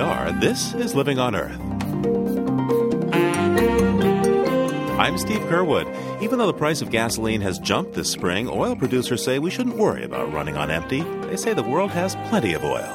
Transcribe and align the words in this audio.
NPR, 0.00 0.40
this 0.40 0.72
is 0.72 0.94
Living 0.94 1.18
on 1.18 1.34
Earth. 1.34 1.60
I'm 4.98 5.18
Steve 5.18 5.42
Curwood. 5.42 6.22
Even 6.22 6.38
though 6.38 6.46
the 6.46 6.54
price 6.54 6.80
of 6.80 6.90
gasoline 6.90 7.42
has 7.42 7.58
jumped 7.58 7.92
this 7.92 8.10
spring, 8.10 8.48
oil 8.48 8.74
producers 8.74 9.22
say 9.22 9.38
we 9.38 9.50
shouldn't 9.50 9.76
worry 9.76 10.02
about 10.02 10.32
running 10.32 10.56
on 10.56 10.70
empty. 10.70 11.02
They 11.26 11.36
say 11.36 11.52
the 11.52 11.62
world 11.62 11.90
has 11.90 12.16
plenty 12.30 12.54
of 12.54 12.64
oil. 12.64 12.88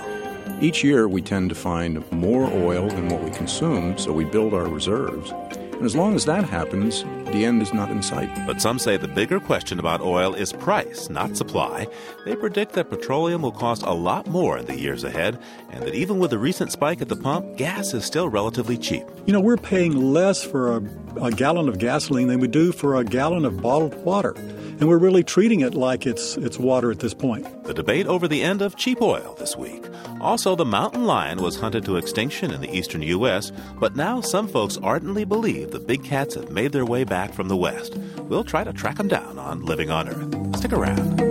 Each 0.62 0.84
year, 0.84 1.08
we 1.08 1.22
tend 1.22 1.50
to 1.50 1.56
find 1.56 2.12
more 2.12 2.50
oil 2.52 2.88
than 2.88 3.10
what 3.10 3.22
we 3.22 3.30
consume, 3.30 4.00
so 4.00 4.12
we 4.12 4.26
build 4.26 4.56
our 4.56 4.68
reserves. 4.68 5.32
And 5.76 5.84
as 5.84 5.96
long 5.96 6.16
as 6.16 6.24
that 6.26 6.46
happens, 6.46 7.04
the 7.32 7.44
end 7.44 7.62
is 7.62 7.74
not 7.74 7.92
in 7.92 8.02
sight. 8.02 8.30
But 8.48 8.62
some 8.62 8.80
say 8.80 8.96
the 8.96 9.10
bigger 9.10 9.42
question 9.42 9.78
about 9.78 10.00
oil 10.00 10.34
is 10.34 10.54
price, 10.54 11.10
not 11.10 11.36
supply. 11.36 11.86
They 12.24 12.36
predict 12.36 12.74
that 12.74 12.90
petroleum 12.90 13.42
will 13.42 13.52
cost 13.52 13.84
a 13.84 13.92
lot 13.92 14.26
more 14.28 14.58
in 14.58 14.66
the 14.68 14.80
years 14.80 15.04
ahead, 15.04 15.38
and 15.72 15.84
that 15.84 15.94
even 15.94 16.18
with 16.18 16.32
the 16.32 16.40
recent 16.40 16.72
spike 16.72 17.02
at 17.02 17.10
the 17.10 17.16
pump, 17.18 17.58
gas 17.58 17.94
is 17.94 18.06
still 18.06 18.30
relatively 18.30 18.78
cheap. 18.78 19.04
You 19.26 19.34
know, 19.34 19.42
we're 19.42 19.58
paying 19.58 20.14
less 20.14 20.44
for 20.44 20.78
a, 20.78 20.82
a 21.22 21.32
gallon 21.32 21.68
of 21.68 21.78
gasoline 21.78 22.28
than 22.28 22.40
we 22.40 22.48
do 22.48 22.72
for 22.72 22.96
a 22.96 23.04
gallon 23.04 23.44
of 23.44 23.62
bottled 23.62 23.96
water 24.06 24.34
and 24.80 24.90
we're 24.90 24.98
really 24.98 25.24
treating 25.24 25.62
it 25.62 25.74
like 25.74 26.06
it's 26.06 26.38
it's 26.38 26.60
water 26.60 26.92
at 26.92 27.00
this 27.00 27.14
point. 27.14 27.64
The 27.64 27.74
debate 27.74 28.08
over 28.08 28.28
the 28.28 28.42
end 28.42 28.62
of 28.62 28.76
cheap 28.76 29.02
oil 29.02 29.36
this 29.40 29.56
week. 29.56 29.86
Also, 30.22 30.56
the 30.56 30.66
mountain 30.66 31.06
lion 31.06 31.42
was 31.42 31.60
hunted 31.60 31.86
to 31.86 31.98
extinction 31.98 32.52
in 32.52 32.62
the 32.62 32.76
eastern 32.76 33.02
U.S., 33.02 33.52
but 33.80 33.96
now 33.96 34.22
some 34.22 34.48
folks 34.48 34.78
ardently 34.78 35.24
believe 35.26 35.72
the 35.72 35.80
big 35.80 36.04
cats 36.04 36.36
have 36.36 36.50
made 36.50 36.72
their 36.72 36.86
way 36.86 37.04
back 37.04 37.34
from 37.34 37.48
the 37.48 37.58
west. 37.58 37.96
We'll 38.30 38.44
try 38.44 38.64
to 38.64 38.74
track 38.74 38.98
them 38.98 39.08
down 39.08 39.38
on 39.38 39.66
Living 39.66 39.90
on 39.90 40.10
Earth. 40.10 40.58
Stick 40.58 40.74
around. 40.74 41.22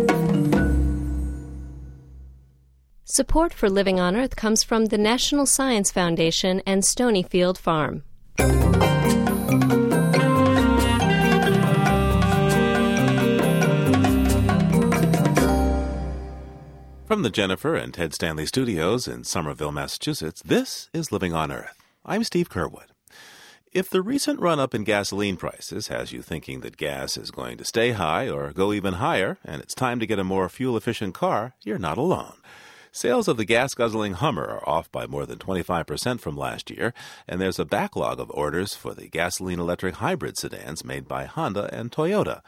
Support 3.04 3.52
for 3.52 3.68
Living 3.68 4.00
on 4.00 4.16
Earth 4.16 4.34
comes 4.36 4.62
from 4.62 4.86
the 4.86 4.98
National 4.98 5.46
Science 5.46 5.90
Foundation 5.90 6.62
and 6.66 6.82
Stonyfield 6.82 7.58
Farm. 7.58 8.02
From 17.14 17.22
the 17.22 17.30
Jennifer 17.30 17.76
and 17.76 17.94
Ted 17.94 18.12
Stanley 18.12 18.44
studios 18.44 19.06
in 19.06 19.22
Somerville, 19.22 19.70
Massachusetts, 19.70 20.42
this 20.44 20.90
is 20.92 21.12
Living 21.12 21.32
on 21.32 21.52
Earth. 21.52 21.80
I'm 22.04 22.24
Steve 22.24 22.50
Curwood. 22.50 22.88
If 23.70 23.88
the 23.88 24.02
recent 24.02 24.40
run 24.40 24.58
up 24.58 24.74
in 24.74 24.82
gasoline 24.82 25.36
prices 25.36 25.86
has 25.86 26.10
you 26.10 26.22
thinking 26.22 26.62
that 26.62 26.76
gas 26.76 27.16
is 27.16 27.30
going 27.30 27.56
to 27.58 27.64
stay 27.64 27.92
high 27.92 28.28
or 28.28 28.52
go 28.52 28.72
even 28.72 28.94
higher, 28.94 29.38
and 29.44 29.62
it's 29.62 29.76
time 29.76 30.00
to 30.00 30.08
get 30.08 30.18
a 30.18 30.24
more 30.24 30.48
fuel 30.48 30.76
efficient 30.76 31.14
car, 31.14 31.54
you're 31.62 31.78
not 31.78 31.98
alone. 31.98 32.34
Sales 32.90 33.28
of 33.28 33.36
the 33.36 33.44
gas 33.44 33.74
guzzling 33.74 34.14
Hummer 34.14 34.46
are 34.46 34.68
off 34.68 34.90
by 34.90 35.06
more 35.06 35.24
than 35.24 35.38
25% 35.38 36.18
from 36.18 36.36
last 36.36 36.68
year, 36.68 36.92
and 37.28 37.40
there's 37.40 37.60
a 37.60 37.64
backlog 37.64 38.18
of 38.18 38.28
orders 38.32 38.74
for 38.74 38.92
the 38.92 39.06
gasoline 39.06 39.60
electric 39.60 39.94
hybrid 39.94 40.36
sedans 40.36 40.84
made 40.84 41.06
by 41.06 41.26
Honda 41.26 41.72
and 41.72 41.92
Toyota 41.92 42.42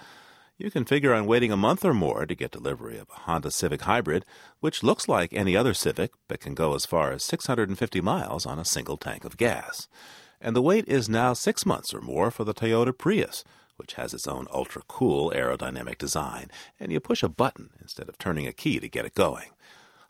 you 0.59 0.71
can 0.71 0.85
figure 0.85 1.13
on 1.13 1.27
waiting 1.27 1.53
a 1.53 1.57
month 1.57 1.85
or 1.85 1.93
more 1.93 2.25
to 2.25 2.35
get 2.35 2.51
delivery 2.51 2.99
of 2.99 3.09
a 3.11 3.21
Honda 3.21 3.51
Civic 3.51 3.83
Hybrid, 3.83 4.25
which 4.61 4.83
looks 4.83 5.07
like 5.07 5.33
any 5.33 5.55
other 5.55 5.75
Civic 5.75 6.13
but 6.29 6.41
can 6.41 6.55
go 6.55 6.75
as 6.75 6.87
far 6.87 7.13
as 7.13 7.25
650 7.25 8.01
miles 8.01 8.47
on 8.47 8.59
a 8.59 8.65
single 8.65 8.97
tank 8.97 9.25
of 9.25 9.37
gas. 9.37 9.87
And 10.41 10.57
the 10.57 10.63
wait 10.63 10.89
is 10.89 11.09
now 11.09 11.35
six 11.35 11.67
months 11.67 11.93
or 11.93 12.01
more 12.01 12.31
for 12.31 12.45
the 12.45 12.55
Toyota 12.55 12.97
Prius, 12.97 13.45
which 13.77 13.95
has 13.95 14.15
its 14.15 14.27
own 14.27 14.47
ultra 14.51 14.81
cool 14.89 15.31
aerodynamic 15.37 15.99
design, 15.99 16.51
and 16.81 16.91
you 16.91 17.01
push 17.01 17.23
a 17.23 17.29
button 17.29 17.71
instead 17.81 18.09
of 18.09 18.17
turning 18.17 18.47
a 18.47 18.53
key 18.53 18.81
to 18.81 18.89
get 18.89 19.05
it 19.05 19.15
going. 19.15 19.51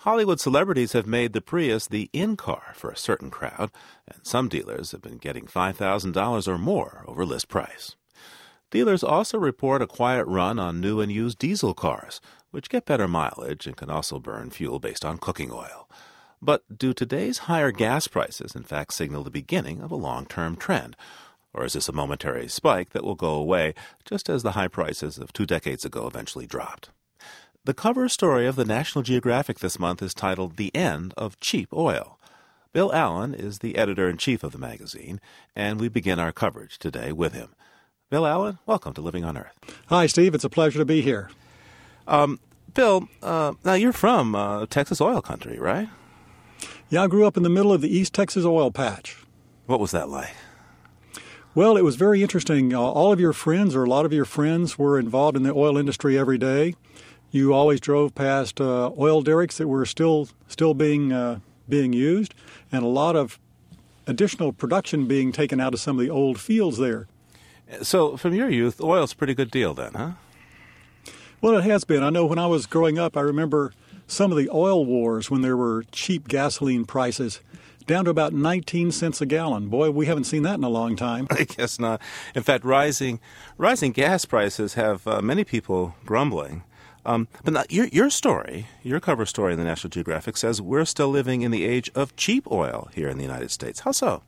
Hollywood 0.00 0.38
celebrities 0.38 0.92
have 0.92 1.08
made 1.08 1.32
the 1.32 1.40
Prius 1.40 1.88
the 1.88 2.08
in 2.12 2.36
car 2.36 2.72
for 2.76 2.90
a 2.90 2.96
certain 2.96 3.30
crowd, 3.30 3.72
and 4.06 4.24
some 4.24 4.48
dealers 4.48 4.92
have 4.92 5.02
been 5.02 5.18
getting 5.18 5.46
$5,000 5.46 6.46
or 6.46 6.58
more 6.58 7.04
over 7.08 7.26
list 7.26 7.48
price. 7.48 7.96
Dealers 8.70 9.04
also 9.04 9.38
report 9.38 9.80
a 9.80 9.86
quiet 9.86 10.26
run 10.26 10.58
on 10.58 10.80
new 10.80 11.00
and 11.00 11.12
used 11.12 11.38
diesel 11.38 11.72
cars, 11.72 12.20
which 12.50 12.68
get 12.68 12.84
better 12.84 13.06
mileage 13.06 13.66
and 13.66 13.76
can 13.76 13.90
also 13.90 14.18
burn 14.18 14.50
fuel 14.50 14.80
based 14.80 15.04
on 15.04 15.18
cooking 15.18 15.52
oil. 15.52 15.88
But 16.42 16.64
do 16.76 16.92
today's 16.92 17.38
higher 17.38 17.70
gas 17.70 18.08
prices 18.08 18.56
in 18.56 18.64
fact 18.64 18.92
signal 18.92 19.22
the 19.22 19.30
beginning 19.30 19.80
of 19.80 19.92
a 19.92 19.96
long 19.96 20.26
term 20.26 20.56
trend? 20.56 20.96
Or 21.54 21.64
is 21.64 21.74
this 21.74 21.88
a 21.88 21.92
momentary 21.92 22.48
spike 22.48 22.90
that 22.90 23.04
will 23.04 23.14
go 23.14 23.34
away 23.34 23.72
just 24.04 24.28
as 24.28 24.42
the 24.42 24.52
high 24.52 24.68
prices 24.68 25.16
of 25.16 25.32
two 25.32 25.46
decades 25.46 25.84
ago 25.84 26.06
eventually 26.06 26.46
dropped? 26.46 26.90
The 27.64 27.72
cover 27.72 28.08
story 28.08 28.46
of 28.46 28.56
the 28.56 28.64
National 28.64 29.02
Geographic 29.02 29.60
this 29.60 29.78
month 29.78 30.02
is 30.02 30.12
titled 30.12 30.56
The 30.56 30.74
End 30.74 31.14
of 31.16 31.40
Cheap 31.40 31.72
Oil. 31.72 32.18
Bill 32.72 32.92
Allen 32.92 33.32
is 33.32 33.60
the 33.60 33.76
editor 33.76 34.08
in 34.08 34.18
chief 34.18 34.44
of 34.44 34.52
the 34.52 34.58
magazine, 34.58 35.20
and 35.54 35.80
we 35.80 35.88
begin 35.88 36.18
our 36.18 36.32
coverage 36.32 36.78
today 36.78 37.10
with 37.12 37.32
him. 37.32 37.54
Bill 38.08 38.24
Allen, 38.24 38.60
welcome 38.66 38.94
to 38.94 39.00
Living 39.00 39.24
on 39.24 39.36
Earth. 39.36 39.58
Hi, 39.88 40.06
Steve. 40.06 40.32
It's 40.32 40.44
a 40.44 40.48
pleasure 40.48 40.78
to 40.78 40.84
be 40.84 41.02
here. 41.02 41.28
Um, 42.06 42.38
Bill, 42.72 43.08
uh, 43.20 43.54
now 43.64 43.74
you're 43.74 43.92
from 43.92 44.36
uh, 44.36 44.66
Texas 44.66 45.00
oil 45.00 45.20
country, 45.20 45.58
right? 45.58 45.88
Yeah, 46.88 47.02
I 47.02 47.08
grew 47.08 47.26
up 47.26 47.36
in 47.36 47.42
the 47.42 47.48
middle 47.48 47.72
of 47.72 47.80
the 47.80 47.88
East 47.88 48.14
Texas 48.14 48.44
oil 48.44 48.70
patch. 48.70 49.16
What 49.66 49.80
was 49.80 49.90
that 49.90 50.08
like? 50.08 50.36
Well, 51.52 51.76
it 51.76 51.82
was 51.82 51.96
very 51.96 52.22
interesting. 52.22 52.72
Uh, 52.72 52.80
all 52.80 53.12
of 53.12 53.18
your 53.18 53.32
friends, 53.32 53.74
or 53.74 53.82
a 53.82 53.88
lot 53.88 54.06
of 54.06 54.12
your 54.12 54.24
friends, 54.24 54.78
were 54.78 55.00
involved 55.00 55.36
in 55.36 55.42
the 55.42 55.52
oil 55.52 55.76
industry 55.76 56.16
every 56.16 56.38
day. 56.38 56.76
You 57.32 57.52
always 57.54 57.80
drove 57.80 58.14
past 58.14 58.60
uh, 58.60 58.92
oil 58.96 59.20
derricks 59.20 59.58
that 59.58 59.66
were 59.66 59.84
still 59.84 60.28
still 60.46 60.74
being 60.74 61.12
uh, 61.12 61.40
being 61.68 61.92
used, 61.92 62.34
and 62.70 62.84
a 62.84 62.88
lot 62.88 63.16
of 63.16 63.40
additional 64.06 64.52
production 64.52 65.08
being 65.08 65.32
taken 65.32 65.58
out 65.58 65.74
of 65.74 65.80
some 65.80 65.98
of 65.98 66.04
the 66.04 66.10
old 66.10 66.38
fields 66.38 66.78
there. 66.78 67.08
So, 67.82 68.16
from 68.16 68.34
your 68.34 68.48
youth, 68.48 68.80
oil's 68.80 69.12
a 69.12 69.16
pretty 69.16 69.34
good 69.34 69.50
deal 69.50 69.74
then, 69.74 69.92
huh? 69.94 70.10
Well, 71.40 71.56
it 71.58 71.64
has 71.64 71.84
been. 71.84 72.02
I 72.02 72.10
know 72.10 72.24
when 72.24 72.38
I 72.38 72.46
was 72.46 72.66
growing 72.66 72.98
up, 72.98 73.16
I 73.16 73.20
remember 73.20 73.72
some 74.06 74.30
of 74.30 74.38
the 74.38 74.48
oil 74.50 74.84
wars 74.84 75.30
when 75.30 75.42
there 75.42 75.56
were 75.56 75.84
cheap 75.90 76.28
gasoline 76.28 76.84
prices 76.84 77.40
down 77.86 78.04
to 78.04 78.10
about 78.10 78.32
19 78.32 78.90
cents 78.92 79.20
a 79.20 79.26
gallon. 79.26 79.68
Boy, 79.68 79.90
we 79.90 80.06
haven't 80.06 80.24
seen 80.24 80.42
that 80.42 80.54
in 80.54 80.64
a 80.64 80.68
long 80.68 80.96
time. 80.96 81.26
I 81.30 81.44
guess 81.44 81.78
not. 81.78 82.00
In 82.34 82.42
fact, 82.42 82.64
rising 82.64 83.20
rising 83.58 83.92
gas 83.92 84.24
prices 84.24 84.74
have 84.74 85.06
uh, 85.06 85.20
many 85.20 85.44
people 85.44 85.94
grumbling. 86.04 86.64
Um, 87.04 87.28
but 87.44 87.54
now, 87.54 87.64
your 87.68 87.86
your 87.86 88.10
story, 88.10 88.66
your 88.82 88.98
cover 88.98 89.26
story 89.26 89.52
in 89.52 89.58
the 89.58 89.64
National 89.64 89.90
Geographic 89.90 90.36
says 90.36 90.60
we're 90.60 90.84
still 90.84 91.08
living 91.08 91.42
in 91.42 91.52
the 91.52 91.64
age 91.64 91.90
of 91.94 92.16
cheap 92.16 92.50
oil 92.50 92.88
here 92.94 93.08
in 93.08 93.18
the 93.18 93.24
United 93.24 93.50
States. 93.50 93.80
How 93.80 93.92
so? 93.92 94.22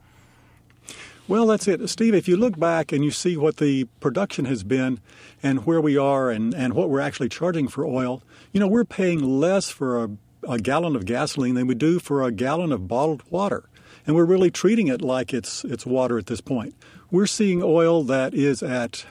Well, 1.29 1.45
that's 1.45 1.67
it. 1.67 1.87
Steve, 1.87 2.15
if 2.15 2.27
you 2.27 2.35
look 2.35 2.57
back 2.57 2.91
and 2.91 3.05
you 3.05 3.11
see 3.11 3.37
what 3.37 3.57
the 3.57 3.83
production 3.99 4.45
has 4.45 4.63
been 4.63 4.99
and 5.43 5.63
where 5.63 5.79
we 5.79 5.95
are 5.95 6.31
and, 6.31 6.55
and 6.55 6.73
what 6.73 6.89
we're 6.89 7.01
actually 7.01 7.29
charging 7.29 7.67
for 7.67 7.85
oil, 7.85 8.23
you 8.51 8.59
know, 8.59 8.67
we're 8.67 8.83
paying 8.83 9.39
less 9.39 9.69
for 9.69 10.03
a, 10.03 10.09
a 10.49 10.57
gallon 10.57 10.95
of 10.95 11.05
gasoline 11.05 11.53
than 11.53 11.67
we 11.67 11.75
do 11.75 11.99
for 11.99 12.23
a 12.23 12.31
gallon 12.31 12.71
of 12.71 12.87
bottled 12.87 13.21
water. 13.29 13.69
And 14.07 14.15
we're 14.15 14.25
really 14.25 14.49
treating 14.49 14.87
it 14.87 15.03
like 15.03 15.31
it's, 15.31 15.63
it's 15.65 15.85
water 15.85 16.17
at 16.17 16.25
this 16.25 16.41
point. 16.41 16.73
We're 17.11 17.27
seeing 17.27 17.61
oil 17.61 18.01
that 18.05 18.33
is 18.33 18.63
at 18.63 19.05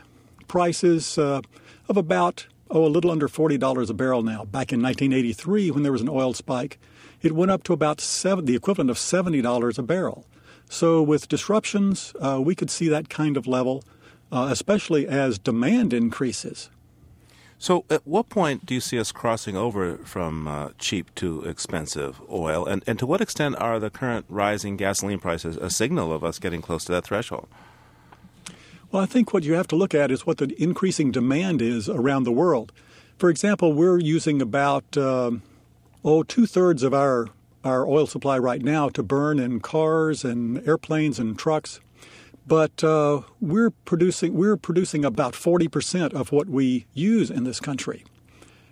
prices 0.48 1.18
uh, 1.18 1.42
of 1.88 1.96
about, 1.96 2.48
oh, 2.68 2.84
a 2.84 2.88
little 2.88 3.12
under 3.12 3.28
$40 3.28 3.90
a 3.90 3.94
barrel 3.94 4.24
now. 4.24 4.44
Back 4.44 4.72
in 4.72 4.82
1983, 4.82 5.70
when 5.70 5.84
there 5.84 5.92
was 5.92 6.02
an 6.02 6.08
oil 6.08 6.34
spike, 6.34 6.80
it 7.22 7.30
went 7.30 7.52
up 7.52 7.62
to 7.62 7.72
about 7.72 8.00
seven, 8.00 8.44
the 8.44 8.56
equivalent 8.56 8.90
of 8.90 8.96
$70 8.96 9.78
a 9.78 9.82
barrel. 9.84 10.26
So, 10.68 11.02
with 11.02 11.28
disruptions, 11.28 12.12
uh, 12.20 12.40
we 12.42 12.54
could 12.54 12.70
see 12.70 12.88
that 12.88 13.08
kind 13.08 13.36
of 13.36 13.46
level, 13.46 13.84
uh, 14.30 14.48
especially 14.50 15.08
as 15.08 15.38
demand 15.38 15.92
increases. 15.92 16.68
So, 17.58 17.84
at 17.90 18.06
what 18.06 18.28
point 18.28 18.66
do 18.66 18.74
you 18.74 18.80
see 18.80 19.00
us 19.00 19.10
crossing 19.10 19.56
over 19.56 19.96
from 19.98 20.46
uh, 20.46 20.68
cheap 20.78 21.12
to 21.16 21.42
expensive 21.42 22.20
oil? 22.30 22.66
And, 22.66 22.84
and 22.86 22.98
to 23.00 23.06
what 23.06 23.20
extent 23.20 23.56
are 23.58 23.80
the 23.80 23.90
current 23.90 24.26
rising 24.28 24.76
gasoline 24.76 25.18
prices 25.18 25.56
a 25.56 25.70
signal 25.70 26.12
of 26.12 26.22
us 26.22 26.38
getting 26.38 26.62
close 26.62 26.84
to 26.84 26.92
that 26.92 27.04
threshold? 27.04 27.48
Well, 28.92 29.02
I 29.02 29.06
think 29.06 29.32
what 29.32 29.42
you 29.42 29.54
have 29.54 29.66
to 29.68 29.76
look 29.76 29.94
at 29.94 30.10
is 30.10 30.24
what 30.24 30.38
the 30.38 30.54
increasing 30.62 31.10
demand 31.10 31.60
is 31.60 31.88
around 31.88 32.24
the 32.24 32.32
world. 32.32 32.72
For 33.18 33.28
example, 33.28 33.72
we're 33.72 33.98
using 33.98 34.40
about, 34.40 34.96
um, 34.96 35.42
oh, 36.04 36.22
two 36.22 36.46
thirds 36.46 36.82
of 36.82 36.94
our 36.94 37.28
our 37.64 37.86
oil 37.86 38.06
supply 38.06 38.38
right 38.38 38.62
now 38.62 38.88
to 38.90 39.02
burn 39.02 39.38
in 39.38 39.60
cars 39.60 40.24
and 40.24 40.66
airplanes 40.66 41.18
and 41.18 41.38
trucks. 41.38 41.80
But 42.46 42.82
uh, 42.82 43.22
we're 43.40 43.70
producing 43.70 44.34
we're 44.34 44.56
producing 44.56 45.04
about 45.04 45.34
40% 45.34 46.14
of 46.14 46.32
what 46.32 46.48
we 46.48 46.86
use 46.94 47.30
in 47.30 47.44
this 47.44 47.60
country. 47.60 48.04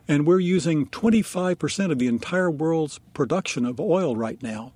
And 0.08 0.26
we're 0.26 0.40
using 0.40 0.86
25% 0.86 1.90
of 1.90 1.98
the 1.98 2.06
entire 2.06 2.50
world's 2.50 3.00
production 3.12 3.66
of 3.66 3.80
oil 3.80 4.16
right 4.16 4.40
now. 4.42 4.72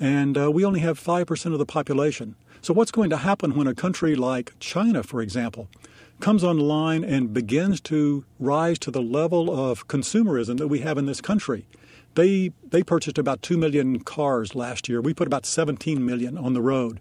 And 0.00 0.36
uh, 0.36 0.50
we 0.50 0.64
only 0.64 0.80
have 0.80 0.98
5% 0.98 1.52
of 1.52 1.58
the 1.58 1.66
population. 1.66 2.36
So, 2.62 2.74
what's 2.74 2.90
going 2.90 3.10
to 3.10 3.18
happen 3.18 3.54
when 3.54 3.66
a 3.66 3.74
country 3.74 4.16
like 4.16 4.54
China, 4.58 5.02
for 5.02 5.20
example, 5.20 5.68
comes 6.20 6.42
online 6.42 7.04
and 7.04 7.32
begins 7.32 7.80
to 7.82 8.24
rise 8.40 8.78
to 8.80 8.90
the 8.90 9.02
level 9.02 9.54
of 9.54 9.86
consumerism 9.88 10.58
that 10.58 10.68
we 10.68 10.80
have 10.80 10.98
in 10.98 11.06
this 11.06 11.20
country? 11.20 11.66
They 12.16 12.50
they 12.64 12.82
purchased 12.82 13.18
about 13.18 13.42
two 13.42 13.56
million 13.56 14.00
cars 14.00 14.54
last 14.54 14.88
year. 14.88 15.00
We 15.00 15.14
put 15.14 15.26
about 15.26 15.46
17 15.46 16.04
million 16.04 16.36
on 16.36 16.54
the 16.54 16.62
road. 16.62 17.00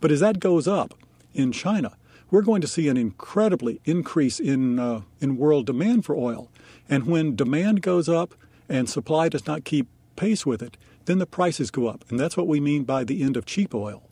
But 0.00 0.10
as 0.10 0.20
that 0.20 0.40
goes 0.40 0.66
up 0.66 0.94
in 1.34 1.52
China, 1.52 1.96
we're 2.30 2.42
going 2.42 2.60
to 2.62 2.66
see 2.66 2.88
an 2.88 2.96
incredibly 2.96 3.80
increase 3.84 4.40
in 4.40 4.78
uh, 4.78 5.02
in 5.20 5.36
world 5.36 5.66
demand 5.66 6.04
for 6.04 6.16
oil. 6.16 6.48
And 6.88 7.06
when 7.06 7.36
demand 7.36 7.82
goes 7.82 8.08
up 8.08 8.34
and 8.68 8.88
supply 8.88 9.28
does 9.28 9.46
not 9.46 9.64
keep 9.64 9.88
pace 10.16 10.46
with 10.46 10.62
it, 10.62 10.76
then 11.04 11.18
the 11.18 11.26
prices 11.26 11.70
go 11.70 11.88
up. 11.88 12.04
And 12.08 12.18
that's 12.18 12.36
what 12.36 12.46
we 12.46 12.60
mean 12.60 12.84
by 12.84 13.04
the 13.04 13.22
end 13.22 13.36
of 13.36 13.44
cheap 13.44 13.74
oil. 13.74 14.02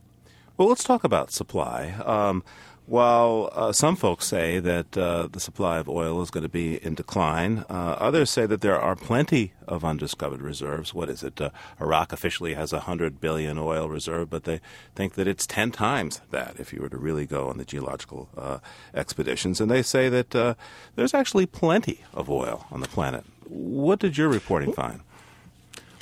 Well, 0.57 0.69
let's 0.69 0.85
talk 0.85 1.05
about 1.05 1.31
supply. 1.31 1.93
Um, 2.05 2.45
while 2.91 3.51
uh, 3.53 3.71
some 3.71 3.95
folks 3.95 4.27
say 4.27 4.59
that 4.59 4.99
uh, 4.99 5.29
the 5.31 5.39
supply 5.39 5.79
of 5.79 5.89
oil 5.89 6.21
is 6.23 6.31
going 6.31 6.43
to 6.43 6.49
be 6.49 6.85
in 6.85 6.97
decline, 6.97 7.65
uh, 7.71 7.95
others 8.01 8.29
say 8.31 8.47
that 8.47 8.63
there 8.63 8.81
are 8.81 8.97
plenty 8.97 9.53
of 9.69 9.85
undiscovered 9.85 10.43
reserves. 10.43 10.93
What 10.93 11.09
is 11.09 11.23
it? 11.23 11.41
Uh, 11.41 11.51
Iraq 11.81 12.13
officially 12.13 12.55
has 12.55 12.73
a 12.73 12.79
100 12.79 13.21
billion 13.21 13.59
oil 13.59 13.89
reserve, 13.89 14.29
but 14.29 14.43
they 14.43 14.61
think 14.97 15.15
that 15.15 15.29
it's 15.29 15.47
10 15.47 15.71
times 15.71 16.21
that 16.33 16.59
if 16.59 16.73
you 16.73 16.83
were 16.83 16.89
to 16.89 16.97
really 16.97 17.27
go 17.27 17.49
on 17.49 17.59
the 17.59 17.65
geological 17.65 18.29
uh, 18.37 18.59
expeditions. 18.93 19.61
And 19.61 19.71
they 19.71 19.83
say 19.83 20.09
that 20.09 20.35
uh, 20.35 20.55
there's 20.97 21.15
actually 21.15 21.47
plenty 21.47 22.01
of 22.13 22.29
oil 22.29 22.67
on 22.73 22.81
the 22.81 22.89
planet. 22.89 23.25
What 23.49 24.01
did 24.01 24.19
your 24.19 24.29
reporting 24.29 24.73
find? 24.73 25.03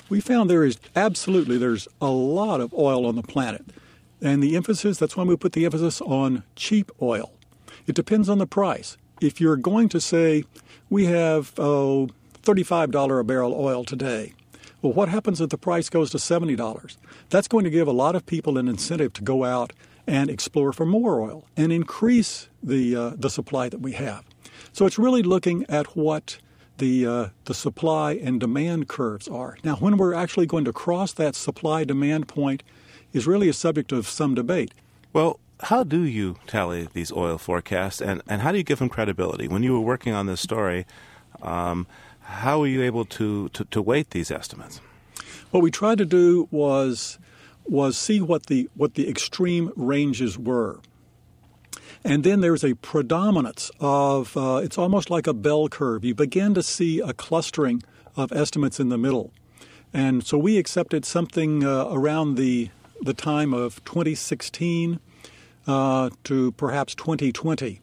We 0.08 0.20
found 0.22 0.48
there 0.48 0.64
is 0.64 0.78
absolutely 0.96 1.58
there's 1.58 1.86
a 2.00 2.08
lot 2.08 2.62
of 2.62 2.72
oil 2.72 3.04
on 3.04 3.16
the 3.16 3.22
planet. 3.22 3.62
And 4.20 4.42
the 4.42 4.56
emphasis, 4.56 4.98
that's 4.98 5.16
why 5.16 5.24
we 5.24 5.36
put 5.36 5.52
the 5.52 5.64
emphasis 5.64 6.00
on 6.00 6.42
cheap 6.56 6.90
oil. 7.00 7.32
It 7.86 7.94
depends 7.94 8.28
on 8.28 8.38
the 8.38 8.46
price. 8.46 8.96
If 9.20 9.40
you're 9.40 9.56
going 9.56 9.88
to 9.90 10.00
say, 10.00 10.44
we 10.90 11.06
have 11.06 11.52
oh, 11.58 12.08
$35 12.42 13.20
a 13.20 13.24
barrel 13.24 13.54
oil 13.54 13.84
today, 13.84 14.32
well, 14.82 14.92
what 14.92 15.08
happens 15.08 15.40
if 15.40 15.50
the 15.50 15.58
price 15.58 15.88
goes 15.88 16.10
to 16.10 16.18
$70? 16.18 16.96
That's 17.30 17.48
going 17.48 17.64
to 17.64 17.70
give 17.70 17.88
a 17.88 17.92
lot 17.92 18.14
of 18.14 18.26
people 18.26 18.58
an 18.58 18.68
incentive 18.68 19.12
to 19.14 19.22
go 19.22 19.44
out 19.44 19.72
and 20.06 20.30
explore 20.30 20.72
for 20.72 20.86
more 20.86 21.20
oil 21.20 21.44
and 21.56 21.72
increase 21.72 22.48
the, 22.62 22.94
uh, 22.94 23.10
the 23.16 23.28
supply 23.28 23.68
that 23.68 23.80
we 23.80 23.92
have. 23.92 24.24
So 24.72 24.86
it's 24.86 24.98
really 24.98 25.22
looking 25.22 25.66
at 25.68 25.96
what 25.96 26.38
the, 26.78 27.06
uh, 27.06 27.28
the 27.44 27.54
supply 27.54 28.12
and 28.12 28.38
demand 28.38 28.88
curves 28.88 29.26
are. 29.26 29.58
Now, 29.64 29.76
when 29.76 29.96
we're 29.96 30.14
actually 30.14 30.46
going 30.46 30.64
to 30.64 30.72
cross 30.72 31.12
that 31.14 31.34
supply 31.34 31.82
demand 31.84 32.28
point, 32.28 32.62
is 33.12 33.26
really 33.26 33.48
a 33.48 33.52
subject 33.52 33.92
of 33.92 34.06
some 34.06 34.34
debate. 34.34 34.72
Well, 35.12 35.40
how 35.60 35.82
do 35.82 36.02
you 36.02 36.36
tally 36.46 36.88
these 36.92 37.12
oil 37.12 37.38
forecasts 37.38 38.00
and, 38.00 38.22
and 38.28 38.42
how 38.42 38.52
do 38.52 38.58
you 38.58 38.64
give 38.64 38.78
them 38.78 38.88
credibility? 38.88 39.48
When 39.48 39.62
you 39.62 39.72
were 39.72 39.80
working 39.80 40.12
on 40.12 40.26
this 40.26 40.40
story, 40.40 40.86
um, 41.42 41.86
how 42.20 42.60
were 42.60 42.66
you 42.66 42.82
able 42.82 43.04
to, 43.06 43.48
to, 43.50 43.64
to 43.64 43.82
weight 43.82 44.10
these 44.10 44.30
estimates? 44.30 44.80
What 45.50 45.62
we 45.62 45.70
tried 45.70 45.98
to 45.98 46.04
do 46.04 46.48
was 46.50 47.18
was 47.64 47.98
see 47.98 48.20
what 48.20 48.46
the 48.46 48.68
what 48.74 48.94
the 48.94 49.08
extreme 49.08 49.72
ranges 49.76 50.38
were. 50.38 50.80
And 52.04 52.24
then 52.24 52.40
there's 52.40 52.64
a 52.64 52.74
predominance 52.74 53.70
of, 53.80 54.36
uh, 54.36 54.60
it's 54.62 54.78
almost 54.78 55.10
like 55.10 55.26
a 55.26 55.34
bell 55.34 55.68
curve. 55.68 56.04
You 56.04 56.14
begin 56.14 56.54
to 56.54 56.62
see 56.62 57.00
a 57.00 57.12
clustering 57.12 57.82
of 58.16 58.32
estimates 58.32 58.78
in 58.78 58.88
the 58.88 58.96
middle. 58.96 59.32
And 59.92 60.24
so 60.24 60.38
we 60.38 60.58
accepted 60.58 61.04
something 61.04 61.64
uh, 61.64 61.88
around 61.90 62.36
the 62.36 62.70
the 63.00 63.14
time 63.14 63.54
of 63.54 63.84
2016 63.84 65.00
uh, 65.66 66.10
to 66.24 66.52
perhaps 66.52 66.94
2020 66.94 67.80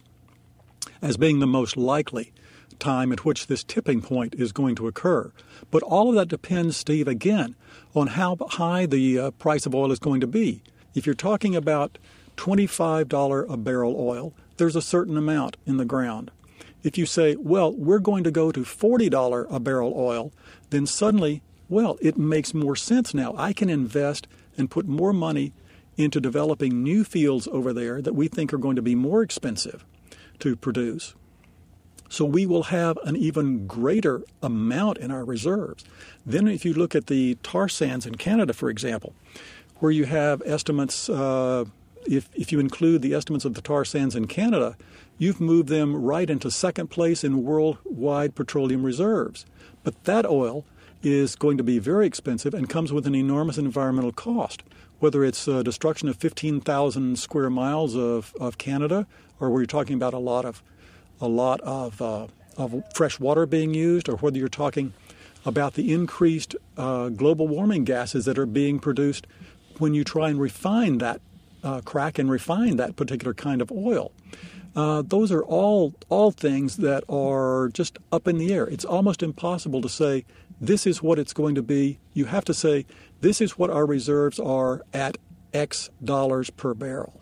as 1.02 1.18
being 1.18 1.40
the 1.40 1.48
most 1.48 1.78
likely 1.78 2.34
time 2.80 3.12
at 3.12 3.24
which 3.24 3.48
this 3.48 3.64
tipping 3.64 4.02
point 4.02 4.36
is 4.36 4.52
going 4.52 4.76
to 4.76 4.88
occur. 4.88 5.32
But 5.72 5.84
all 5.84 6.10
of 6.10 6.16
that 6.16 6.28
depends, 6.28 6.78
Steve, 6.78 7.08
again, 7.08 7.56
on 7.94 8.08
how 8.08 8.38
high 8.50 8.86
the 8.86 9.20
uh, 9.20 9.32
price 9.32 9.66
of 9.66 9.74
oil 9.74 9.92
is 9.92 10.00
going 10.00 10.22
to 10.22 10.28
be. 10.28 10.62
If 10.94 11.06
you're 11.06 11.16
talking 11.16 11.56
about 11.56 11.98
$25 12.38 13.52
a 13.52 13.58
barrel 13.58 13.96
oil, 13.98 14.34
there's 14.58 14.76
a 14.76 14.82
certain 14.82 15.18
amount 15.18 15.58
in 15.66 15.78
the 15.78 15.86
ground. 15.86 16.32
If 16.84 16.98
you 16.98 17.06
say, 17.06 17.36
well, 17.36 17.72
we're 17.72 18.00
going 18.00 18.24
to 18.26 18.32
go 18.32 18.52
to 18.52 18.62
$40 18.62 19.48
a 19.50 19.60
barrel 19.60 19.94
oil, 19.96 20.32
then 20.70 20.86
suddenly, 20.86 21.42
well, 21.68 21.98
it 22.02 22.18
makes 22.18 22.54
more 22.54 22.76
sense 22.76 23.14
now. 23.14 23.34
I 23.38 23.54
can 23.54 23.70
invest 23.70 24.28
and 24.58 24.72
put 24.72 24.88
more 24.88 25.14
money 25.14 25.54
into 25.98 26.20
developing 26.20 26.84
new 26.84 27.04
fields 27.04 27.48
over 27.52 27.72
there 27.72 28.02
that 28.02 28.14
we 28.14 28.28
think 28.28 28.54
are 28.54 28.58
going 28.58 28.76
to 28.76 28.82
be 28.82 28.96
more 28.96 29.22
expensive 29.22 29.86
to 30.40 30.56
produce. 30.56 31.16
So 32.10 32.26
we 32.26 32.46
will 32.46 32.64
have 32.64 32.98
an 33.04 33.16
even 33.16 33.66
greater 33.66 34.24
amount 34.42 35.00
in 35.00 35.12
our 35.12 35.26
reserves. 35.26 35.84
Then, 36.26 36.48
if 36.48 36.64
you 36.64 36.74
look 36.74 36.96
at 36.96 37.08
the 37.08 37.36
tar 37.42 37.68
sands 37.68 38.06
in 38.06 38.16
Canada, 38.16 38.54
for 38.54 38.70
example, 38.70 39.14
where 39.80 39.92
you 39.92 40.06
have 40.06 40.42
estimates, 40.46 41.10
uh, 41.10 41.66
if, 42.06 42.30
if 42.36 42.52
you 42.52 42.60
include 42.60 43.02
the 43.02 43.14
estimates 43.14 43.46
of 43.46 43.56
the 43.56 43.62
tar 43.62 43.86
sands 43.86 44.16
in 44.16 44.28
Canada, 44.28 44.78
you've 45.18 45.42
moved 45.42 45.70
them 45.70 45.96
right 45.96 46.30
into 46.30 46.52
second 46.52 46.88
place 46.88 47.24
in 47.24 47.44
worldwide 47.44 48.36
petroleum 48.36 48.84
reserves. 48.84 49.46
But 49.84 50.04
that 50.04 50.26
oil 50.26 50.66
is 51.06 51.36
going 51.36 51.58
to 51.58 51.64
be 51.64 51.78
very 51.78 52.08
expensive 52.08 52.54
and 52.54 52.68
comes 52.68 52.92
with 52.92 53.06
an 53.06 53.14
enormous 53.14 53.58
environmental 53.58 54.12
cost. 54.12 54.64
Whether 55.00 55.24
it's 55.24 55.48
uh, 55.48 55.62
destruction 55.62 56.10
of 56.10 56.16
15,000 56.16 57.20
square 57.20 57.50
miles 57.50 57.96
of, 57.96 58.34
of 58.40 58.58
Canada, 58.58 59.06
or 59.40 59.50
where 59.50 59.62
you're 59.62 59.68
talking 59.68 59.96
about 59.96 60.14
a 60.14 60.20
lot 60.20 60.46
of 60.46 60.64
a 61.22 61.28
lot 61.28 61.62
of, 61.62 62.02
uh, 62.02 62.28
of 62.58 62.84
fresh 62.94 63.20
water 63.22 63.46
being 63.46 63.74
used, 63.74 64.10
or 64.10 64.18
whether 64.18 64.38
you're 64.38 64.50
talking 64.50 64.94
about 65.46 65.76
the 65.76 65.94
increased 65.94 66.56
uh, 66.76 67.10
global 67.10 67.48
warming 67.48 67.86
gases 67.86 68.26
that 68.26 68.38
are 68.38 68.46
being 68.46 68.80
produced 68.80 69.26
when 69.78 69.94
you 69.94 70.04
try 70.04 70.30
and 70.30 70.40
refine 70.42 70.98
that 70.98 71.22
uh, 71.64 71.82
crack 71.82 72.20
and 72.20 72.30
refine 72.30 72.78
that 72.78 72.96
particular 72.96 73.34
kind 73.34 73.62
of 73.62 73.72
oil. 73.72 74.12
Uh, 74.76 75.02
those 75.02 75.32
are 75.32 75.44
all 75.44 75.94
all 76.10 76.32
things 76.32 76.78
that 76.78 77.04
are 77.08 77.70
just 77.74 77.98
up 78.12 78.28
in 78.28 78.38
the 78.38 78.54
air. 78.54 78.68
It's 78.68 78.84
almost 78.84 79.24
impossible 79.24 79.82
to 79.82 79.90
say 79.90 80.26
this 80.60 80.88
is 80.88 81.02
what 81.02 81.20
it's 81.20 81.34
going 81.34 81.56
to 81.56 81.62
be. 81.62 82.00
You 82.14 82.26
have 82.26 82.46
to 82.46 82.54
say 82.54 82.86
this 83.22 83.42
is 83.42 83.58
what 83.58 83.70
our 83.70 83.86
reserves 83.86 84.40
are 84.40 84.84
at 84.94 85.18
X 85.54 85.90
dollars 86.04 86.50
per 86.50 86.74
barrel. 86.74 87.20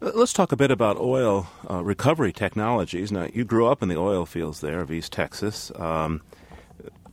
Let's 0.00 0.32
talk 0.32 0.52
a 0.52 0.56
bit 0.56 0.70
about 0.70 0.98
oil 0.98 1.46
uh, 1.70 1.82
recovery 1.82 2.32
technologies. 2.32 3.10
Now, 3.10 3.28
you 3.32 3.44
grew 3.44 3.66
up 3.66 3.82
in 3.82 3.88
the 3.88 3.96
oil 3.96 4.26
fields 4.26 4.60
there 4.60 4.80
of 4.80 4.92
East 4.92 5.12
Texas. 5.12 5.72
Um, 5.76 6.20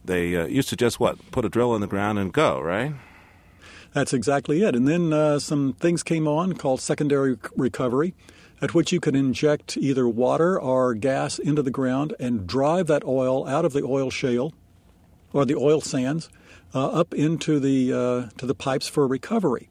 they 0.04 0.36
uh, 0.36 0.46
used 0.48 0.68
to 0.70 0.76
just 0.76 1.00
what 1.00 1.32
put 1.32 1.46
a 1.46 1.50
drill 1.50 1.74
in 1.76 1.82
the 1.82 1.88
ground 1.88 2.20
and 2.20 2.34
go, 2.34 2.60
right? 2.60 2.94
That's 3.94 4.14
exactly 4.14 4.64
it. 4.64 4.76
And 4.76 4.88
then 4.88 5.14
uh, 5.14 5.40
some 5.40 5.74
things 5.74 6.04
came 6.04 6.28
on 6.28 6.54
called 6.54 6.82
secondary 6.82 7.38
recovery 7.56 8.14
at 8.62 8.74
which 8.74 8.92
you 8.92 9.00
could 9.00 9.16
inject 9.16 9.76
either 9.78 10.08
water 10.08 10.60
or 10.60 10.94
gas 10.94 11.40
into 11.40 11.64
the 11.64 11.72
ground 11.72 12.14
and 12.20 12.46
drive 12.46 12.88
that 12.88 13.04
oil 13.06 13.48
out 13.48 13.66
of 13.66 13.74
the 13.74 13.84
oil 13.84 14.10
shale 14.10 14.54
or 15.34 15.46
the 15.46 15.56
oil 15.56 15.82
sands 15.82 16.30
uh, 16.74 16.88
up 16.88 17.14
into 17.14 17.60
the 17.60 17.94
uh, 17.94 18.30
to 18.38 18.46
the 18.46 18.56
pipes 18.56 18.88
for 18.88 19.08
recovery, 19.08 19.70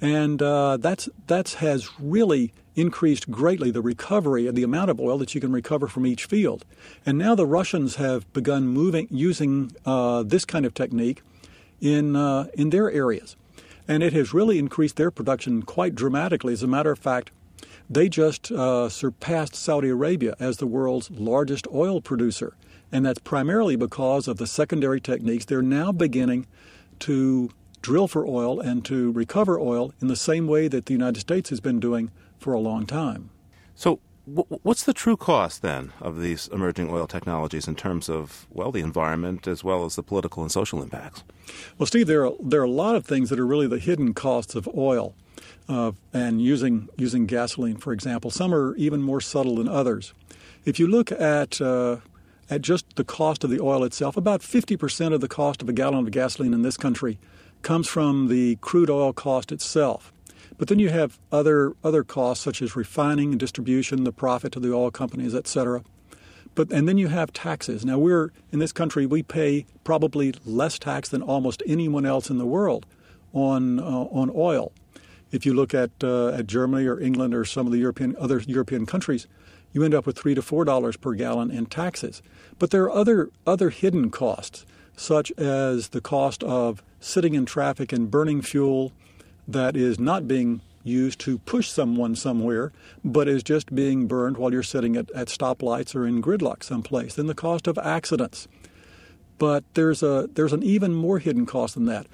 and 0.00 0.42
uh, 0.42 0.76
that's 0.76 1.08
that's 1.26 1.54
has 1.54 1.88
really 2.00 2.52
increased 2.76 3.30
greatly 3.30 3.70
the 3.70 3.82
recovery 3.82 4.46
and 4.46 4.56
the 4.56 4.62
amount 4.62 4.90
of 4.90 5.00
oil 5.00 5.18
that 5.18 5.34
you 5.34 5.40
can 5.40 5.52
recover 5.52 5.86
from 5.86 6.06
each 6.06 6.24
field. 6.24 6.64
And 7.04 7.18
now 7.18 7.34
the 7.34 7.46
Russians 7.46 7.96
have 7.96 8.30
begun 8.32 8.68
moving 8.68 9.08
using 9.10 9.72
uh, 9.84 10.22
this 10.22 10.44
kind 10.44 10.64
of 10.64 10.72
technique 10.74 11.22
in 11.80 12.16
uh, 12.16 12.46
in 12.54 12.70
their 12.70 12.90
areas, 12.90 13.36
and 13.88 14.02
it 14.02 14.12
has 14.12 14.32
really 14.32 14.58
increased 14.58 14.96
their 14.96 15.10
production 15.10 15.62
quite 15.62 15.94
dramatically. 15.94 16.52
As 16.52 16.62
a 16.62 16.68
matter 16.68 16.90
of 16.90 16.98
fact, 16.98 17.30
they 17.88 18.08
just 18.08 18.50
uh, 18.52 18.88
surpassed 18.88 19.56
Saudi 19.56 19.88
Arabia 19.88 20.34
as 20.38 20.58
the 20.58 20.66
world's 20.66 21.10
largest 21.10 21.66
oil 21.72 22.00
producer. 22.00 22.54
And 22.92 23.06
that's 23.06 23.20
primarily 23.20 23.76
because 23.76 24.26
of 24.26 24.38
the 24.38 24.46
secondary 24.46 25.00
techniques. 25.00 25.44
They're 25.44 25.62
now 25.62 25.92
beginning 25.92 26.46
to 27.00 27.50
drill 27.82 28.08
for 28.08 28.26
oil 28.26 28.60
and 28.60 28.84
to 28.84 29.10
recover 29.12 29.58
oil 29.58 29.94
in 30.00 30.08
the 30.08 30.16
same 30.16 30.46
way 30.46 30.68
that 30.68 30.86
the 30.86 30.92
United 30.92 31.20
States 31.20 31.50
has 31.50 31.60
been 31.60 31.80
doing 31.80 32.10
for 32.38 32.52
a 32.52 32.60
long 32.60 32.86
time. 32.86 33.30
So, 33.74 34.00
what's 34.26 34.84
the 34.84 34.92
true 34.92 35.16
cost 35.16 35.62
then 35.62 35.92
of 36.00 36.20
these 36.20 36.48
emerging 36.48 36.90
oil 36.90 37.06
technologies 37.06 37.66
in 37.66 37.74
terms 37.74 38.08
of, 38.08 38.46
well, 38.50 38.70
the 38.70 38.80
environment 38.80 39.48
as 39.48 39.64
well 39.64 39.84
as 39.84 39.96
the 39.96 40.02
political 40.02 40.42
and 40.42 40.52
social 40.52 40.82
impacts? 40.82 41.24
Well, 41.78 41.86
Steve, 41.86 42.06
there 42.06 42.26
are, 42.26 42.32
there 42.40 42.60
are 42.60 42.64
a 42.64 42.70
lot 42.70 42.94
of 42.94 43.06
things 43.06 43.30
that 43.30 43.38
are 43.38 43.46
really 43.46 43.66
the 43.66 43.78
hidden 43.78 44.14
costs 44.14 44.54
of 44.54 44.68
oil 44.76 45.14
uh, 45.68 45.92
and 46.12 46.42
using 46.42 46.88
using 46.96 47.26
gasoline, 47.26 47.76
for 47.76 47.92
example. 47.92 48.30
Some 48.30 48.54
are 48.54 48.76
even 48.76 49.02
more 49.02 49.20
subtle 49.20 49.56
than 49.56 49.68
others. 49.68 50.12
If 50.64 50.78
you 50.78 50.86
look 50.86 51.10
at 51.12 51.60
uh, 51.60 51.98
at 52.50 52.62
just 52.62 52.96
the 52.96 53.04
cost 53.04 53.44
of 53.44 53.50
the 53.50 53.60
oil 53.60 53.84
itself, 53.84 54.16
about 54.16 54.40
50% 54.40 55.14
of 55.14 55.20
the 55.20 55.28
cost 55.28 55.62
of 55.62 55.68
a 55.68 55.72
gallon 55.72 56.04
of 56.04 56.10
gasoline 56.10 56.52
in 56.52 56.62
this 56.62 56.76
country 56.76 57.18
comes 57.62 57.86
from 57.86 58.28
the 58.28 58.56
crude 58.56 58.90
oil 58.90 59.12
cost 59.12 59.52
itself. 59.52 60.12
But 60.58 60.68
then 60.68 60.78
you 60.78 60.90
have 60.90 61.18
other 61.32 61.72
other 61.82 62.04
costs 62.04 62.44
such 62.44 62.60
as 62.60 62.76
refining 62.76 63.30
and 63.30 63.40
distribution, 63.40 64.04
the 64.04 64.12
profit 64.12 64.52
to 64.52 64.60
the 64.60 64.74
oil 64.74 64.90
companies, 64.90 65.34
etc. 65.34 65.82
But 66.54 66.70
and 66.70 66.86
then 66.86 66.98
you 66.98 67.08
have 67.08 67.32
taxes. 67.32 67.84
Now 67.84 67.98
we're 67.98 68.32
in 68.52 68.58
this 68.58 68.72
country 68.72 69.06
we 69.06 69.22
pay 69.22 69.64
probably 69.84 70.34
less 70.44 70.78
tax 70.78 71.08
than 71.08 71.22
almost 71.22 71.62
anyone 71.66 72.04
else 72.04 72.28
in 72.28 72.38
the 72.38 72.44
world 72.44 72.84
on 73.32 73.78
uh, 73.78 73.82
on 73.82 74.30
oil. 74.34 74.72
If 75.30 75.46
you 75.46 75.54
look 75.54 75.72
at 75.72 75.92
uh, 76.02 76.28
at 76.30 76.46
Germany 76.46 76.86
or 76.86 77.00
England 77.00 77.34
or 77.34 77.44
some 77.44 77.66
of 77.66 77.72
the 77.72 77.78
European 77.78 78.16
other 78.18 78.40
European 78.40 78.84
countries, 78.84 79.26
you 79.72 79.84
end 79.84 79.94
up 79.94 80.06
with 80.06 80.18
three 80.18 80.34
to 80.34 80.42
four 80.42 80.64
dollars 80.64 80.96
per 80.96 81.14
gallon 81.14 81.50
in 81.50 81.66
taxes. 81.66 82.22
But 82.58 82.70
there 82.70 82.84
are 82.84 82.92
other 82.92 83.30
other 83.46 83.70
hidden 83.70 84.10
costs, 84.10 84.66
such 84.96 85.30
as 85.32 85.88
the 85.88 86.00
cost 86.00 86.42
of 86.42 86.82
sitting 87.00 87.34
in 87.34 87.46
traffic 87.46 87.92
and 87.92 88.10
burning 88.10 88.42
fuel 88.42 88.92
that 89.48 89.76
is 89.76 89.98
not 89.98 90.28
being 90.28 90.60
used 90.82 91.18
to 91.20 91.38
push 91.38 91.68
someone 91.68 92.16
somewhere, 92.16 92.72
but 93.04 93.28
is 93.28 93.42
just 93.42 93.74
being 93.74 94.06
burned 94.06 94.36
while 94.36 94.52
you're 94.52 94.62
sitting 94.62 94.96
at, 94.96 95.10
at 95.10 95.28
stoplights 95.28 95.94
or 95.94 96.06
in 96.06 96.22
gridlock 96.22 96.62
someplace. 96.62 97.14
Then 97.14 97.26
the 97.26 97.34
cost 97.34 97.66
of 97.66 97.78
accidents. 97.78 98.48
But 99.38 99.64
there's 99.74 100.02
a 100.02 100.28
there's 100.34 100.52
an 100.52 100.62
even 100.62 100.94
more 100.94 101.18
hidden 101.18 101.46
cost 101.46 101.74
than 101.74 101.86
that, 101.86 102.06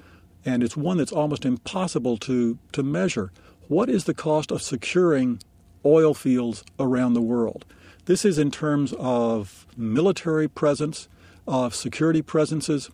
and 0.45 0.63
it's 0.63 0.77
one 0.77 0.97
that's 0.97 1.11
almost 1.11 1.45
impossible 1.45 2.17
to 2.19 2.57
to 2.71 2.83
measure. 2.83 3.31
What 3.67 3.89
is 3.89 4.05
the 4.05 4.13
cost 4.13 4.49
of 4.51 4.61
securing 4.61 5.39
oil 5.87 6.13
fields 6.13 6.63
around 6.79 7.13
the 7.13 7.21
world? 7.21 7.65
This 8.05 8.23
is 8.23 8.37
in 8.37 8.51
terms 8.51 8.93
of 8.99 9.65
military 9.75 10.47
presence, 10.47 11.09
of 11.47 11.73
security 11.73 12.21
presences 12.21 12.89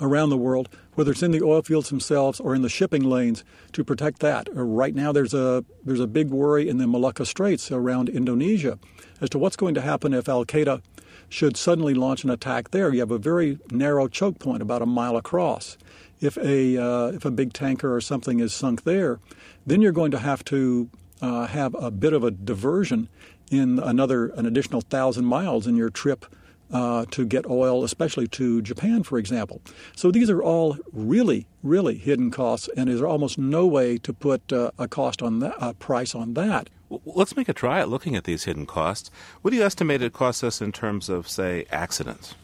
around 0.00 0.30
the 0.30 0.36
world, 0.36 0.68
whether 0.94 1.12
it's 1.12 1.22
in 1.22 1.30
the 1.30 1.42
oil 1.42 1.62
fields 1.62 1.88
themselves 1.88 2.40
or 2.40 2.54
in 2.54 2.62
the 2.62 2.68
shipping 2.68 3.02
lanes 3.02 3.44
to 3.72 3.84
protect 3.84 4.20
that. 4.20 4.48
Uh, 4.48 4.62
right 4.62 4.94
now, 4.94 5.12
there's 5.12 5.34
a 5.34 5.64
there's 5.84 6.00
a 6.00 6.06
big 6.06 6.30
worry 6.30 6.68
in 6.68 6.78
the 6.78 6.86
Malacca 6.86 7.26
Straits 7.26 7.70
around 7.70 8.08
Indonesia 8.08 8.78
as 9.20 9.30
to 9.30 9.38
what's 9.38 9.56
going 9.56 9.74
to 9.74 9.80
happen 9.80 10.14
if 10.14 10.28
Al 10.28 10.44
Qaeda 10.44 10.82
should 11.28 11.56
suddenly 11.56 11.94
launch 11.94 12.24
an 12.24 12.30
attack 12.30 12.70
there. 12.70 12.92
You 12.92 13.00
have 13.00 13.10
a 13.10 13.18
very 13.18 13.58
narrow 13.70 14.08
choke 14.08 14.38
point, 14.38 14.62
about 14.62 14.82
a 14.82 14.86
mile 14.86 15.16
across. 15.16 15.78
If 16.20 16.36
a 16.38 16.76
uh, 16.76 17.06
if 17.08 17.24
a 17.24 17.30
big 17.30 17.52
tanker 17.52 17.94
or 17.94 18.00
something 18.00 18.40
is 18.40 18.52
sunk 18.52 18.84
there, 18.84 19.20
then 19.66 19.80
you're 19.80 19.92
going 19.92 20.10
to 20.10 20.18
have 20.18 20.44
to 20.46 20.90
uh, 21.22 21.46
have 21.46 21.74
a 21.74 21.90
bit 21.90 22.12
of 22.12 22.24
a 22.24 22.30
diversion 22.30 23.08
in 23.50 23.78
another 23.78 24.28
an 24.28 24.46
additional 24.46 24.80
thousand 24.80 25.24
miles 25.24 25.66
in 25.66 25.76
your 25.76 25.90
trip 25.90 26.26
uh, 26.72 27.04
to 27.10 27.26
get 27.26 27.46
oil, 27.46 27.82
especially 27.84 28.28
to 28.28 28.62
Japan, 28.62 29.02
for 29.02 29.18
example. 29.18 29.60
So 29.96 30.10
these 30.10 30.30
are 30.30 30.42
all 30.42 30.76
really, 30.92 31.46
really 31.62 31.96
hidden 31.96 32.30
costs, 32.30 32.68
and 32.76 32.88
there's 32.88 33.02
almost 33.02 33.38
no 33.38 33.66
way 33.66 33.98
to 33.98 34.12
put 34.12 34.52
uh, 34.52 34.70
a 34.78 34.86
cost 34.86 35.22
on 35.22 35.40
that, 35.40 35.54
a 35.60 35.74
price 35.74 36.14
on 36.14 36.34
that. 36.34 36.70
Well, 36.88 37.00
let's 37.04 37.36
make 37.36 37.48
a 37.48 37.52
try 37.52 37.80
at 37.80 37.88
looking 37.88 38.16
at 38.16 38.24
these 38.24 38.44
hidden 38.44 38.66
costs. 38.66 39.10
What 39.42 39.50
do 39.50 39.56
you 39.56 39.64
estimate 39.64 40.02
it 40.02 40.12
costs 40.12 40.44
us 40.44 40.60
in 40.60 40.72
terms 40.72 41.08
of, 41.08 41.28
say, 41.28 41.64
accidents? 41.70 42.34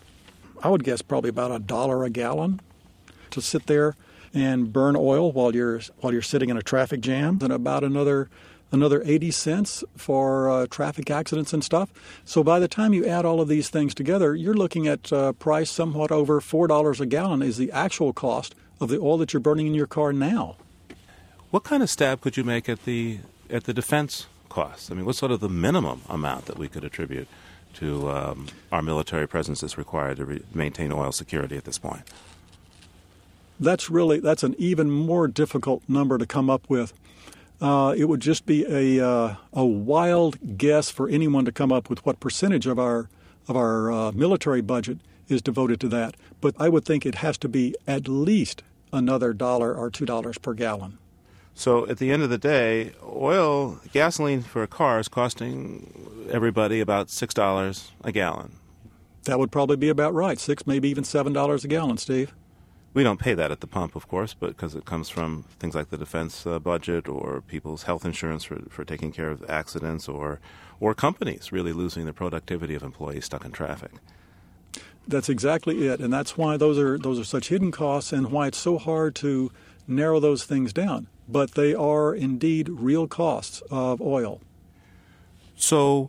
I 0.62 0.68
would 0.68 0.85
guess 0.85 1.02
probably 1.02 1.30
about 1.30 1.52
a 1.52 1.59
dollar 1.59 2.04
a 2.04 2.11
gallon 2.11 2.61
to 3.30 3.40
sit 3.40 3.66
there 3.66 3.95
and 4.35 4.73
burn 4.73 4.97
oil 4.97 5.33
while 5.33 5.54
you're 5.54 5.80
while 5.99 6.12
you're 6.12 6.23
sitting 6.23 6.50
in 6.50 6.56
a 6.56 6.62
traffic 6.62 7.00
jam, 7.00 7.38
and 7.42 7.52
about 7.52 7.85
another 7.85 8.28
another 8.73 9.02
80 9.04 9.30
cents 9.30 9.85
for 9.96 10.50
uh, 10.50 10.66
traffic 10.66 11.11
accidents 11.11 11.52
and 11.52 11.62
stuff. 11.62 11.92
So 12.25 12.42
by 12.42 12.58
the 12.58 12.68
time 12.68 12.92
you 12.92 13.06
add 13.06 13.25
all 13.25 13.40
of 13.40 13.49
these 13.49 13.68
things 13.68 13.94
together, 13.94 14.35
you're 14.35 14.54
looking 14.54 14.87
at 14.87 15.12
a 15.12 15.16
uh, 15.16 15.32
price 15.32 15.70
somewhat 15.70 16.11
over 16.11 16.40
$4 16.40 17.00
a 17.00 17.06
gallon 17.06 17.42
is 17.42 17.56
the 17.56 17.73
actual 17.73 18.12
cost 18.12 18.54
of 18.80 18.88
the 18.88 18.99
oil 18.99 19.18
that 19.18 19.32
you're 19.32 19.40
burning 19.40 19.66
in 19.66 19.75
your 19.75 19.87
car 19.87 20.12
now. 20.12 20.56
What 21.50 21.64
kind 21.64 21.82
of 21.82 21.88
stab 21.88 22.20
could 22.20 22.37
you 22.37 22.44
make 22.44 22.68
at 22.68 22.85
the 22.85 23.20
at 23.49 23.64
the 23.64 23.73
defense 23.73 24.26
costs? 24.49 24.90
I 24.90 24.94
mean, 24.94 25.04
what's 25.06 25.18
sort 25.18 25.32
of 25.32 25.40
the 25.40 25.49
minimum 25.49 26.02
amount 26.08 26.46
that 26.46 26.58
we 26.58 26.68
could 26.68 26.85
attribute 26.85 27.28
to 27.75 28.11
um, 28.11 28.46
our 28.73 28.82
military 28.82 29.28
presence 29.28 29.61
that's 29.61 29.78
required 29.78 30.16
to 30.16 30.25
re- 30.25 30.42
maintain 30.52 30.90
oil 30.92 31.12
security 31.12 31.56
at 31.56 31.64
this 31.64 31.78
point? 31.78 32.02
That's 33.61 33.88
really 33.88 34.20
that's 34.20 34.42
an 34.42 34.54
even 34.58 34.90
more 34.90 35.28
difficult 35.28 35.82
number 35.88 36.18
to 36.18 36.26
come 36.26 36.50
up 36.50 36.68
with. 36.68 36.92
Uh, 37.60 37.94
it 37.96 38.04
would 38.04 38.20
just 38.20 38.44
be 38.44 38.66
a 38.68 39.06
uh, 39.06 39.36
a 39.52 39.64
wild 39.64 40.58
guess 40.58 40.90
for 40.90 41.08
anyone 41.08 41.44
to 41.44 41.52
come 41.52 41.72
up 41.72 41.88
with 41.88 42.04
what 42.04 42.20
percentage 42.20 42.66
of 42.66 42.78
our 42.78 43.08
of 43.48 43.56
our 43.56 43.90
uh, 43.90 44.12
military 44.12 44.60
budget 44.60 44.98
is 45.28 45.40
devoted 45.40 45.80
to 45.80 45.88
that. 45.88 46.16
But 46.40 46.54
I 46.58 46.68
would 46.68 46.84
think 46.84 47.06
it 47.06 47.16
has 47.16 47.38
to 47.38 47.48
be 47.48 47.75
at 47.86 48.08
least 48.08 48.62
another 48.92 49.32
dollar 49.32 49.75
or 49.75 49.90
two 49.90 50.04
dollars 50.04 50.38
per 50.38 50.52
gallon. 50.54 50.98
So 51.54 51.88
at 51.88 51.96
the 51.96 52.12
end 52.12 52.22
of 52.22 52.28
the 52.28 52.36
day, 52.36 52.92
oil, 53.02 53.80
gasoline 53.90 54.42
for 54.42 54.62
a 54.62 54.66
car 54.66 55.00
is 55.00 55.08
costing 55.08 56.28
everybody 56.30 56.80
about 56.80 57.08
six 57.08 57.32
dollars 57.32 57.92
a 58.04 58.12
gallon. 58.12 58.56
That 59.25 59.38
would 59.38 59.50
probably 59.50 59.76
be 59.76 59.88
about 59.88 60.12
right. 60.12 60.38
Six, 60.38 60.66
maybe 60.66 60.88
even 60.90 61.04
seven 61.04 61.32
dollars 61.32 61.64
a 61.64 61.68
gallon, 61.68 61.96
Steve. 61.96 62.34
We 62.96 63.02
don't 63.02 63.20
pay 63.20 63.34
that 63.34 63.50
at 63.50 63.60
the 63.60 63.66
pump, 63.66 63.94
of 63.94 64.08
course, 64.08 64.32
but 64.32 64.56
because 64.56 64.74
it 64.74 64.86
comes 64.86 65.10
from 65.10 65.44
things 65.58 65.74
like 65.74 65.90
the 65.90 65.98
defense 65.98 66.46
uh, 66.46 66.58
budget 66.58 67.10
or 67.10 67.42
people's 67.42 67.82
health 67.82 68.06
insurance 68.06 68.44
for, 68.44 68.58
for 68.70 68.86
taking 68.86 69.12
care 69.12 69.30
of 69.30 69.44
accidents 69.50 70.08
or, 70.08 70.40
or 70.80 70.94
companies 70.94 71.52
really 71.52 71.74
losing 71.74 72.06
the 72.06 72.14
productivity 72.14 72.74
of 72.74 72.82
employees 72.82 73.26
stuck 73.26 73.44
in 73.44 73.52
traffic. 73.52 73.90
That's 75.06 75.28
exactly 75.28 75.86
it, 75.86 76.00
and 76.00 76.10
that's 76.10 76.38
why 76.38 76.56
those 76.56 76.78
are 76.78 76.96
those 76.96 77.20
are 77.20 77.24
such 77.24 77.50
hidden 77.50 77.70
costs, 77.70 78.14
and 78.14 78.32
why 78.32 78.46
it's 78.46 78.56
so 78.56 78.78
hard 78.78 79.14
to 79.16 79.52
narrow 79.86 80.18
those 80.18 80.44
things 80.44 80.72
down. 80.72 81.06
But 81.28 81.50
they 81.50 81.74
are 81.74 82.14
indeed 82.14 82.70
real 82.70 83.06
costs 83.06 83.62
of 83.70 84.00
oil. 84.00 84.40
So, 85.54 86.08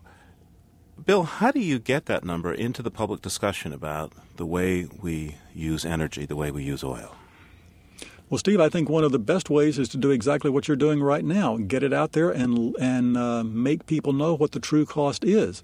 Bill, 1.06 1.24
how 1.24 1.52
do 1.52 1.60
you 1.60 1.80
get 1.80 2.08
that 2.08 2.24
number 2.24 2.54
into 2.54 2.82
the 2.82 2.92
public 2.92 3.22
discussion 3.22 3.72
about 3.72 4.12
the 4.36 4.46
way 4.46 4.88
we 5.02 5.36
use 5.54 5.86
energy, 5.86 6.26
the 6.26 6.36
way 6.36 6.52
we 6.52 6.64
use 6.64 6.84
oil? 6.84 7.16
Well, 8.30 8.38
Steve, 8.38 8.60
I 8.60 8.68
think 8.68 8.90
one 8.90 9.06
of 9.06 9.14
the 9.14 9.20
best 9.20 9.50
ways 9.50 9.80
is 9.80 9.88
to 9.90 9.98
do 9.98 10.12
exactly 10.12 10.50
what 10.50 10.68
you're 10.68 10.76
doing 10.76 11.02
right 11.02 11.24
now: 11.24 11.56
get 11.58 11.82
it 11.82 11.94
out 11.94 12.12
there 12.12 12.30
and 12.30 12.76
and 12.78 13.16
uh, 13.16 13.44
make 13.44 13.86
people 13.86 14.12
know 14.12 14.34
what 14.34 14.52
the 14.52 14.60
true 14.60 14.86
cost 14.86 15.24
is, 15.24 15.64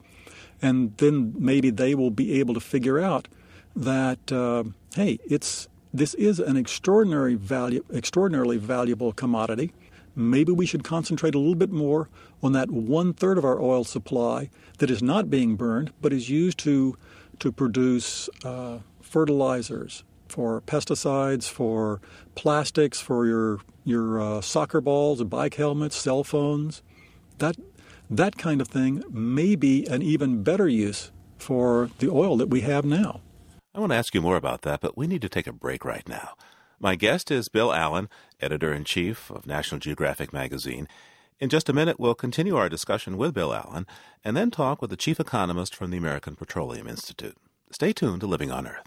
and 0.62 0.96
then 0.98 1.34
maybe 1.38 1.72
they 1.72 1.94
will 1.94 2.12
be 2.12 2.40
able 2.40 2.54
to 2.54 2.62
figure 2.62 3.02
out 3.02 3.28
that 3.76 4.32
uh, 4.32 4.64
hey, 4.96 5.20
it's 5.26 5.68
this 5.94 6.14
is 6.14 6.40
an 6.40 6.56
extraordinary 6.56 7.36
value, 7.36 7.84
extraordinarily 7.94 8.58
valuable 8.58 9.12
commodity. 9.12 9.74
Maybe 10.16 10.52
we 10.52 10.66
should 10.66 10.84
concentrate 10.84 11.34
a 11.36 11.40
little 11.40 11.56
bit 11.56 11.72
more 11.72 12.10
on 12.42 12.52
that 12.54 12.70
one 12.70 13.14
third 13.14 13.38
of 13.38 13.46
our 13.46 13.60
oil 13.60 13.84
supply 13.84 14.50
that 14.78 14.92
is 14.92 15.02
not 15.02 15.30
being 15.30 15.56
burned, 15.56 15.92
but 16.02 16.14
is 16.14 16.30
used 16.30 16.60
to 16.60 16.98
to 17.40 17.52
produce 17.52 18.30
uh, 18.46 18.80
fertilizers 19.02 20.04
for 20.28 20.62
pesticides, 20.62 21.50
for 21.50 22.00
plastics, 22.36 23.00
for 23.00 23.26
your 23.26 23.60
your 23.84 24.22
uh, 24.22 24.42
soccer 24.42 24.82
balls, 24.82 25.24
bike 25.24 25.56
helmets, 25.56 25.96
cell 25.96 26.24
phones. 26.24 26.84
That 27.40 27.56
that 28.10 28.38
kind 28.38 28.62
of 28.62 28.68
thing 28.68 29.04
may 29.10 29.56
be 29.56 29.86
an 29.88 30.02
even 30.02 30.44
better 30.44 30.68
use 30.68 31.12
for 31.38 31.90
the 32.00 32.10
oil 32.10 32.38
that 32.38 32.50
we 32.50 32.62
have 32.62 32.86
now. 32.86 33.22
I 33.76 33.80
want 33.80 33.92
to 33.92 33.96
ask 33.96 34.14
you 34.14 34.22
more 34.22 34.38
about 34.38 34.62
that, 34.62 34.82
but 34.82 34.96
we 34.96 35.08
need 35.08 35.22
to 35.24 35.30
take 35.30 35.48
a 35.48 35.52
break 35.54 35.84
right 35.84 36.08
now. 36.08 36.36
My 36.84 36.96
guest 36.96 37.32
is 37.32 37.48
Bill 37.48 37.72
Allen, 37.72 38.10
editor 38.42 38.74
in 38.74 38.84
chief 38.84 39.32
of 39.32 39.48
National 39.48 39.80
Geographic 39.80 40.34
magazine. 40.34 40.90
In 41.40 41.48
just 41.48 41.70
a 41.70 41.74
minute, 41.74 41.98
we'll 41.98 42.14
continue 42.14 42.58
our 42.58 42.68
discussion 42.68 43.16
with 43.16 43.34
Bill 43.34 43.54
Allen 43.54 43.88
and 44.22 44.36
then 44.36 44.52
talk 44.52 44.82
with 44.82 44.90
the 44.90 44.98
chief 44.98 45.18
economist 45.18 45.74
from 45.74 45.92
the 45.92 45.98
American 45.98 46.36
Petroleum 46.36 46.86
Institute. 46.90 47.38
Stay 47.72 47.94
tuned 47.94 48.20
to 48.20 48.28
Living 48.28 48.52
on 48.52 48.68
Earth. 48.68 48.86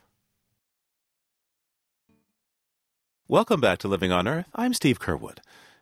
Welcome 3.28 3.62
back 3.62 3.78
to 3.78 3.88
Living 3.88 4.12
on 4.12 4.28
Earth. 4.28 4.44
I'm 4.54 4.74
Steve 4.74 5.00
Curwood. 5.00 5.38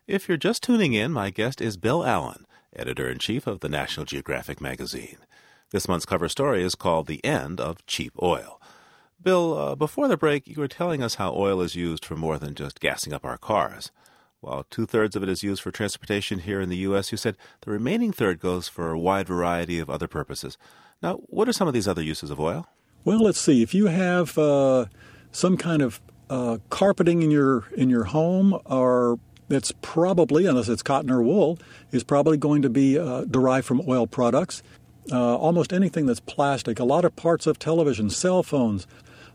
If 0.06 0.28
you're 0.28 0.36
just 0.36 0.62
tuning 0.62 0.92
in, 0.92 1.10
my 1.10 1.30
guest 1.30 1.60
is 1.60 1.76
Bill 1.76 2.06
Allen, 2.06 2.46
editor 2.76 3.08
in 3.08 3.18
chief 3.18 3.48
of 3.48 3.58
the 3.58 3.68
National 3.68 4.06
Geographic 4.06 4.60
magazine. 4.60 5.18
This 5.72 5.88
month's 5.88 6.06
cover 6.06 6.28
story 6.28 6.62
is 6.62 6.76
called 6.76 7.08
The 7.08 7.24
End 7.24 7.60
of 7.60 7.84
Cheap 7.86 8.12
Oil. 8.22 8.60
Bill, 9.24 9.58
uh, 9.58 9.74
before 9.74 10.06
the 10.06 10.18
break, 10.18 10.46
you 10.46 10.56
were 10.56 10.68
telling 10.68 11.02
us 11.02 11.14
how 11.14 11.32
oil 11.34 11.62
is 11.62 11.74
used 11.74 12.04
for 12.04 12.14
more 12.14 12.36
than 12.36 12.54
just 12.54 12.78
gassing 12.78 13.14
up 13.14 13.24
our 13.24 13.38
cars. 13.38 13.90
While 14.40 14.66
two 14.68 14.84
thirds 14.84 15.16
of 15.16 15.22
it 15.22 15.30
is 15.30 15.42
used 15.42 15.62
for 15.62 15.70
transportation 15.70 16.40
here 16.40 16.60
in 16.60 16.68
the 16.68 16.76
U.S., 16.76 17.10
you 17.10 17.16
said 17.16 17.38
the 17.62 17.70
remaining 17.70 18.12
third 18.12 18.38
goes 18.38 18.68
for 18.68 18.90
a 18.90 18.98
wide 18.98 19.26
variety 19.26 19.78
of 19.78 19.88
other 19.88 20.06
purposes. 20.06 20.58
Now, 21.02 21.14
what 21.28 21.48
are 21.48 21.54
some 21.54 21.66
of 21.66 21.72
these 21.72 21.88
other 21.88 22.02
uses 22.02 22.30
of 22.30 22.38
oil? 22.38 22.68
Well, 23.06 23.18
let's 23.18 23.40
see. 23.40 23.62
If 23.62 23.72
you 23.72 23.86
have 23.86 24.36
uh, 24.36 24.86
some 25.32 25.56
kind 25.56 25.80
of 25.80 26.02
uh, 26.28 26.58
carpeting 26.68 27.22
in 27.22 27.30
your 27.30 27.64
in 27.74 27.88
your 27.88 28.04
home, 28.04 28.58
or 28.66 29.18
it's 29.48 29.72
probably, 29.80 30.44
unless 30.44 30.68
it's 30.68 30.82
cotton 30.82 31.10
or 31.10 31.22
wool, 31.22 31.58
is 31.92 32.04
probably 32.04 32.36
going 32.36 32.60
to 32.60 32.68
be 32.68 32.98
uh, 32.98 33.24
derived 33.24 33.66
from 33.66 33.80
oil 33.88 34.06
products. 34.06 34.62
Uh, 35.10 35.36
almost 35.36 35.72
anything 35.72 36.04
that's 36.04 36.20
plastic, 36.20 36.78
a 36.78 36.84
lot 36.84 37.06
of 37.06 37.16
parts 37.16 37.46
of 37.46 37.58
television, 37.58 38.08
cell 38.08 38.42
phones, 38.42 38.86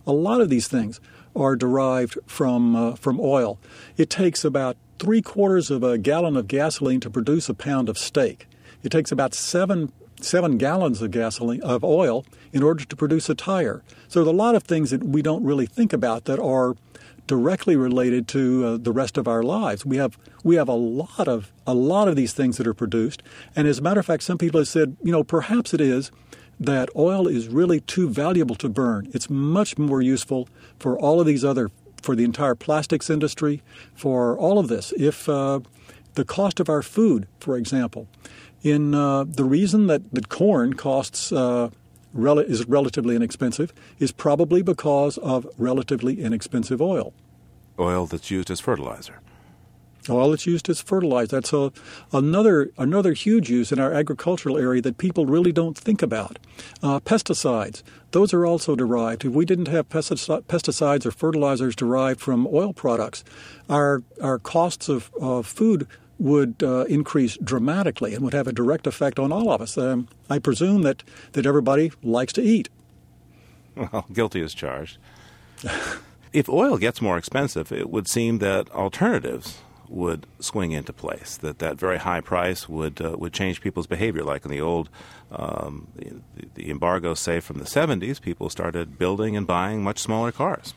a 0.05 0.13
lot 0.13 0.41
of 0.41 0.49
these 0.49 0.67
things 0.67 0.99
are 1.35 1.55
derived 1.55 2.17
from 2.25 2.75
uh, 2.75 2.95
from 2.95 3.19
oil. 3.19 3.59
It 3.97 4.09
takes 4.09 4.43
about 4.43 4.77
three 4.97 5.21
quarters 5.21 5.71
of 5.71 5.83
a 5.83 5.97
gallon 5.97 6.35
of 6.35 6.47
gasoline 6.47 6.99
to 7.01 7.09
produce 7.09 7.49
a 7.49 7.53
pound 7.53 7.89
of 7.89 7.97
steak. 7.97 8.47
It 8.83 8.91
takes 8.91 9.11
about 9.11 9.33
seven 9.33 9.91
seven 10.21 10.57
gallons 10.57 11.01
of 11.01 11.11
gasoline 11.11 11.61
of 11.61 11.83
oil 11.83 12.25
in 12.51 12.61
order 12.61 12.83
to 12.83 12.95
produce 12.95 13.29
a 13.29 13.35
tire. 13.35 13.81
So 14.07 14.23
there 14.23 14.31
are 14.31 14.33
a 14.33 14.37
lot 14.37 14.55
of 14.55 14.63
things 14.63 14.91
that 14.91 15.03
we 15.03 15.21
don't 15.21 15.43
really 15.43 15.65
think 15.65 15.93
about 15.93 16.25
that 16.25 16.39
are 16.39 16.75
directly 17.27 17.75
related 17.75 18.27
to 18.27 18.65
uh, 18.65 18.77
the 18.77 18.91
rest 18.91 19.17
of 19.17 19.27
our 19.27 19.43
lives. 19.43 19.85
We 19.85 19.97
have 19.97 20.17
we 20.43 20.55
have 20.55 20.67
a 20.67 20.73
lot 20.73 21.27
of 21.27 21.51
a 21.65 21.73
lot 21.73 22.07
of 22.07 22.15
these 22.15 22.33
things 22.33 22.57
that 22.57 22.67
are 22.67 22.73
produced, 22.73 23.21
and 23.55 23.67
as 23.67 23.79
a 23.79 23.81
matter 23.81 23.99
of 23.99 24.05
fact, 24.05 24.23
some 24.23 24.37
people 24.37 24.59
have 24.59 24.67
said, 24.67 24.97
you 25.03 25.11
know, 25.11 25.23
perhaps 25.23 25.73
it 25.73 25.79
is 25.79 26.11
that 26.59 26.89
oil 26.95 27.27
is 27.27 27.47
really 27.47 27.79
too 27.81 28.09
valuable 28.09 28.55
to 28.55 28.69
burn. 28.69 29.09
It's 29.13 29.29
much 29.29 29.77
more 29.77 30.01
useful 30.01 30.49
for 30.77 30.99
all 30.99 31.21
of 31.21 31.27
these 31.27 31.45
other 31.45 31.69
for 32.01 32.15
the 32.15 32.23
entire 32.23 32.55
plastics 32.55 33.09
industry, 33.09 33.61
for 33.93 34.37
all 34.37 34.57
of 34.57 34.67
this. 34.67 34.93
If 34.97 35.27
uh, 35.27 35.59
the 36.15 36.25
cost 36.25 36.59
of 36.59 36.69
our 36.69 36.81
food, 36.81 37.27
for 37.39 37.57
example, 37.57 38.07
in 38.61 38.93
uh, 38.93 39.25
the 39.25 39.43
reason 39.43 39.87
that, 39.87 40.09
that 40.13 40.29
corn 40.29 40.73
costs 40.73 41.31
uh, 41.31 41.69
rel- 42.13 42.39
is 42.39 42.65
relatively 42.67 43.15
inexpensive 43.15 43.73
is 43.99 44.11
probably 44.11 44.61
because 44.61 45.17
of 45.19 45.47
relatively 45.57 46.21
inexpensive 46.21 46.81
oil. 46.81 47.13
Oil 47.77 48.05
that's 48.05 48.31
used 48.31 48.51
as 48.51 48.59
fertilizer. 48.59 49.21
Oil 50.09 50.33
it's 50.33 50.45
used 50.45 50.69
as 50.69 50.81
fertilizer. 50.81 51.37
That's 51.37 51.53
a, 51.53 51.71
another 52.11 52.71
another 52.77 53.13
huge 53.13 53.49
use 53.49 53.71
in 53.71 53.79
our 53.79 53.93
agricultural 53.93 54.57
area 54.57 54.81
that 54.81 54.97
people 54.97 55.25
really 55.25 55.51
don't 55.51 55.77
think 55.77 56.01
about. 56.01 56.39
Uh, 56.81 56.99
pesticides. 56.99 57.83
Those 58.11 58.33
are 58.33 58.45
also 58.45 58.75
derived. 58.75 59.25
If 59.25 59.33
we 59.33 59.45
didn't 59.45 59.67
have 59.67 59.89
pesticides 59.89 61.05
or 61.05 61.11
fertilizers 61.11 61.75
derived 61.75 62.19
from 62.19 62.47
oil 62.47 62.73
products, 62.73 63.23
our 63.69 64.03
our 64.21 64.39
costs 64.39 64.89
of, 64.89 65.11
of 65.19 65.45
food 65.45 65.87
would 66.19 66.61
uh, 66.61 66.83
increase 66.85 67.37
dramatically 67.37 68.13
and 68.13 68.23
would 68.23 68.33
have 68.33 68.47
a 68.47 68.51
direct 68.51 68.85
effect 68.85 69.17
on 69.17 69.31
all 69.31 69.51
of 69.51 69.61
us. 69.61 69.77
Um, 69.77 70.09
I 70.29 70.37
presume 70.37 70.81
that, 70.83 71.01
that 71.31 71.45
everybody 71.45 71.91
likes 72.03 72.33
to 72.33 72.41
eat. 72.41 72.69
Well, 73.75 74.05
guilty 74.13 74.41
as 74.41 74.53
charged. 74.53 74.97
if 76.33 76.49
oil 76.49 76.77
gets 76.77 77.01
more 77.01 77.17
expensive, 77.17 77.71
it 77.71 77.89
would 77.89 78.07
seem 78.07 78.39
that 78.39 78.69
alternatives 78.71 79.59
would 79.89 80.27
swing 80.39 80.71
into 80.71 80.93
place. 80.93 81.37
That 81.37 81.59
that 81.59 81.77
very 81.77 81.97
high 81.97 82.21
price 82.21 82.69
would 82.69 83.01
uh, 83.01 83.15
would 83.17 83.33
change 83.33 83.61
people's 83.61 83.87
behavior. 83.87 84.23
Like 84.23 84.45
in 84.45 84.51
the 84.51 84.61
old 84.61 84.89
um, 85.31 85.87
the, 85.95 86.13
the 86.55 86.69
embargo, 86.69 87.13
say 87.13 87.39
from 87.39 87.57
the 87.57 87.65
70s, 87.65 88.21
people 88.21 88.49
started 88.49 88.97
building 88.97 89.35
and 89.35 89.45
buying 89.45 89.83
much 89.83 89.99
smaller 89.99 90.31
cars. 90.31 90.73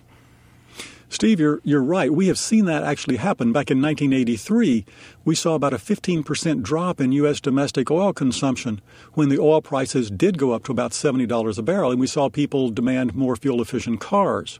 Steve, 1.12 1.38
you're, 1.38 1.60
you're 1.62 1.82
right. 1.82 2.10
We 2.10 2.28
have 2.28 2.38
seen 2.38 2.64
that 2.64 2.84
actually 2.84 3.18
happen. 3.18 3.52
Back 3.52 3.70
in 3.70 3.82
1983, 3.82 4.86
we 5.26 5.34
saw 5.34 5.54
about 5.54 5.74
a 5.74 5.76
15% 5.76 6.62
drop 6.62 7.02
in 7.02 7.12
U.S. 7.12 7.38
domestic 7.38 7.90
oil 7.90 8.14
consumption 8.14 8.80
when 9.12 9.28
the 9.28 9.38
oil 9.38 9.60
prices 9.60 10.10
did 10.10 10.38
go 10.38 10.52
up 10.52 10.64
to 10.64 10.72
about 10.72 10.92
$70 10.92 11.58
a 11.58 11.62
barrel, 11.62 11.90
and 11.90 12.00
we 12.00 12.06
saw 12.06 12.30
people 12.30 12.70
demand 12.70 13.14
more 13.14 13.36
fuel 13.36 13.60
efficient 13.60 14.00
cars. 14.00 14.58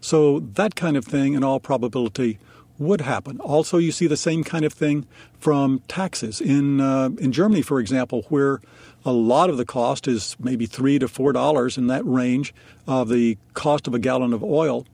So 0.00 0.40
that 0.40 0.74
kind 0.74 0.96
of 0.96 1.04
thing, 1.04 1.34
in 1.34 1.44
all 1.44 1.60
probability, 1.60 2.40
would 2.82 3.00
happen. 3.00 3.40
Also, 3.40 3.78
you 3.78 3.92
see 3.92 4.06
the 4.06 4.16
same 4.16 4.44
kind 4.44 4.64
of 4.64 4.72
thing 4.72 5.06
from 5.38 5.80
taxes. 5.88 6.40
In, 6.40 6.80
uh, 6.80 7.10
in 7.18 7.32
Germany, 7.32 7.62
for 7.62 7.80
example, 7.80 8.22
where 8.28 8.60
a 9.04 9.12
lot 9.12 9.50
of 9.50 9.56
the 9.56 9.64
cost 9.64 10.06
is 10.06 10.36
maybe 10.38 10.66
three 10.66 10.98
to 10.98 11.08
four 11.08 11.32
dollars 11.32 11.76
in 11.76 11.86
that 11.88 12.04
range 12.04 12.54
of 12.86 13.08
the 13.08 13.38
cost 13.54 13.86
of 13.86 13.94
a 13.94 13.98
gallon 13.98 14.32
of 14.32 14.42
oil 14.42 14.86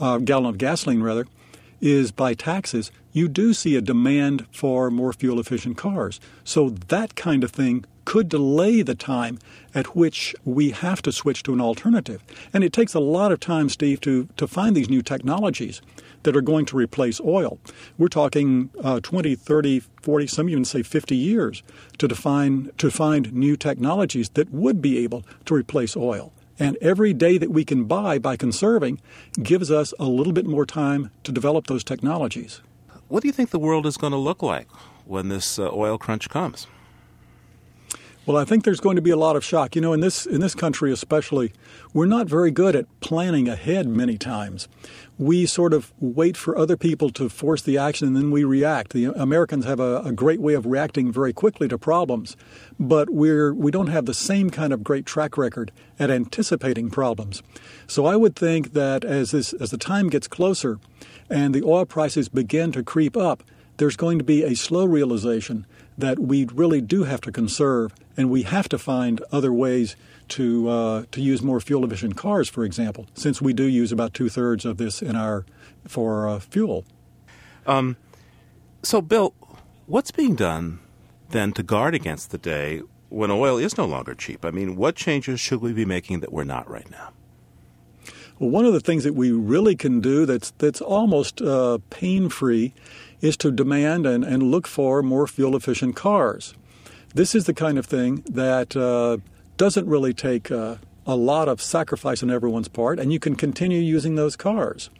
uh, 0.00 0.18
gallon 0.18 0.46
of 0.46 0.58
gasoline 0.58 1.02
rather, 1.02 1.26
is 1.80 2.10
by 2.10 2.34
taxes, 2.34 2.90
you 3.12 3.28
do 3.28 3.52
see 3.52 3.76
a 3.76 3.80
demand 3.80 4.46
for 4.52 4.90
more 4.90 5.12
fuel 5.12 5.40
efficient 5.40 5.76
cars. 5.76 6.20
So 6.44 6.70
that 6.70 7.16
kind 7.16 7.42
of 7.44 7.50
thing 7.50 7.84
could 8.04 8.28
delay 8.28 8.82
the 8.82 8.94
time 8.94 9.38
at 9.74 9.94
which 9.94 10.34
we 10.44 10.70
have 10.70 11.00
to 11.02 11.12
switch 11.12 11.42
to 11.44 11.52
an 11.52 11.60
alternative. 11.60 12.22
And 12.52 12.64
it 12.64 12.72
takes 12.72 12.94
a 12.94 13.00
lot 13.00 13.32
of 13.32 13.40
time, 13.40 13.68
Steve, 13.68 14.00
to, 14.02 14.28
to 14.36 14.46
find 14.46 14.74
these 14.74 14.90
new 14.90 15.02
technologies 15.02 15.80
that 16.22 16.36
are 16.36 16.42
going 16.42 16.66
to 16.66 16.76
replace 16.76 17.20
oil. 17.20 17.58
We're 17.98 18.08
talking 18.08 18.70
uh, 18.82 19.00
20, 19.00 19.34
30, 19.34 19.80
40, 20.02 20.26
some 20.26 20.48
even 20.48 20.64
say 20.64 20.82
50 20.82 21.16
years 21.16 21.62
to 21.98 22.08
define 22.08 22.70
to 22.78 22.90
find 22.90 23.32
new 23.32 23.56
technologies 23.56 24.28
that 24.30 24.50
would 24.50 24.80
be 24.82 24.98
able 24.98 25.24
to 25.46 25.54
replace 25.54 25.96
oil. 25.96 26.32
And 26.58 26.76
every 26.82 27.14
day 27.14 27.38
that 27.38 27.50
we 27.50 27.64
can 27.64 27.84
buy 27.84 28.18
by 28.18 28.36
conserving 28.36 29.00
gives 29.42 29.70
us 29.70 29.94
a 29.98 30.04
little 30.04 30.34
bit 30.34 30.46
more 30.46 30.66
time 30.66 31.10
to 31.24 31.32
develop 31.32 31.66
those 31.68 31.82
technologies. 31.82 32.60
What 33.08 33.22
do 33.22 33.28
you 33.28 33.32
think 33.32 33.50
the 33.50 33.58
world 33.58 33.86
is 33.86 33.96
going 33.96 34.12
to 34.12 34.18
look 34.18 34.42
like 34.42 34.68
when 35.06 35.28
this 35.28 35.58
uh, 35.58 35.70
oil 35.72 35.96
crunch 35.96 36.28
comes? 36.28 36.66
Well, 38.26 38.36
I 38.36 38.44
think 38.44 38.64
there's 38.64 38.80
going 38.80 38.96
to 38.96 39.02
be 39.02 39.10
a 39.10 39.16
lot 39.16 39.34
of 39.34 39.44
shock. 39.44 39.74
You 39.74 39.80
know, 39.80 39.92
in 39.94 40.00
this 40.00 40.26
in 40.26 40.40
this 40.40 40.54
country 40.54 40.92
especially, 40.92 41.52
we're 41.94 42.06
not 42.06 42.28
very 42.28 42.50
good 42.50 42.76
at 42.76 42.86
planning 43.00 43.48
ahead 43.48 43.88
many 43.88 44.18
times. 44.18 44.68
We 45.20 45.44
sort 45.44 45.74
of 45.74 45.92
wait 46.00 46.34
for 46.34 46.56
other 46.56 46.78
people 46.78 47.10
to 47.10 47.28
force 47.28 47.60
the 47.60 47.76
action 47.76 48.08
and 48.08 48.16
then 48.16 48.30
we 48.30 48.42
react. 48.42 48.94
The 48.94 49.04
Americans 49.04 49.66
have 49.66 49.78
a, 49.78 50.00
a 50.00 50.12
great 50.12 50.40
way 50.40 50.54
of 50.54 50.64
reacting 50.64 51.12
very 51.12 51.34
quickly 51.34 51.68
to 51.68 51.76
problems, 51.76 52.38
but 52.78 53.10
we're 53.10 53.52
we 53.52 53.70
don't 53.70 53.88
have 53.88 54.06
the 54.06 54.14
same 54.14 54.48
kind 54.48 54.72
of 54.72 54.82
great 54.82 55.04
track 55.04 55.36
record 55.36 55.72
at 55.98 56.10
anticipating 56.10 56.88
problems. 56.88 57.42
So 57.86 58.06
I 58.06 58.16
would 58.16 58.34
think 58.34 58.72
that 58.72 59.04
as 59.04 59.32
this 59.32 59.52
as 59.52 59.70
the 59.70 59.76
time 59.76 60.08
gets 60.08 60.26
closer 60.26 60.78
and 61.28 61.54
the 61.54 61.64
oil 61.64 61.84
prices 61.84 62.30
begin 62.30 62.72
to 62.72 62.82
creep 62.82 63.14
up, 63.14 63.42
there's 63.76 63.96
going 63.96 64.18
to 64.18 64.24
be 64.24 64.42
a 64.42 64.56
slow 64.56 64.86
realization 64.86 65.66
that 66.00 66.18
we 66.18 66.46
really 66.46 66.80
do 66.80 67.04
have 67.04 67.20
to 67.22 67.32
conserve 67.32 67.94
and 68.16 68.30
we 68.30 68.42
have 68.42 68.68
to 68.68 68.78
find 68.78 69.22
other 69.32 69.52
ways 69.52 69.96
to 70.28 70.68
uh, 70.68 71.04
to 71.12 71.20
use 71.20 71.42
more 71.42 71.60
fuel 71.60 71.84
efficient 71.84 72.16
cars, 72.16 72.48
for 72.48 72.64
example, 72.64 73.06
since 73.14 73.42
we 73.42 73.52
do 73.52 73.64
use 73.64 73.92
about 73.92 74.14
two 74.14 74.28
thirds 74.28 74.64
of 74.64 74.76
this 74.76 75.02
in 75.02 75.16
our 75.16 75.44
for 75.86 76.28
uh, 76.28 76.38
fuel. 76.38 76.84
Um, 77.66 77.96
so, 78.82 79.02
Bill, 79.02 79.34
what's 79.86 80.10
being 80.10 80.34
done 80.34 80.80
then 81.30 81.52
to 81.52 81.62
guard 81.62 81.94
against 81.94 82.30
the 82.30 82.38
day 82.38 82.82
when 83.08 83.30
oil 83.30 83.58
is 83.58 83.76
no 83.76 83.84
longer 83.86 84.14
cheap? 84.14 84.44
I 84.44 84.50
mean, 84.50 84.76
what 84.76 84.96
changes 84.96 85.40
should 85.40 85.60
we 85.60 85.72
be 85.72 85.84
making 85.84 86.20
that 86.20 86.32
we're 86.32 86.44
not 86.44 86.68
right 86.70 86.90
now? 86.90 87.12
Well, 88.38 88.50
one 88.50 88.64
of 88.64 88.72
the 88.72 88.80
things 88.80 89.04
that 89.04 89.14
we 89.14 89.32
really 89.32 89.76
can 89.76 90.00
do 90.00 90.24
that's 90.24 90.52
that's 90.52 90.80
almost 90.80 91.42
uh, 91.42 91.78
pain 91.90 92.28
free 92.30 92.72
is 93.20 93.36
to 93.38 93.50
demand 93.50 94.06
and, 94.06 94.24
and 94.24 94.42
look 94.42 94.66
for 94.66 95.02
more 95.02 95.26
fuel 95.26 95.56
efficient 95.56 95.96
cars. 95.96 96.54
This 97.14 97.34
is 97.34 97.44
the 97.44 97.54
kind 97.54 97.78
of 97.78 97.86
thing 97.86 98.22
that 98.30 98.76
uh, 98.76 99.18
doesn't 99.56 99.86
really 99.86 100.14
take 100.14 100.50
uh, 100.50 100.76
a 101.06 101.16
lot 101.16 101.48
of 101.48 101.60
sacrifice 101.60 102.22
on 102.22 102.30
everyone's 102.30 102.68
part, 102.68 102.98
and 103.00 103.12
you 103.12 103.18
can 103.18 103.34
continue 103.34 103.80
using 103.80 104.14
those 104.14 104.36
cars. 104.36 104.90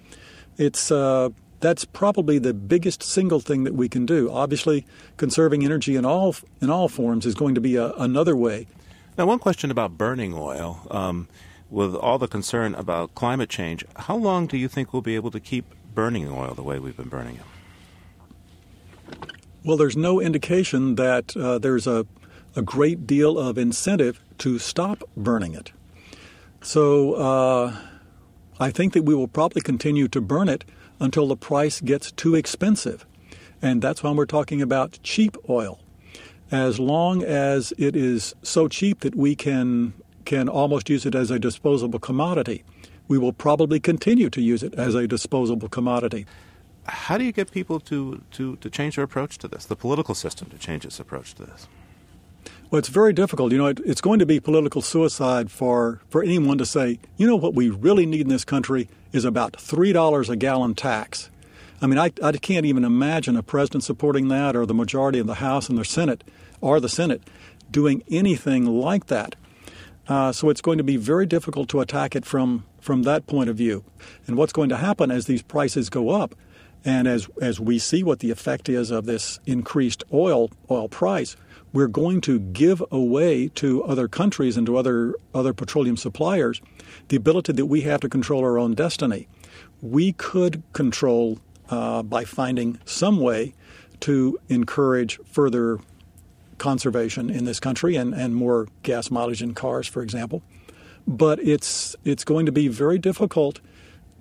It's 0.59 0.91
uh, 0.91 1.31
that's 1.61 1.85
probably 1.85 2.39
the 2.39 2.55
biggest 2.55 3.03
single 3.03 3.41
thing 3.41 3.65
that 3.65 3.75
we 3.75 3.89
can 3.89 4.07
do. 4.07 4.31
Obviously, 4.31 4.87
conserving 5.17 5.65
energy 5.65 5.95
in 5.95 6.05
all 6.05 6.35
in 6.61 6.71
all 6.71 6.89
forms 6.89 7.27
is 7.27 7.35
going 7.35 7.55
to 7.55 7.61
be 7.61 7.77
a, 7.77 7.93
another 7.93 8.37
way. 8.37 8.67
Now, 9.17 9.27
one 9.27 9.39
question 9.39 9.71
about 9.71 9.97
burning 9.97 10.35
oil. 10.35 10.87
Um, 10.91 11.29
with 11.71 11.95
all 11.95 12.19
the 12.19 12.27
concern 12.27 12.75
about 12.75 13.15
climate 13.15 13.49
change, 13.49 13.85
how 13.95 14.17
long 14.17 14.49
do 14.49 14.57
you 14.57 14.67
think 14.67 14.93
we'll 14.93 15.03
be 15.03 15.15
able 15.15 15.31
to 15.31 15.39
keep 15.39 15.65
burning 15.95 16.29
oil 16.29 16.53
the 16.53 16.65
way 16.65 16.81
we've 16.81 16.97
been 16.97 17.09
burning 17.09 17.37
it? 17.37 17.43
Well, 19.63 19.77
there's 19.77 19.97
no 19.97 20.21
indication 20.21 20.95
that 20.95 21.37
uh, 21.37 21.59
there's 21.59 21.87
a, 21.87 22.07
a 22.57 22.63
great 22.63 23.07
deal 23.07 23.39
of 23.39 23.59
incentive 23.59 24.19
to 24.39 24.59
stop 24.59 25.05
burning 25.17 25.55
it. 25.55 25.73
So 26.63 27.15
uh, 27.15 27.77
I 28.59 28.71
think 28.71 28.95
that 28.95 29.03
we 29.03 29.15
will 29.15 29.29
probably 29.29 29.61
continue 29.61 30.09
to 30.09 30.21
burn 30.21 30.49
it 30.49 30.65
until 30.99 31.29
the 31.29 31.37
price 31.37 31.81
gets 31.83 32.11
too 32.13 32.35
expensive. 32.35 33.05
And 33.61 33.83
that's 33.83 34.03
why 34.03 34.13
we're 34.13 34.25
talking 34.25 34.63
about 34.63 34.99
cheap 35.03 35.37
oil. 35.49 35.79
As 36.51 36.81
long 36.81 37.23
as 37.23 37.75
it 37.77 37.95
is 37.95 38.35
so 38.43 38.67
cheap 38.67 39.01
that 39.01 39.15
we 39.15 39.37
can, 39.37 39.93
can 40.25 40.49
almost 40.49 40.89
use 40.89 41.05
it 41.05 41.15
as 41.15 41.31
a 41.31 41.39
disposable 41.39 41.99
commodity, 41.99 42.65
we 43.09 43.19
will 43.19 43.35
probably 43.35 43.79
continue 43.79 44.31
to 44.31 44.41
use 44.41 44.63
it 44.63 44.75
as 44.75 44.95
a 44.95 45.07
disposable 45.07 45.69
commodity 45.69 46.25
how 46.91 47.17
do 47.19 47.25
you 47.25 47.33
get 47.33 47.51
people 47.51 47.81
to, 47.81 48.23
to, 48.33 48.57
to 48.57 48.71
change 48.71 48.97
their 48.97 49.05
approach 49.05 49.39
to 49.39 49.49
this, 49.49 49.65
the 49.65 49.77
political 49.77 50.15
system 50.15 50.51
to 50.51 50.59
change 50.59 50.85
its 50.85 51.01
approach 51.01 51.35
to 51.35 51.45
this? 51.45 51.69
Well, 52.71 52.79
it's 52.79 52.89
very 52.89 53.13
difficult. 53.13 53.53
You 53.53 53.59
know, 53.59 53.67
it, 53.67 53.81
it's 53.85 54.01
going 54.01 54.19
to 54.21 54.27
be 54.27 54.39
political 54.39 54.81
suicide 54.81 55.51
for, 55.51 56.01
for 56.09 56.23
anyone 56.23 56.59
to 56.59 56.67
say, 56.67 57.01
you 57.17 57.27
know, 57.27 57.37
what 57.37 57.55
we 57.55 57.69
really 57.69 58.07
need 58.07 58.23
in 58.23 58.29
this 58.29 58.45
country 58.45 58.89
is 59.13 59.25
about 59.25 59.55
$3 59.55 60.29
a 60.29 60.37
gallon 60.37 60.75
tax. 60.75 61.31
I 61.83 61.87
mean, 61.87 61.99
I, 61.99 62.13
I 62.23 62.33
can't 62.33 62.67
even 62.67 62.85
imagine 62.85 63.37
a 63.37 63.43
president 63.43 63.85
supporting 63.85 64.29
that 64.29 64.55
or 64.55 64.67
the 64.67 64.75
majority 64.75 65.19
of 65.19 65.27
the 65.27 65.37
House 65.37 65.69
and 65.69 65.79
the 65.79 65.85
Senate 65.85 66.23
or 66.61 66.79
the 66.79 66.89
Senate 66.89 67.23
doing 67.71 68.03
anything 68.11 68.67
like 68.67 69.07
that. 69.07 69.35
Uh, 70.07 70.33
so 70.33 70.49
it's 70.49 70.61
going 70.61 70.79
to 70.79 70.85
be 70.85 70.97
very 70.97 71.27
difficult 71.27 71.69
to 71.71 71.81
attack 71.81 72.15
it 72.15 72.25
from, 72.25 72.65
from 72.81 73.03
that 73.05 73.27
point 73.27 73.49
of 73.49 73.57
view. 73.57 73.85
And 74.27 74.37
what's 74.37 74.53
going 74.53 74.69
to 74.69 74.77
happen 74.77 75.11
as 75.11 75.27
these 75.27 75.43
prices 75.43 75.89
go 75.89 76.11
up 76.11 76.35
and 76.85 77.07
as, 77.07 77.29
as 77.41 77.61
we 77.61 77.79
see 77.79 78.03
what 78.03 78.21
the 78.21 78.31
effect 78.31 78.69
is 78.69 78.91
of 78.91 79.07
this 79.07 79.39
increased 79.47 80.05
oil, 80.13 80.51
oil 80.71 80.89
price, 80.89 81.37
we're 81.73 81.89
going 81.89 82.21
to 82.23 82.41
give 82.41 82.83
away 82.91 83.49
to 83.49 83.83
other 83.85 84.09
countries 84.09 84.57
and 84.57 84.67
to 84.67 84.77
other 84.77 85.15
other 85.35 85.53
petroleum 85.53 85.97
suppliers 85.97 86.61
the 87.09 87.17
ability 87.17 87.53
that 87.53 87.67
we 87.67 87.83
have 87.83 88.01
to 88.01 88.09
control 88.09 88.43
our 88.43 88.59
own 88.59 88.75
destiny. 88.75 89.29
We 89.81 90.13
could 90.13 90.63
control 90.73 91.39
uh, 91.69 92.03
by 92.03 92.25
finding 92.25 92.81
some 92.85 93.21
way 93.21 93.55
to 94.01 94.39
encourage 94.49 95.21
further 95.25 95.79
conservation 96.59 97.31
in 97.31 97.45
this 97.45 97.61
country 97.61 97.97
and, 97.97 98.15
and 98.15 98.35
more 98.35 98.69
gas 98.83 99.11
mileage 99.11 99.43
in 99.43 99.55
cars, 99.55 99.87
for 99.87 100.03
example. 100.03 100.43
But 101.07 101.39
it's 101.41 101.97
it's 102.05 102.25
going 102.25 102.47
to 102.47 102.53
be 102.53 102.69
very 102.69 102.99
difficult 102.99 103.61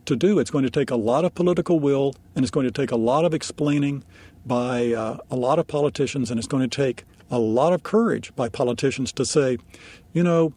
to 0.09 0.15
do. 0.15 0.39
It's 0.39 0.51
going 0.51 0.65
to 0.65 0.69
take 0.69 0.91
a 0.91 0.95
lot 0.95 1.25
of 1.25 1.33
political 1.33 1.79
will, 1.79 2.15
and 2.35 2.43
it's 2.43 2.51
going 2.51 2.65
to 2.65 2.71
take 2.71 2.91
a 2.91 2.97
lot 2.97 3.25
of 3.25 3.33
explaining 3.33 4.03
by 4.45 4.93
uh, 4.93 5.17
a 5.31 5.35
lot 5.35 5.57
of 5.59 5.67
politicians, 5.67 6.29
and 6.29 6.37
it's 6.37 6.47
going 6.47 6.67
to 6.67 6.75
take 6.75 7.05
a 7.31 7.39
lot 7.39 7.73
of 7.73 7.83
courage 7.83 8.35
by 8.35 8.49
politicians 8.49 9.11
to 9.13 9.25
say, 9.25 9.57
you 10.13 10.23
know, 10.23 10.53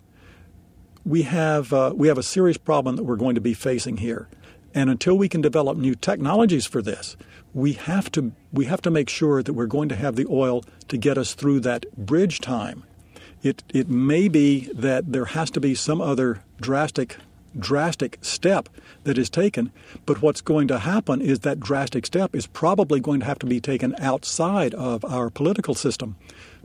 we 1.05 1.23
have 1.23 1.73
uh, 1.73 1.93
we 1.95 2.09
have 2.09 2.19
a 2.19 2.23
serious 2.23 2.57
problem 2.57 2.97
that 2.97 3.05
we're 3.05 3.17
going 3.17 3.35
to 3.35 3.41
be 3.41 3.55
facing 3.55 3.99
here, 3.99 4.29
and 4.75 4.89
until 4.91 5.17
we 5.17 5.29
can 5.29 5.41
develop 5.41 5.77
new 5.77 5.95
technologies 5.95 6.67
for 6.67 6.81
this, 6.81 7.17
we 7.55 7.73
have 7.73 8.11
to 8.13 8.33
we 8.53 8.67
have 8.67 8.83
to 8.83 8.91
make 8.91 9.09
sure 9.09 9.43
that 9.43 9.53
we're 9.53 9.67
going 9.67 9.89
to 9.89 9.97
have 9.97 10.17
the 10.17 10.27
oil 10.31 10.65
to 10.89 10.97
get 10.97 11.19
us 11.19 11.35
through 11.35 11.61
that 11.61 11.85
bridge 11.97 12.41
time. 12.41 12.85
It 13.43 13.63
it 13.75 13.89
may 13.89 14.29
be 14.29 14.71
that 14.75 15.13
there 15.13 15.27
has 15.27 15.51
to 15.53 15.61
be 15.61 15.75
some 15.75 16.01
other 16.01 16.43
drastic 16.61 17.17
drastic 17.59 18.19
step 18.23 18.69
that 19.05 19.19
is 19.19 19.31
taken, 19.31 19.73
but 20.07 20.23
what's 20.23 20.41
going 20.41 20.69
to 20.69 20.79
happen 20.81 21.21
is 21.21 21.41
that 21.41 21.61
drastic 21.61 22.07
step 22.07 22.35
is 22.35 22.47
probably 22.47 23.01
going 23.01 23.21
to 23.21 23.27
have 23.27 23.39
to 23.41 23.47
be 23.47 23.61
taken 23.61 23.95
outside 23.99 24.75
of 24.75 25.05
our 25.05 25.31
political 25.31 25.75
system 25.75 26.17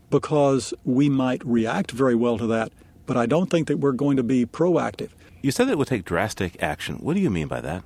because 0.10 0.74
we 0.86 1.10
might 1.10 1.46
react 1.46 1.92
very 1.92 2.16
well 2.16 2.38
to 2.38 2.48
that, 2.48 2.72
but 3.06 3.18
I 3.18 3.26
don't 3.26 3.50
think 3.50 3.68
that 3.68 3.80
we're 3.80 3.92
going 3.92 4.18
to 4.18 4.24
be 4.24 4.46
proactive. 4.46 5.10
You 5.42 5.52
said 5.52 5.68
that 5.68 5.74
it 5.74 5.78
would 5.78 5.88
take 5.88 6.06
drastic 6.06 6.62
action. 6.62 6.96
What 6.98 7.16
do 7.16 7.20
you 7.20 7.30
mean 7.30 7.48
by 7.48 7.62
that? 7.62 7.84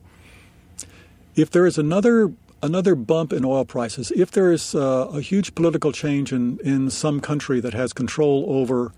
If 1.36 1.50
there 1.52 1.66
is 1.66 1.78
another 1.78 2.32
another 2.64 2.94
bump 2.94 3.34
in 3.34 3.44
oil 3.44 3.66
prices, 3.66 4.12
if 4.16 4.32
there 4.32 4.52
is 4.52 4.76
uh, 4.76 5.10
a 5.12 5.22
huge 5.22 5.56
political 5.56 5.92
change 5.92 6.32
in, 6.32 6.60
in 6.60 6.90
some 6.92 7.20
country 7.20 7.60
that 7.60 7.74
has 7.74 7.92
control 7.92 8.46
over 8.48 8.94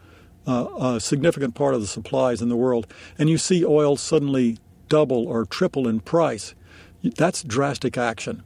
uh, 0.47 0.67
a 0.79 0.99
significant 0.99 1.55
part 1.55 1.73
of 1.73 1.81
the 1.81 1.87
supplies 1.87 2.41
in 2.41 2.49
the 2.49 2.55
world, 2.55 2.87
and 3.17 3.29
you 3.29 3.37
see 3.37 3.65
oil 3.65 3.95
suddenly 3.95 4.57
double 4.89 5.27
or 5.27 5.45
triple 5.45 5.87
in 5.87 5.99
price, 5.99 6.53
that's 7.01 7.43
drastic 7.43 7.97
action. 7.97 8.43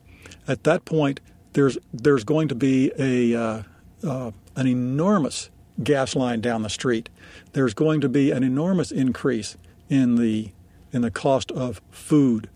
At 0.48 0.64
that 0.64 0.86
point, 0.86 1.20
there's 1.54 1.78
there's 1.94 2.24
going 2.24 2.48
to 2.50 2.56
be 2.56 2.92
a 2.98 3.36
uh, 3.36 3.64
uh 4.04 4.32
an 4.56 4.68
enormous 4.68 5.50
gas 5.84 6.16
line 6.16 6.42
down 6.42 6.64
the 6.64 6.70
street. 6.70 7.10
There's 7.54 7.74
going 7.74 8.02
to 8.02 8.10
be 8.10 8.32
an 8.32 8.44
enormous 8.44 8.92
increase 8.92 9.58
in 9.90 10.16
the 10.16 10.52
in 10.92 11.02
the 11.02 11.12
cost 11.12 11.52
of 11.52 11.82
food, 11.92 12.50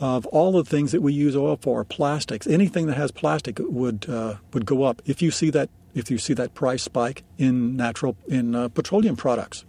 of 0.00 0.26
all 0.26 0.52
the 0.52 0.64
things 0.64 0.92
that 0.92 1.02
we 1.02 1.12
use 1.12 1.36
oil 1.36 1.58
for, 1.60 1.84
plastics, 1.84 2.46
anything 2.46 2.86
that 2.86 2.96
has 2.96 3.10
plastic 3.10 3.58
would 3.60 4.08
uh, 4.08 4.36
would 4.52 4.66
go 4.66 4.82
up 4.84 5.02
if 5.06 5.22
you 5.22 5.30
see 5.30 5.50
that 5.50 5.68
if 5.96 6.10
you 6.10 6.18
see 6.18 6.34
that 6.34 6.54
price 6.54 6.84
spike 6.84 7.24
in 7.38 7.76
natural 7.76 8.16
in 8.28 8.54
uh, 8.54 8.68
petroleum 8.68 9.16
products. 9.16 9.64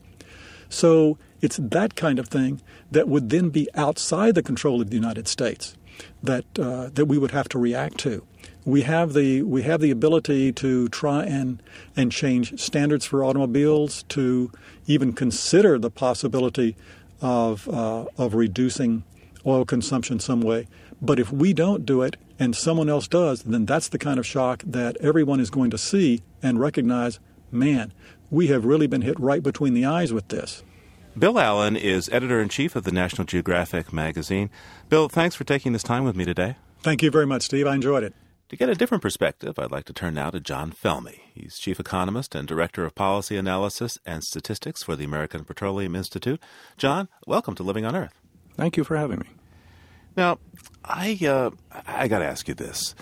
So 0.69 1.17
it's 1.41 1.57
that 1.57 1.95
kind 1.95 2.19
of 2.19 2.27
thing 2.27 2.61
that 2.91 3.07
would 3.07 3.29
then 3.29 3.49
be 3.49 3.67
outside 3.73 4.35
the 4.35 4.43
control 4.43 4.81
of 4.81 4.89
the 4.91 4.95
United 4.95 5.27
States 5.27 5.75
that 6.21 6.45
uh, 6.59 6.89
that 6.93 7.05
we 7.05 7.17
would 7.17 7.31
have 7.31 7.49
to 7.49 7.57
react 7.57 7.97
to 7.99 8.23
we 8.67 8.81
have 8.81 9.13
the 9.13 9.41
we 9.43 9.63
have 9.63 9.79
the 9.79 9.91
ability 9.91 10.51
to 10.51 10.89
try 10.89 11.23
and 11.23 11.63
and 11.95 12.11
change 12.11 12.59
standards 12.59 13.05
for 13.05 13.23
automobiles 13.23 14.03
to 14.09 14.51
even 14.87 15.13
consider 15.13 15.79
the 15.79 15.89
possibility 15.89 16.75
of 17.21 17.69
uh, 17.69 18.05
of 18.17 18.35
reducing 18.35 19.05
oil 19.45 19.63
consumption 19.63 20.19
some 20.19 20.41
way. 20.41 20.67
But 21.01 21.17
if 21.17 21.31
we 21.31 21.53
don't 21.53 21.85
do 21.85 22.01
it 22.01 22.17
and 22.39 22.55
someone 22.55 22.89
else 22.89 23.07
does, 23.07 23.43
then 23.43 23.65
that's 23.65 23.89
the 23.89 23.97
kind 23.97 24.19
of 24.19 24.25
shock 24.25 24.63
that 24.65 24.97
everyone 24.97 25.39
is 25.39 25.49
going 25.49 25.71
to 25.71 25.77
see 25.77 26.21
and 26.41 26.59
recognize. 26.59 27.19
Man, 27.51 27.93
we 28.29 28.47
have 28.47 28.65
really 28.65 28.87
been 28.87 29.01
hit 29.01 29.19
right 29.19 29.41
between 29.41 29.73
the 29.73 29.85
eyes 29.85 30.13
with 30.13 30.27
this. 30.27 30.63
Bill 31.17 31.39
Allen 31.39 31.75
is 31.75 32.09
editor 32.09 32.39
in 32.39 32.49
chief 32.49 32.75
of 32.75 32.83
the 32.83 32.91
National 32.91 33.25
Geographic 33.25 33.91
magazine. 33.91 34.51
Bill, 34.89 35.09
thanks 35.09 35.35
for 35.35 35.45
taking 35.45 35.73
this 35.73 35.81
time 35.81 36.03
with 36.03 36.15
me 36.15 36.25
today. 36.25 36.57
Thank 36.81 37.01
you 37.01 37.09
very 37.09 37.25
much, 37.25 37.43
Steve. 37.43 37.65
I 37.65 37.73
enjoyed 37.73 38.03
it. 38.03 38.13
To 38.49 38.55
get 38.55 38.69
a 38.69 38.75
different 38.75 39.01
perspective, 39.01 39.57
I'd 39.59 39.71
like 39.71 39.85
to 39.85 39.93
turn 39.93 40.13
now 40.13 40.29
to 40.29 40.39
John 40.39 40.71
Felmy. 40.71 41.19
He's 41.33 41.57
chief 41.57 41.79
economist 41.79 42.35
and 42.35 42.47
director 42.47 42.85
of 42.85 42.95
policy 42.95 43.35
analysis 43.35 43.97
and 44.05 44.23
statistics 44.23 44.83
for 44.83 44.95
the 44.95 45.03
American 45.03 45.43
Petroleum 45.43 45.95
Institute. 45.95 46.41
John, 46.77 47.09
welcome 47.25 47.55
to 47.55 47.63
Living 47.63 47.83
on 47.83 47.95
Earth. 47.95 48.21
Thank 48.55 48.77
you 48.77 48.83
for 48.83 48.95
having 48.95 49.19
me. 49.19 49.27
Now, 50.17 50.39
I 50.83 51.17
uh, 51.23 51.51
I 51.85 52.07
got 52.07 52.19
to 52.19 52.25
ask 52.25 52.47
you 52.47 52.55
this. 52.55 52.95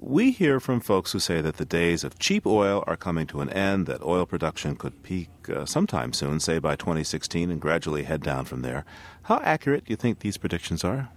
We 0.00 0.32
hear 0.32 0.58
from 0.58 0.80
folks 0.80 1.12
who 1.12 1.20
say 1.20 1.40
that 1.42 1.58
the 1.58 1.64
days 1.66 2.02
of 2.02 2.18
cheap 2.18 2.44
oil 2.44 2.82
are 2.88 2.96
coming 2.96 3.26
to 3.28 3.40
an 3.40 3.50
end, 3.50 3.86
that 3.86 4.02
oil 4.02 4.26
production 4.26 4.74
could 4.74 5.02
peak 5.04 5.28
uh, 5.48 5.64
sometime 5.64 6.12
soon, 6.12 6.40
say 6.40 6.58
by 6.58 6.74
2016, 6.74 7.50
and 7.50 7.60
gradually 7.60 8.02
head 8.02 8.22
down 8.22 8.46
from 8.46 8.62
there. 8.62 8.84
How 9.24 9.38
accurate 9.44 9.84
do 9.84 9.92
you 9.92 9.96
think 9.96 10.18
these 10.18 10.38
predictions 10.38 10.82
are? 10.82 11.10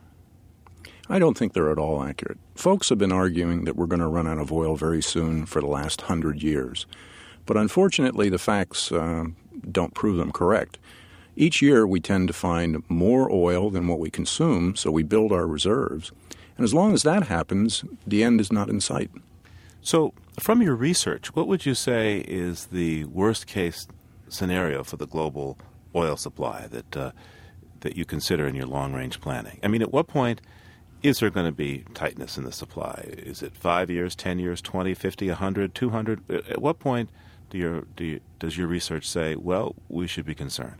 I 1.10 1.18
don't 1.18 1.38
think 1.38 1.54
they're 1.54 1.72
at 1.72 1.80
all 1.80 2.04
accurate. 2.04 2.38
Folks 2.54 2.90
have 2.90 3.00
been 3.00 3.12
arguing 3.12 3.64
that 3.64 3.76
we're 3.76 3.88
going 3.88 4.02
to 4.02 4.08
run 4.08 4.28
out 4.28 4.38
of 4.38 4.52
oil 4.52 4.76
very 4.76 5.02
soon 5.02 5.46
for 5.46 5.62
the 5.62 5.68
last 5.68 6.02
hundred 6.02 6.44
years. 6.44 6.86
But 7.46 7.58
unfortunately, 7.58 8.30
the 8.30 8.38
facts 8.38 8.92
uh, 8.92 9.26
don't 9.72 9.94
prove 9.94 10.18
them 10.18 10.32
correct. 10.32 10.78
Each 11.36 11.62
year, 11.62 11.86
we 11.86 12.00
tend 12.00 12.28
to 12.30 12.34
find 12.34 12.84
more 12.90 13.30
oil 13.32 13.70
than 13.70 13.88
what 13.88 14.00
we 14.00 14.10
consume, 14.10 14.76
so 14.76 14.90
we 14.90 15.04
build 15.04 15.34
our 15.34 15.46
reserves. 15.46 16.12
And 16.58 16.64
as 16.64 16.74
long 16.74 16.94
as 16.94 17.04
that 17.04 17.28
happens, 17.28 17.84
the 18.08 18.24
end 18.24 18.40
is 18.40 18.52
not 18.52 18.70
in 18.70 18.80
sight. 18.80 19.12
So, 19.82 20.14
from 20.40 20.62
your 20.62 20.76
research, 20.76 21.36
what 21.36 21.48
would 21.48 21.66
you 21.66 21.76
say 21.76 22.20
is 22.20 22.68
the 22.68 23.04
worst 23.06 23.48
case 23.48 23.88
scenario 24.30 24.84
for 24.84 24.98
the 24.98 25.06
global 25.06 25.58
oil 25.94 26.18
supply 26.18 26.68
that 26.68 26.98
uh, 26.98 27.12
that 27.82 27.96
you 27.96 28.06
consider 28.06 28.48
in 28.48 28.56
your 28.56 28.66
long 28.66 28.94
range 28.94 29.20
planning? 29.20 29.60
I 29.62 29.68
mean, 29.68 29.82
at 29.82 29.92
what 29.92 30.08
point 30.08 30.42
is 31.04 31.20
there 31.20 31.30
going 31.30 31.46
to 31.46 31.52
be 31.52 31.84
tightness 31.94 32.38
in 32.38 32.46
the 32.46 32.52
supply? 32.52 33.06
Is 33.10 33.44
it 33.44 33.56
five 33.56 33.92
years, 33.92 34.16
10 34.16 34.40
years, 34.40 34.62
20, 34.62 34.94
50, 34.96 35.28
100, 35.28 35.76
200? 35.76 36.32
At 36.50 36.62
what 36.62 36.80
point 36.80 37.10
do 37.50 37.58
your, 37.60 37.82
do 37.96 38.04
you, 38.06 38.20
does 38.40 38.58
your 38.58 38.68
research 38.68 39.08
say, 39.08 39.36
well, 39.36 39.76
we 39.88 40.08
should 40.08 40.26
be 40.26 40.34
concerned? 40.34 40.78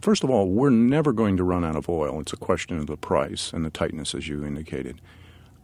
First 0.00 0.24
of 0.24 0.30
all, 0.30 0.48
we're 0.48 0.70
never 0.70 1.12
going 1.12 1.36
to 1.36 1.44
run 1.44 1.64
out 1.64 1.76
of 1.76 1.88
oil. 1.88 2.20
It's 2.20 2.32
a 2.32 2.36
question 2.36 2.78
of 2.78 2.86
the 2.86 2.96
price 2.96 3.52
and 3.52 3.64
the 3.64 3.70
tightness, 3.70 4.14
as 4.14 4.28
you 4.28 4.44
indicated. 4.44 5.00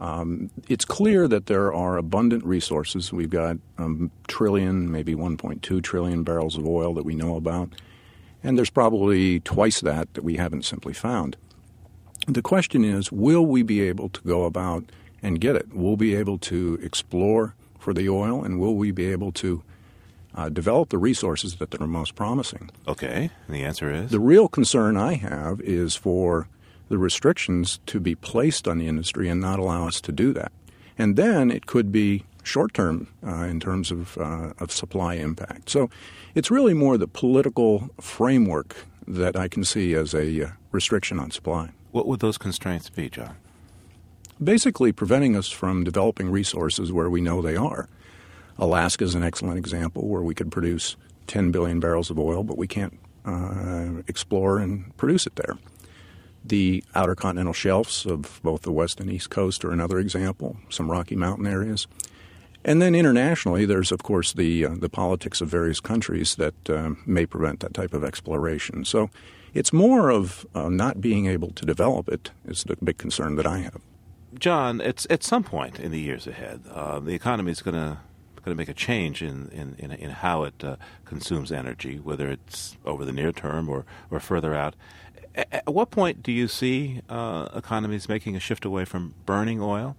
Um, 0.01 0.51
it's 0.69 0.85
clear 0.85 1.29
that 1.29 1.47
there 1.47 1.75
are 1.75 1.99
abundant 1.99 2.45
resources. 2.45 3.13
We've 3.13 3.29
got 3.29 3.57
a 3.79 3.83
um, 3.83 4.11
trillion, 4.29 4.91
maybe 4.91 5.15
1.2 5.15 5.83
trillion 5.83 6.23
barrels 6.23 6.57
of 6.57 6.67
oil 6.67 6.95
that 6.95 7.05
we 7.05 7.15
know 7.15 7.37
about, 7.37 7.71
and 8.43 8.57
there's 8.57 8.71
probably 8.71 9.41
twice 9.41 9.81
that 9.83 10.15
that 10.15 10.25
we 10.25 10.37
haven't 10.37 10.65
simply 10.65 10.95
found. 10.95 11.37
The 12.27 12.41
question 12.41 12.85
is 12.85 13.13
will 13.13 13.45
we 13.45 13.63
be 13.63 13.83
able 13.83 14.09
to 14.11 14.21
go 14.23 14.45
about 14.45 14.85
and 15.23 15.41
get 15.41 15.57
it? 15.57 15.75
Will 15.75 15.97
we 15.97 16.13
be 16.13 16.15
able 16.15 16.39
to 16.39 16.79
explore 16.83 17.55
for 17.79 17.93
the 17.93 18.09
oil 18.09 18.43
and 18.43 18.59
will 18.59 18.77
we 18.77 18.91
be 18.91 19.07
able 19.07 19.33
to 19.33 19.63
uh, 20.35 20.49
develop 20.49 20.91
the 20.91 20.99
resources 20.99 21.57
that 21.57 21.81
are 21.81 21.87
most 21.87 22.15
promising? 22.15 22.71
Okay, 22.87 23.31
and 23.47 23.57
the 23.57 23.65
answer 23.65 23.93
is? 23.93 24.11
The 24.11 24.21
real 24.21 24.49
concern 24.49 24.97
I 24.97 25.15
have 25.15 25.61
is 25.61 25.97
for 25.97 26.49
the 26.89 26.99
restrictions 26.99 27.81
to 27.87 28.01
be 28.01 28.15
placed 28.15 28.67
on 28.67 28.79
the 28.79 28.89
industry 28.89 29.29
and 29.29 29.41
not 29.41 29.59
allow 29.59 29.87
us 29.87 30.01
to 30.03 30.13
do 30.13 30.33
that. 30.33 30.53
And 30.99 31.17
then 31.17 31.51
it 31.51 31.67
could 31.67 31.91
be 31.93 32.25
short 32.43 32.75
term 32.75 33.09
uh, 33.27 33.45
in 33.45 33.61
terms 33.61 33.91
of, 33.91 34.19
uh, 34.19 34.53
of 34.59 34.73
supply 34.73 35.15
impact. 35.15 35.71
So 35.71 35.89
it's 36.35 36.51
really 36.51 36.75
more 36.75 36.99
the 36.99 37.07
political 37.07 37.89
framework 38.01 38.77
that 39.07 39.37
I 39.37 39.49
can 39.49 39.65
see 39.65 39.95
as 39.95 40.15
a 40.15 40.45
uh, 40.45 40.51
restriction 40.73 41.19
on 41.19 41.31
supply. 41.31 41.71
What 41.93 42.07
would 42.07 42.21
those 42.21 42.39
constraints 42.39 42.89
be, 42.89 43.09
John? 43.09 43.37
Basically, 44.43 44.93
preventing 44.93 45.37
us 45.37 45.49
from 45.49 45.85
developing 45.85 46.31
resources 46.31 46.93
where 46.93 47.11
we 47.11 47.21
know 47.21 47.43
they 47.43 47.57
are. 47.57 47.89
Alaska 48.61 49.05
is 49.05 49.15
an 49.15 49.25
excellent 49.25 49.59
example 49.59 50.07
where 50.07 50.23
we 50.23 50.35
could 50.35 50.53
produce 50.53 50.97
10 51.27 51.51
billion 51.51 51.81
barrels 51.81 52.11
of 52.11 52.19
oil, 52.19 52.45
but 52.45 52.59
we 52.59 52.67
can't 52.67 52.99
uh, 53.25 54.03
explore 54.07 54.59
and 54.59 54.95
produce 54.99 55.27
it 55.27 55.37
there. 55.37 55.57
The 56.45 56.85
outer 56.95 57.15
continental 57.15 57.53
shelves 57.55 58.05
of 58.05 58.41
both 58.43 58.63
the 58.63 58.73
west 58.73 59.01
and 59.01 59.11
east 59.11 59.31
coast 59.31 59.65
are 59.65 59.73
another 59.73 59.99
example, 59.99 60.59
some 60.69 60.91
Rocky 60.91 61.17
Mountain 61.17 61.47
areas. 61.47 61.87
And 62.63 62.83
then 62.83 62.95
internationally, 62.95 63.65
there's 63.65 63.91
of 63.91 64.03
course 64.03 64.35
the 64.35 64.67
uh, 64.67 64.75
the 64.75 64.91
politics 64.91 65.41
of 65.41 65.49
various 65.49 65.81
countries 65.81 66.37
that 66.37 66.69
uh, 66.69 66.91
may 67.07 67.25
prevent 67.25 67.61
that 67.61 67.73
type 67.73 67.95
of 67.95 68.05
exploration. 68.05 68.85
So 68.85 69.09
it's 69.55 69.73
more 69.73 70.11
of 70.11 70.47
uh, 70.55 70.69
not 70.69 71.01
being 71.01 71.27
able 71.27 71.51
to 71.53 71.65
develop 71.65 72.09
it 72.09 72.31
is 72.45 72.65
the 72.65 72.77
big 72.77 72.99
concern 72.99 73.37
that 73.37 73.47
I 73.47 73.59
have. 73.59 73.81
John, 74.39 74.81
it's 74.81 75.07
at 75.09 75.25
some 75.25 75.43
point 75.43 75.81
in 75.81 75.91
the 75.91 75.99
years 75.99 76.27
ahead, 76.27 76.63
uh, 76.71 77.01
the 77.01 77.15
economy 77.15 77.51
is 77.51 77.63
going 77.63 77.75
to 77.75 77.99
going 78.45 78.57
to 78.57 78.59
make 78.59 78.69
a 78.69 78.75
change 78.75 79.23
in 79.23 79.49
in, 79.51 79.77
in, 79.79 79.93
in 79.93 80.11
how 80.11 80.45
it 80.45 80.65
uh, 80.65 80.77
consumes 81.05 81.53
energy, 81.53 81.99
whether 81.99 82.29
it's 82.29 82.77
over 82.85 83.05
the 83.05 83.13
near 83.13 83.33
term 83.33 83.69
or, 83.69 83.85
or 84.11 84.21
further 84.21 84.55
out. 84.55 84.75
At 85.35 85.73
what 85.73 85.91
point 85.91 86.23
do 86.23 86.33
you 86.33 86.49
see 86.49 87.03
uh, 87.09 87.49
economies 87.55 88.09
making 88.09 88.35
a 88.35 88.41
shift 88.41 88.65
away 88.65 88.85
from 88.85 89.15
burning 89.27 89.61
oil? 89.61 89.97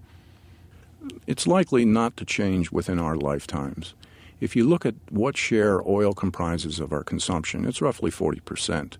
It's 1.25 1.47
likely 1.47 1.85
not 1.85 2.17
to 2.17 2.25
change 2.25 2.71
within 2.71 2.99
our 2.99 3.15
lifetimes. 3.15 3.95
If 4.41 4.55
you 4.55 4.67
look 4.67 4.85
at 4.85 4.95
what 5.09 5.37
share 5.37 5.81
oil 5.87 6.13
comprises 6.13 6.79
of 6.79 6.91
our 6.91 7.03
consumption, 7.03 7.65
it's 7.65 7.81
roughly 7.81 8.11
40 8.11 8.39
percent 8.41 8.97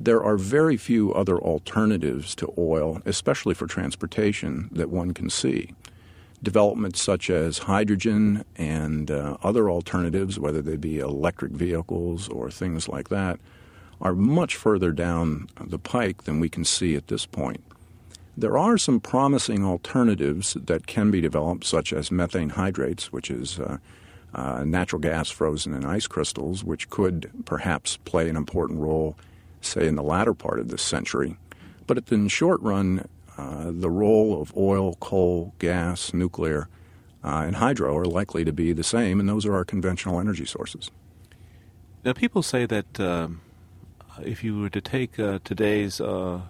there 0.00 0.22
are 0.22 0.36
very 0.36 0.76
few 0.76 1.12
other 1.12 1.38
alternatives 1.38 2.34
to 2.36 2.52
oil, 2.56 3.02
especially 3.04 3.54
for 3.54 3.66
transportation, 3.66 4.68
that 4.72 4.90
one 4.90 5.12
can 5.12 5.28
see. 5.28 5.74
Developments 6.42 7.00
such 7.00 7.30
as 7.30 7.58
hydrogen 7.58 8.44
and 8.56 9.10
uh, 9.10 9.36
other 9.42 9.68
alternatives, 9.68 10.38
whether 10.38 10.62
they 10.62 10.76
be 10.76 10.98
electric 10.98 11.52
vehicles 11.52 12.28
or 12.28 12.50
things 12.50 12.88
like 12.88 13.08
that, 13.08 13.40
are 14.00 14.14
much 14.14 14.54
further 14.54 14.92
down 14.92 15.48
the 15.60 15.78
pike 15.78 16.24
than 16.24 16.38
we 16.38 16.48
can 16.48 16.64
see 16.64 16.94
at 16.94 17.08
this 17.08 17.26
point. 17.26 17.64
There 18.36 18.56
are 18.56 18.78
some 18.78 19.00
promising 19.00 19.64
alternatives 19.64 20.56
that 20.66 20.86
can 20.86 21.10
be 21.10 21.20
developed, 21.20 21.64
such 21.64 21.92
as 21.92 22.12
methane 22.12 22.50
hydrates, 22.50 23.12
which 23.12 23.32
is 23.32 23.58
uh, 23.58 23.78
uh, 24.32 24.62
natural 24.64 25.00
gas 25.00 25.28
frozen 25.28 25.74
in 25.74 25.84
ice 25.84 26.06
crystals, 26.06 26.62
which 26.62 26.88
could 26.88 27.32
perhaps 27.44 27.96
play 27.96 28.28
an 28.28 28.36
important 28.36 28.78
role 28.78 29.16
say, 29.60 29.88
in 29.88 29.96
the 29.96 30.04
latter 30.04 30.34
part 30.34 30.60
of 30.60 30.68
this 30.68 30.82
century. 30.82 31.36
But 31.88 32.04
in 32.12 32.24
the 32.24 32.30
short 32.30 32.60
run, 32.60 33.08
uh, 33.38 33.70
the 33.70 33.88
role 33.88 34.42
of 34.42 34.54
oil, 34.56 34.96
coal, 34.96 35.54
gas, 35.58 36.12
nuclear, 36.12 36.68
uh, 37.22 37.44
and 37.46 37.56
hydro 37.56 37.96
are 37.96 38.04
likely 38.04 38.44
to 38.44 38.52
be 38.52 38.72
the 38.72 38.82
same, 38.82 39.20
and 39.20 39.28
those 39.28 39.46
are 39.46 39.54
our 39.54 39.64
conventional 39.64 40.18
energy 40.18 40.44
sources. 40.44 40.90
Now, 42.04 42.12
people 42.12 42.42
say 42.42 42.66
that 42.66 42.98
uh, 42.98 43.28
if 44.22 44.42
you 44.42 44.60
were 44.60 44.70
to 44.70 44.80
take 44.80 45.18
uh, 45.18 45.38
today's 45.44 46.00
uh, 46.00 46.40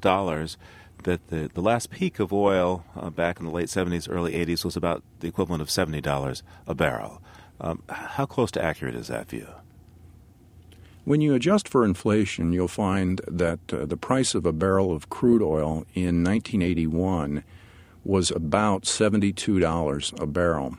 dollars, 0.00 0.56
that 1.04 1.28
the, 1.28 1.50
the 1.54 1.60
last 1.60 1.90
peak 1.90 2.18
of 2.18 2.32
oil 2.32 2.84
uh, 2.94 3.10
back 3.10 3.38
in 3.38 3.46
the 3.46 3.52
late 3.52 3.68
70s, 3.68 4.08
early 4.10 4.32
80s 4.32 4.64
was 4.64 4.76
about 4.76 5.02
the 5.20 5.28
equivalent 5.28 5.62
of 5.62 5.68
$70 5.68 6.42
a 6.66 6.74
barrel. 6.74 7.22
Um, 7.60 7.82
how 7.88 8.26
close 8.26 8.50
to 8.52 8.62
accurate 8.62 8.94
is 8.94 9.08
that 9.08 9.30
view? 9.30 9.48
When 11.06 11.20
you 11.20 11.34
adjust 11.34 11.68
for 11.68 11.84
inflation, 11.84 12.52
you'll 12.52 12.66
find 12.66 13.20
that 13.28 13.60
uh, 13.72 13.86
the 13.86 13.96
price 13.96 14.34
of 14.34 14.44
a 14.44 14.52
barrel 14.52 14.90
of 14.90 15.08
crude 15.08 15.40
oil 15.40 15.86
in 15.94 16.24
1981 16.24 17.44
was 18.02 18.32
about 18.32 18.82
$72 18.82 20.20
a 20.20 20.26
barrel. 20.26 20.78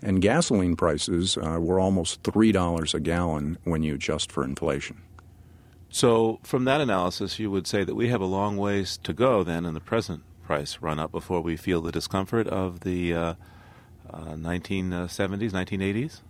And 0.00 0.22
gasoline 0.22 0.76
prices 0.76 1.36
uh, 1.36 1.58
were 1.60 1.80
almost 1.80 2.22
$3 2.22 2.94
a 2.94 3.00
gallon 3.00 3.58
when 3.64 3.82
you 3.82 3.96
adjust 3.96 4.30
for 4.30 4.44
inflation. 4.44 5.02
So, 5.90 6.38
from 6.44 6.66
that 6.66 6.80
analysis, 6.80 7.40
you 7.40 7.50
would 7.50 7.66
say 7.66 7.82
that 7.82 7.96
we 7.96 8.06
have 8.10 8.20
a 8.20 8.26
long 8.26 8.56
ways 8.56 8.96
to 9.02 9.12
go 9.12 9.42
then 9.42 9.66
in 9.66 9.74
the 9.74 9.80
present 9.80 10.22
price 10.44 10.78
run 10.82 11.00
up 11.00 11.10
before 11.10 11.40
we 11.40 11.56
feel 11.56 11.80
the 11.80 11.90
discomfort 11.90 12.46
of 12.46 12.80
the 12.80 13.12
uh, 13.12 13.34
1970s, 14.12 15.50
1980s? 15.50 16.20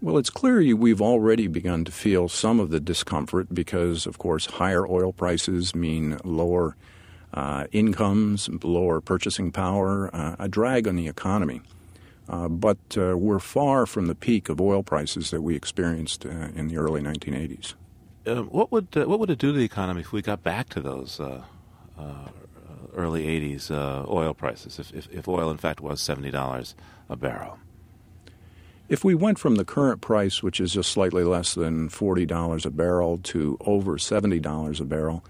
Well, 0.00 0.16
it's 0.16 0.30
clear 0.30 0.76
we've 0.76 1.02
already 1.02 1.48
begun 1.48 1.84
to 1.84 1.90
feel 1.90 2.28
some 2.28 2.60
of 2.60 2.70
the 2.70 2.78
discomfort 2.78 3.52
because, 3.52 4.06
of 4.06 4.18
course, 4.18 4.46
higher 4.46 4.86
oil 4.86 5.12
prices 5.12 5.74
mean 5.74 6.18
lower 6.22 6.76
uh, 7.34 7.66
incomes, 7.72 8.48
lower 8.62 9.00
purchasing 9.00 9.50
power, 9.50 10.08
uh, 10.14 10.36
a 10.38 10.48
drag 10.48 10.86
on 10.86 10.94
the 10.94 11.08
economy. 11.08 11.62
Uh, 12.28 12.46
but 12.46 12.78
uh, 12.96 13.16
we're 13.16 13.40
far 13.40 13.86
from 13.86 14.06
the 14.06 14.14
peak 14.14 14.48
of 14.48 14.60
oil 14.60 14.84
prices 14.84 15.32
that 15.32 15.42
we 15.42 15.56
experienced 15.56 16.24
uh, 16.24 16.28
in 16.54 16.68
the 16.68 16.76
early 16.76 17.00
1980s. 17.00 17.74
Um, 18.26 18.46
what 18.48 18.70
would 18.70 18.88
uh, 18.94 19.04
what 19.06 19.18
would 19.18 19.30
it 19.30 19.38
do 19.38 19.52
to 19.52 19.58
the 19.58 19.64
economy 19.64 20.02
if 20.02 20.12
we 20.12 20.22
got 20.22 20.44
back 20.44 20.68
to 20.70 20.80
those 20.80 21.20
early 22.94 23.26
80s 23.26 23.70
oil 24.08 24.34
prices? 24.34 24.78
If, 24.78 24.92
if, 24.92 25.08
if 25.10 25.26
oil, 25.26 25.50
in 25.50 25.56
fact, 25.56 25.80
was 25.80 26.00
seventy 26.00 26.30
dollars 26.30 26.76
a 27.08 27.16
barrel? 27.16 27.58
If 28.88 29.04
we 29.04 29.14
went 29.14 29.38
from 29.38 29.56
the 29.56 29.64
current 29.64 30.00
price, 30.00 30.42
which 30.42 30.60
is 30.60 30.72
just 30.72 30.90
slightly 30.90 31.22
less 31.22 31.54
than 31.54 31.90
$40 31.90 32.64
a 32.64 32.70
barrel, 32.70 33.18
to 33.24 33.58
over 33.60 33.98
$70 33.98 34.80
a 34.80 34.84
barrel, 34.84 35.24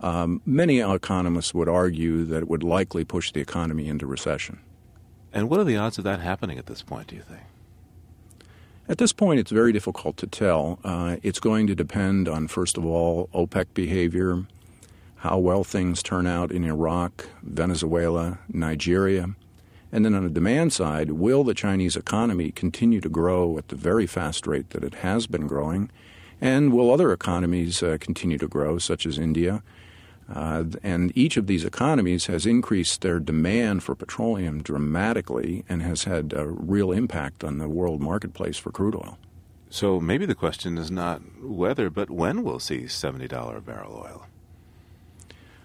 um, 0.00 0.42
many 0.44 0.80
economists 0.80 1.54
would 1.54 1.68
argue 1.68 2.24
that 2.24 2.38
it 2.42 2.48
would 2.48 2.62
likely 2.62 3.04
push 3.04 3.32
the 3.32 3.40
economy 3.40 3.88
into 3.88 4.06
recession. 4.06 4.60
And 5.32 5.48
what 5.48 5.60
are 5.60 5.64
the 5.64 5.76
odds 5.76 5.98
of 5.98 6.04
that 6.04 6.20
happening 6.20 6.58
at 6.58 6.66
this 6.66 6.82
point, 6.82 7.08
do 7.08 7.16
you 7.16 7.22
think? 7.22 7.42
At 8.88 8.98
this 8.98 9.12
point, 9.12 9.38
it's 9.38 9.52
very 9.52 9.72
difficult 9.72 10.16
to 10.16 10.26
tell. 10.26 10.80
Uh, 10.82 11.16
it's 11.22 11.38
going 11.38 11.68
to 11.68 11.74
depend 11.74 12.28
on, 12.28 12.48
first 12.48 12.76
of 12.76 12.84
all, 12.84 13.28
OPEC 13.32 13.66
behavior, 13.72 14.44
how 15.16 15.38
well 15.38 15.62
things 15.62 16.02
turn 16.02 16.26
out 16.26 16.50
in 16.50 16.64
Iraq, 16.64 17.26
Venezuela, 17.42 18.40
Nigeria. 18.48 19.28
And 19.92 20.04
then 20.04 20.14
on 20.14 20.24
the 20.24 20.30
demand 20.30 20.72
side, 20.72 21.12
will 21.12 21.42
the 21.42 21.54
Chinese 21.54 21.96
economy 21.96 22.50
continue 22.52 23.00
to 23.00 23.08
grow 23.08 23.58
at 23.58 23.68
the 23.68 23.76
very 23.76 24.06
fast 24.06 24.46
rate 24.46 24.70
that 24.70 24.84
it 24.84 24.94
has 24.96 25.26
been 25.26 25.46
growing? 25.46 25.90
And 26.40 26.72
will 26.72 26.92
other 26.92 27.12
economies 27.12 27.82
uh, 27.82 27.98
continue 28.00 28.38
to 28.38 28.48
grow, 28.48 28.78
such 28.78 29.04
as 29.04 29.18
India? 29.18 29.62
Uh, 30.32 30.64
and 30.82 31.12
each 31.16 31.36
of 31.36 31.48
these 31.48 31.64
economies 31.64 32.26
has 32.26 32.46
increased 32.46 33.00
their 33.00 33.18
demand 33.18 33.82
for 33.82 33.96
petroleum 33.96 34.62
dramatically 34.62 35.64
and 35.68 35.82
has 35.82 36.04
had 36.04 36.32
a 36.32 36.46
real 36.46 36.92
impact 36.92 37.42
on 37.42 37.58
the 37.58 37.68
world 37.68 38.00
marketplace 38.00 38.56
for 38.56 38.70
crude 38.70 38.94
oil. 38.94 39.18
So 39.70 40.00
maybe 40.00 40.26
the 40.26 40.34
question 40.34 40.78
is 40.78 40.90
not 40.90 41.20
whether, 41.42 41.90
but 41.90 42.10
when 42.10 42.42
we'll 42.44 42.60
see 42.60 42.82
$70 42.82 43.56
a 43.56 43.60
barrel 43.60 44.04
oil. 44.04 44.26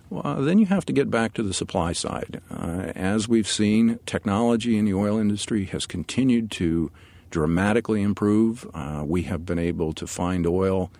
Well, 0.10 0.41
then 0.41 0.60
you 0.60 0.68
have 0.68 0.86
to 0.86 0.94
get 0.94 1.10
back 1.10 1.34
to 1.34 1.44
the 1.44 1.54
supply 1.54 1.94
side. 1.94 2.41
Uh, 2.52 2.91
as 2.96 3.28
we've 3.28 3.48
seen, 3.48 4.00
technology 4.06 4.78
in 4.78 4.86
the 4.86 4.94
oil 4.94 5.18
industry 5.18 5.65
has 5.65 5.86
continued 5.86 6.52
to 6.52 6.91
dramatically 7.32 8.02
improve. 8.02 8.70
Uh, 8.74 9.04
we 9.06 9.24
have 9.24 9.46
been 9.46 9.60
able 9.60 9.94
to 9.94 10.06
find 10.06 10.46
oil 10.46 10.91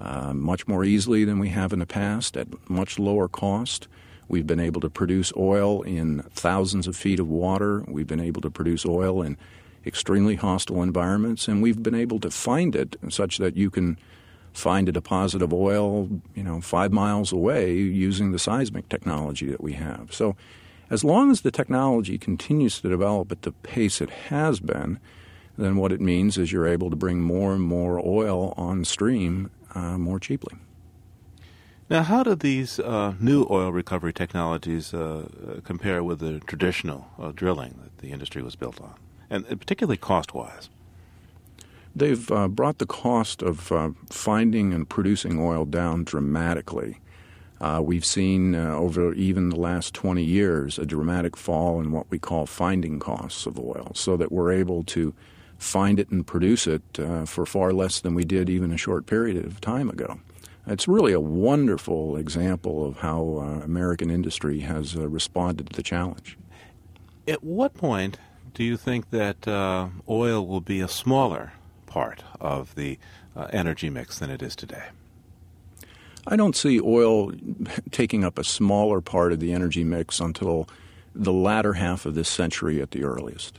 uh, 0.00 0.32
much 0.32 0.66
more 0.66 0.84
easily 0.84 1.24
than 1.24 1.38
we 1.38 1.48
have 1.50 1.72
in 1.72 1.80
the 1.80 1.86
past 1.86 2.36
at 2.36 2.48
much 2.70 2.98
lower 2.98 3.28
cost. 3.28 3.88
We've 4.28 4.46
been 4.46 4.60
able 4.60 4.80
to 4.80 4.90
produce 4.90 5.32
oil 5.36 5.82
in 5.82 6.22
thousands 6.30 6.86
of 6.86 6.96
feet 6.96 7.20
of 7.20 7.28
water. 7.28 7.84
We've 7.86 8.06
been 8.06 8.20
able 8.20 8.40
to 8.42 8.50
produce 8.50 8.86
oil 8.86 9.22
in 9.22 9.36
extremely 9.84 10.36
hostile 10.36 10.82
environments, 10.82 11.48
and 11.48 11.60
we've 11.62 11.82
been 11.82 11.94
able 11.94 12.20
to 12.20 12.30
find 12.30 12.74
it 12.74 12.96
such 13.10 13.38
that 13.38 13.56
you 13.56 13.68
can 13.68 13.98
find 14.52 14.88
a 14.88 14.92
deposit 14.92 15.42
of 15.42 15.52
oil, 15.52 16.08
you 16.34 16.42
know, 16.42 16.60
five 16.60 16.92
miles 16.92 17.32
away 17.32 17.72
using 17.74 18.32
the 18.32 18.38
seismic 18.38 18.88
technology 18.88 19.50
that 19.50 19.62
we 19.62 19.72
have. 19.74 20.12
So, 20.12 20.36
as 20.90 21.04
long 21.04 21.30
as 21.30 21.40
the 21.40 21.50
technology 21.50 22.18
continues 22.18 22.80
to 22.80 22.88
develop 22.88 23.32
at 23.32 23.42
the 23.42 23.52
pace 23.52 24.02
it 24.02 24.10
has 24.28 24.60
been, 24.60 25.00
then 25.56 25.76
what 25.76 25.92
it 25.92 26.00
means 26.00 26.36
is 26.36 26.52
you're 26.52 26.66
able 26.66 26.90
to 26.90 26.96
bring 26.96 27.20
more 27.20 27.52
and 27.52 27.62
more 27.62 27.98
oil 27.98 28.52
on 28.56 28.84
stream 28.84 29.50
uh, 29.74 29.96
more 29.96 30.20
cheaply. 30.20 30.56
Now, 31.88 32.02
how 32.02 32.22
do 32.22 32.34
these 32.34 32.78
uh, 32.78 33.14
new 33.20 33.46
oil 33.50 33.70
recovery 33.70 34.12
technologies 34.12 34.94
uh, 34.94 35.60
compare 35.64 36.02
with 36.02 36.20
the 36.20 36.40
traditional 36.40 37.08
uh, 37.18 37.32
drilling 37.34 37.78
that 37.82 37.98
the 37.98 38.12
industry 38.12 38.42
was 38.42 38.56
built 38.56 38.80
on, 38.80 38.94
and 39.28 39.46
particularly 39.46 39.98
cost 39.98 40.34
wise? 40.34 40.70
They've 41.94 42.30
uh, 42.32 42.48
brought 42.48 42.78
the 42.78 42.86
cost 42.86 43.42
of 43.42 43.70
uh, 43.70 43.90
finding 44.08 44.72
and 44.72 44.88
producing 44.88 45.38
oil 45.38 45.64
down 45.64 46.04
dramatically. 46.04 46.98
Uh, 47.60 47.80
we've 47.84 48.04
seen 48.04 48.54
uh, 48.54 48.74
over 48.74 49.12
even 49.14 49.50
the 49.50 49.56
last 49.56 49.94
20 49.94 50.24
years 50.24 50.78
a 50.78 50.86
dramatic 50.86 51.36
fall 51.36 51.80
in 51.80 51.92
what 51.92 52.10
we 52.10 52.18
call 52.18 52.46
finding 52.46 52.98
costs 52.98 53.46
of 53.46 53.58
oil, 53.58 53.92
so 53.94 54.16
that 54.16 54.32
we're 54.32 54.52
able 54.52 54.82
to 54.84 55.14
find 55.58 56.00
it 56.00 56.08
and 56.10 56.26
produce 56.26 56.66
it 56.66 56.82
uh, 56.98 57.24
for 57.24 57.46
far 57.46 57.72
less 57.72 58.00
than 58.00 58.14
we 58.14 58.24
did 58.24 58.50
even 58.50 58.72
a 58.72 58.76
short 58.76 59.06
period 59.06 59.44
of 59.44 59.60
time 59.60 59.88
ago. 59.88 60.18
It's 60.66 60.88
really 60.88 61.12
a 61.12 61.20
wonderful 61.20 62.16
example 62.16 62.84
of 62.86 62.98
how 62.98 63.38
uh, 63.38 63.64
American 63.64 64.10
industry 64.10 64.60
has 64.60 64.96
responded 64.96 65.70
to 65.70 65.76
the 65.76 65.82
challenge. 65.82 66.38
At 67.28 67.44
what 67.44 67.74
point 67.74 68.18
do 68.54 68.64
you 68.64 68.76
think 68.76 69.10
that 69.10 69.46
oil 70.08 70.46
will 70.46 70.60
be 70.60 70.80
a 70.80 70.88
smaller 70.88 71.52
part 71.92 72.24
of 72.40 72.74
the 72.74 72.98
uh, 73.36 73.48
energy 73.52 73.90
mix 73.90 74.18
than 74.18 74.30
it 74.30 74.42
is 74.42 74.56
today? 74.56 74.84
I 76.26 76.36
don't 76.36 76.56
see 76.56 76.80
oil 76.80 77.32
taking 77.90 78.24
up 78.24 78.38
a 78.38 78.44
smaller 78.44 79.02
part 79.02 79.32
of 79.32 79.40
the 79.40 79.52
energy 79.52 79.84
mix 79.84 80.18
until 80.18 80.68
the 81.14 81.32
latter 81.32 81.74
half 81.74 82.06
of 82.06 82.14
this 82.14 82.30
century 82.30 82.80
at 82.80 82.92
the 82.92 83.04
earliest. 83.04 83.58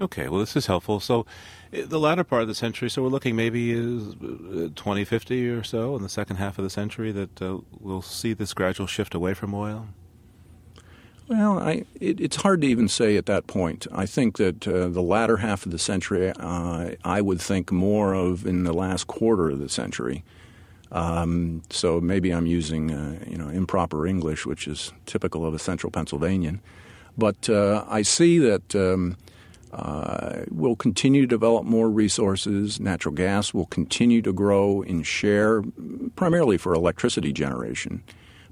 Okay, 0.00 0.28
well, 0.28 0.40
this 0.40 0.56
is 0.56 0.66
helpful. 0.66 0.98
So, 0.98 1.24
the 1.70 2.00
latter 2.00 2.24
part 2.24 2.42
of 2.42 2.48
the 2.48 2.54
century, 2.56 2.90
so 2.90 3.02
we're 3.02 3.08
looking 3.08 3.36
maybe 3.36 3.70
is 3.70 4.14
uh, 4.14 4.70
2050 4.74 5.48
or 5.50 5.62
so 5.62 5.94
in 5.94 6.02
the 6.02 6.08
second 6.08 6.36
half 6.36 6.58
of 6.58 6.64
the 6.64 6.70
century 6.70 7.12
that 7.12 7.40
uh, 7.40 7.58
we'll 7.78 8.02
see 8.02 8.32
this 8.32 8.52
gradual 8.52 8.88
shift 8.88 9.14
away 9.14 9.34
from 9.34 9.54
oil? 9.54 9.86
Well, 11.28 11.58
I, 11.58 11.84
it, 12.00 12.20
it's 12.20 12.36
hard 12.36 12.60
to 12.62 12.66
even 12.66 12.88
say 12.88 13.16
at 13.16 13.26
that 13.26 13.46
point. 13.46 13.86
I 13.92 14.06
think 14.06 14.36
that 14.38 14.66
uh, 14.68 14.88
the 14.88 15.02
latter 15.02 15.38
half 15.38 15.64
of 15.64 15.72
the 15.72 15.78
century, 15.78 16.30
uh, 16.30 16.90
I 17.04 17.20
would 17.20 17.40
think 17.40 17.72
more 17.72 18.14
of 18.14 18.46
in 18.46 18.64
the 18.64 18.74
last 18.74 19.06
quarter 19.06 19.50
of 19.50 19.58
the 19.58 19.68
century. 19.68 20.24
Um, 20.90 21.62
so 21.70 22.00
maybe 22.00 22.30
I'm 22.30 22.46
using 22.46 22.90
uh, 22.90 23.18
you 23.26 23.38
know 23.38 23.48
improper 23.48 24.06
English, 24.06 24.44
which 24.44 24.68
is 24.68 24.92
typical 25.06 25.46
of 25.46 25.54
a 25.54 25.58
Central 25.58 25.90
Pennsylvanian. 25.90 26.60
But 27.16 27.48
uh, 27.48 27.84
I 27.88 28.02
see 28.02 28.38
that 28.38 28.74
um, 28.74 29.16
uh, 29.72 30.42
we'll 30.50 30.76
continue 30.76 31.22
to 31.22 31.26
develop 31.26 31.64
more 31.64 31.88
resources. 31.88 32.78
Natural 32.78 33.14
gas 33.14 33.54
will 33.54 33.66
continue 33.66 34.20
to 34.22 34.32
grow 34.32 34.82
in 34.82 35.02
share, 35.02 35.62
primarily 36.14 36.58
for 36.58 36.74
electricity 36.74 37.32
generation. 37.32 38.02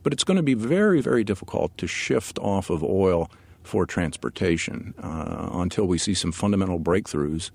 But 0.03 0.13
it's 0.13 0.25
going 0.25 0.37
to 0.37 0.43
be 0.43 0.55
very, 0.55 1.01
very 1.01 1.25
difficult 1.25 1.77
to 1.79 1.87
shift 1.87 2.39
off 2.39 2.71
of 2.71 2.83
oil 2.83 3.31
for 3.63 3.87
transportation 3.87 4.95
uh, 5.03 5.51
until 5.53 5.87
we 5.87 5.99
see 5.99 6.15
some 6.15 6.33
fundamental 6.33 6.81
breakthroughs 6.81 7.51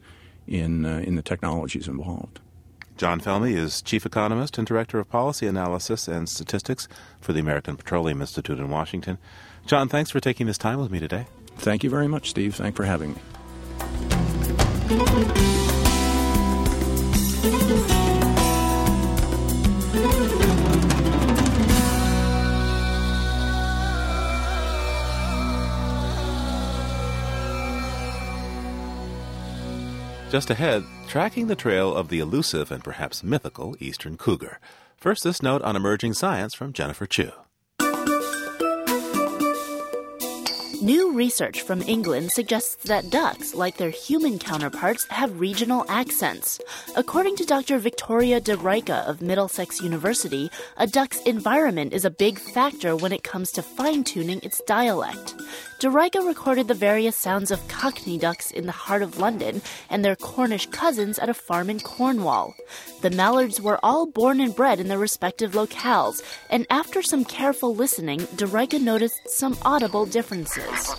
in, 0.47 0.85
uh, 0.85 0.99
in 0.99 1.15
the 1.15 1.21
technologies 1.21 1.87
involved. 1.87 2.39
John 2.97 3.19
Felmy 3.19 3.53
is 3.55 3.81
Chief 3.81 4.05
Economist 4.05 4.57
and 4.57 4.65
Director 4.65 4.99
of 4.99 5.09
Policy 5.09 5.47
Analysis 5.47 6.07
and 6.07 6.29
Statistics 6.29 6.87
for 7.19 7.33
the 7.33 7.41
American 7.41 7.75
Petroleum 7.75 8.21
Institute 8.21 8.57
in 8.57 8.69
Washington. 8.69 9.17
John, 9.65 9.89
thanks 9.89 10.11
for 10.11 10.21
taking 10.21 10.47
this 10.47 10.57
time 10.57 10.79
with 10.79 10.91
me 10.91 10.99
today. 10.99 11.27
Thank 11.57 11.83
you 11.83 11.89
very 11.89 12.07
much, 12.07 12.29
Steve. 12.29 12.55
Thanks 12.55 12.77
for 12.77 12.85
having 12.85 13.15
me. 13.15 13.21
Just 30.35 30.49
ahead, 30.49 30.83
tracking 31.07 31.47
the 31.47 31.55
trail 31.55 31.95
of 31.95 32.09
the 32.09 32.19
elusive 32.19 32.69
and 32.69 32.83
perhaps 32.83 33.23
mythical 33.23 33.73
eastern 33.79 34.17
cougar. 34.17 34.59
First, 34.97 35.23
this 35.23 35.41
note 35.41 35.61
on 35.61 35.77
emerging 35.77 36.13
science 36.13 36.53
from 36.53 36.73
Jennifer 36.73 37.05
Chu. 37.05 37.31
New 40.81 41.13
research 41.13 41.61
from 41.61 41.81
England 41.83 42.33
suggests 42.33 42.75
that 42.83 43.09
ducks, 43.09 43.55
like 43.55 43.77
their 43.77 43.89
human 43.89 44.37
counterparts, 44.37 45.07
have 45.07 45.39
regional 45.39 45.85
accents. 45.87 46.59
According 46.97 47.37
to 47.37 47.45
Dr. 47.45 47.79
Victoria 47.79 48.41
de 48.41 48.57
Rijke 48.57 49.07
of 49.07 49.21
Middlesex 49.21 49.81
University, 49.81 50.51
a 50.75 50.85
duck's 50.85 51.21
environment 51.21 51.93
is 51.93 52.03
a 52.03 52.11
big 52.11 52.39
factor 52.39 52.97
when 52.97 53.13
it 53.13 53.23
comes 53.23 53.53
to 53.53 53.63
fine 53.63 54.03
tuning 54.03 54.41
its 54.43 54.61
dialect. 54.67 55.33
De 55.77 55.89
Rijke 55.89 56.25
recorded 56.25 56.69
the 56.69 56.73
various 56.73 57.17
sounds 57.17 57.51
of 57.51 57.67
cockney 57.67 58.17
ducks 58.17 58.49
in 58.49 58.65
the 58.65 58.71
heart 58.71 59.01
of 59.01 59.19
London 59.19 59.61
and 59.89 60.05
their 60.05 60.15
Cornish 60.15 60.67
cousins 60.67 61.19
at 61.19 61.27
a 61.27 61.33
farm 61.33 61.69
in 61.69 61.81
Cornwall. 61.81 62.55
The 63.01 63.09
mallards 63.09 63.59
were 63.59 63.77
all 63.83 64.05
born 64.05 64.39
and 64.39 64.55
bred 64.55 64.79
in 64.79 64.87
their 64.87 64.97
respective 64.97 65.51
locales, 65.51 66.23
and 66.49 66.65
after 66.69 67.01
some 67.01 67.25
careful 67.25 67.75
listening, 67.75 68.19
De 68.37 68.45
Rijke 68.45 68.79
noticed 68.79 69.19
some 69.27 69.57
audible 69.63 70.05
differences. 70.05 70.95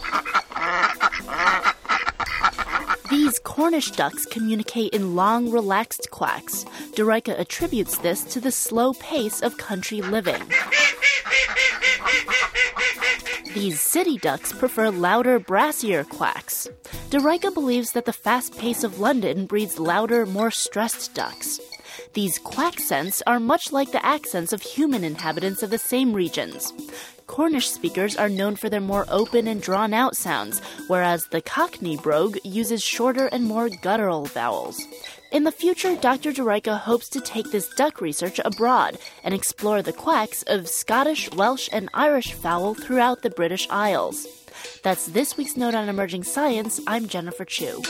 These 3.10 3.38
Cornish 3.40 3.92
ducks 3.92 4.26
communicate 4.26 4.92
in 4.92 5.14
long, 5.14 5.50
relaxed 5.50 6.10
quacks. 6.10 6.64
De 6.94 7.04
attributes 7.04 7.98
this 7.98 8.24
to 8.24 8.40
the 8.40 8.50
slow 8.50 8.94
pace 8.94 9.42
of 9.42 9.56
country 9.58 10.02
living. 10.02 10.42
These 13.54 13.80
city 13.80 14.18
ducks 14.18 14.52
prefer 14.52 14.90
louder, 14.90 15.38
brassier 15.38 16.08
quacks. 16.08 16.68
De 17.10 17.20
believes 17.50 17.92
that 17.92 18.04
the 18.04 18.12
fast 18.12 18.58
pace 18.58 18.82
of 18.82 18.98
London 18.98 19.46
breeds 19.46 19.78
louder, 19.78 20.26
more 20.26 20.50
stressed 20.50 21.14
ducks. 21.14 21.60
These 22.14 22.38
quack 22.38 22.80
scents 22.80 23.22
are 23.26 23.38
much 23.38 23.72
like 23.72 23.92
the 23.92 24.04
accents 24.04 24.52
of 24.52 24.62
human 24.62 25.04
inhabitants 25.04 25.62
of 25.62 25.70
the 25.70 25.78
same 25.78 26.12
regions. 26.12 26.72
Cornish 27.26 27.68
speakers 27.68 28.16
are 28.16 28.28
known 28.28 28.56
for 28.56 28.68
their 28.68 28.80
more 28.80 29.04
open 29.08 29.48
and 29.48 29.60
drawn 29.60 29.92
out 29.92 30.16
sounds, 30.16 30.60
whereas 30.86 31.26
the 31.26 31.40
Cockney 31.40 31.96
brogue 31.96 32.38
uses 32.44 32.82
shorter 32.82 33.26
and 33.26 33.44
more 33.44 33.68
guttural 33.68 34.26
vowels. 34.26 34.80
In 35.32 35.44
the 35.44 35.52
future, 35.52 35.96
Dr. 35.96 36.32
De 36.32 36.76
hopes 36.76 37.08
to 37.10 37.20
take 37.20 37.50
this 37.50 37.68
duck 37.74 38.00
research 38.00 38.40
abroad 38.44 38.98
and 39.24 39.34
explore 39.34 39.82
the 39.82 39.92
quacks 39.92 40.44
of 40.44 40.68
Scottish, 40.68 41.30
Welsh, 41.32 41.68
and 41.72 41.90
Irish 41.92 42.32
fowl 42.32 42.74
throughout 42.74 43.22
the 43.22 43.30
British 43.30 43.66
Isles. 43.70 44.26
That's 44.82 45.06
this 45.06 45.36
week's 45.36 45.56
Note 45.56 45.74
on 45.74 45.88
Emerging 45.88 46.24
Science. 46.24 46.80
I'm 46.86 47.08
Jennifer 47.08 47.44
Chu. 47.44 47.82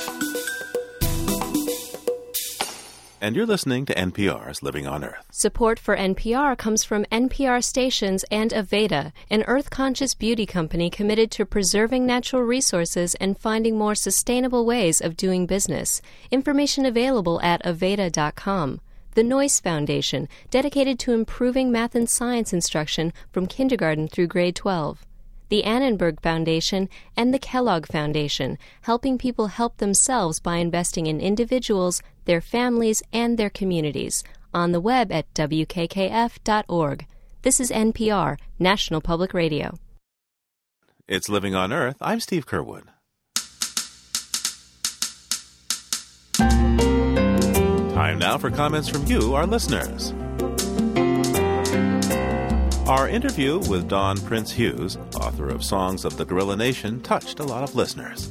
And 3.18 3.34
you're 3.34 3.46
listening 3.46 3.86
to 3.86 3.94
NPR's 3.94 4.62
Living 4.62 4.86
on 4.86 5.02
Earth. 5.02 5.24
Support 5.30 5.78
for 5.78 5.96
NPR 5.96 6.56
comes 6.58 6.84
from 6.84 7.06
NPR 7.06 7.64
stations 7.64 8.26
and 8.30 8.50
Aveda, 8.50 9.12
an 9.30 9.42
earth 9.46 9.70
conscious 9.70 10.14
beauty 10.14 10.44
company 10.44 10.90
committed 10.90 11.30
to 11.30 11.46
preserving 11.46 12.04
natural 12.04 12.42
resources 12.42 13.14
and 13.14 13.38
finding 13.38 13.78
more 13.78 13.94
sustainable 13.94 14.66
ways 14.66 15.00
of 15.00 15.16
doing 15.16 15.46
business. 15.46 16.02
Information 16.30 16.84
available 16.84 17.40
at 17.40 17.64
Aveda.com. 17.64 18.82
The 19.14 19.22
Noyce 19.22 19.62
Foundation, 19.62 20.28
dedicated 20.50 20.98
to 20.98 21.14
improving 21.14 21.72
math 21.72 21.94
and 21.94 22.10
science 22.10 22.52
instruction 22.52 23.14
from 23.32 23.46
kindergarten 23.46 24.08
through 24.08 24.26
grade 24.26 24.56
12 24.56 25.06
the 25.48 25.64
Annenberg 25.64 26.20
Foundation, 26.20 26.88
and 27.16 27.32
the 27.32 27.38
Kellogg 27.38 27.86
Foundation, 27.86 28.58
helping 28.82 29.16
people 29.16 29.46
help 29.46 29.76
themselves 29.76 30.40
by 30.40 30.56
investing 30.56 31.06
in 31.06 31.20
individuals, 31.20 32.02
their 32.26 32.40
families, 32.40 33.02
and 33.12 33.38
their 33.38 33.50
communities. 33.50 34.22
On 34.52 34.72
the 34.72 34.80
web 34.80 35.10
at 35.10 35.32
wkkf.org. 35.34 37.06
This 37.42 37.60
is 37.60 37.70
NPR, 37.70 38.38
National 38.58 39.00
Public 39.00 39.32
Radio. 39.32 39.78
It's 41.08 41.28
Living 41.28 41.54
on 41.54 41.72
Earth. 41.72 41.96
I'm 42.00 42.20
Steve 42.20 42.46
Curwood. 42.46 42.82
Time 47.94 48.18
now 48.18 48.36
for 48.38 48.50
comments 48.50 48.88
from 48.88 49.06
you, 49.06 49.34
our 49.34 49.46
listeners. 49.46 50.12
Our 52.88 53.08
interview 53.08 53.58
with 53.68 53.88
Dawn 53.88 54.16
Prince 54.18 54.52
Hughes, 54.52 54.96
author 55.16 55.48
of 55.48 55.64
Songs 55.64 56.04
of 56.04 56.16
the 56.16 56.24
Gorilla 56.24 56.56
Nation, 56.56 57.00
touched 57.02 57.40
a 57.40 57.44
lot 57.44 57.62
of 57.62 57.74
listeners. 57.74 58.28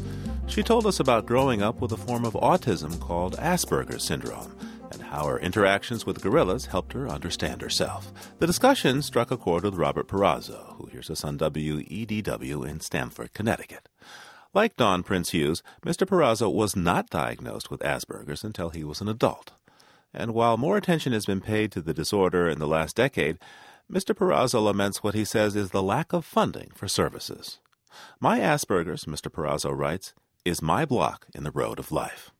She 0.47 0.63
told 0.63 0.85
us 0.85 0.99
about 0.99 1.25
growing 1.25 1.61
up 1.61 1.81
with 1.81 1.91
a 1.91 1.97
form 1.97 2.23
of 2.23 2.33
autism 2.33 2.99
called 2.99 3.35
Asperger's 3.37 4.03
syndrome 4.03 4.55
and 4.91 5.01
how 5.01 5.25
her 5.25 5.39
interactions 5.39 6.05
with 6.05 6.21
gorillas 6.21 6.67
helped 6.67 6.93
her 6.93 7.09
understand 7.09 7.61
herself. 7.61 8.13
The 8.39 8.47
discussion 8.47 9.01
struck 9.01 9.31
a 9.31 9.37
chord 9.37 9.63
with 9.63 9.75
Robert 9.75 10.07
Perazzo, 10.07 10.75
who 10.77 10.85
hears 10.85 11.09
us 11.09 11.25
on 11.25 11.37
WEDW 11.37 12.67
in 12.67 12.79
Stamford, 12.79 13.33
Connecticut. 13.33 13.89
Like 14.53 14.77
Dawn 14.77 15.03
Prince 15.03 15.31
Hughes, 15.31 15.61
Mr. 15.85 16.07
Perazzo 16.07 16.49
was 16.49 16.75
not 16.75 17.09
diagnosed 17.09 17.69
with 17.69 17.81
Asperger's 17.81 18.45
until 18.45 18.69
he 18.69 18.85
was 18.85 19.01
an 19.01 19.09
adult. 19.09 19.51
And 20.13 20.33
while 20.33 20.55
more 20.55 20.77
attention 20.77 21.11
has 21.11 21.25
been 21.25 21.41
paid 21.41 21.73
to 21.73 21.81
the 21.81 21.93
disorder 21.93 22.47
in 22.47 22.59
the 22.59 22.67
last 22.67 22.95
decade, 22.95 23.37
Mr. 23.91 24.15
Perazzo 24.15 24.63
laments 24.63 25.03
what 25.03 25.15
he 25.15 25.25
says 25.25 25.57
is 25.57 25.71
the 25.71 25.83
lack 25.83 26.13
of 26.13 26.23
funding 26.23 26.71
for 26.73 26.87
services. 26.87 27.59
My 28.21 28.39
Asperger's, 28.39 29.03
Mr. 29.05 29.29
Perazzo 29.29 29.77
writes, 29.77 30.13
is 30.45 30.61
my 30.61 30.85
block 30.85 31.25
in 31.33 31.43
the 31.43 31.51
road 31.51 31.79
of 31.79 31.91
life. 31.91 32.31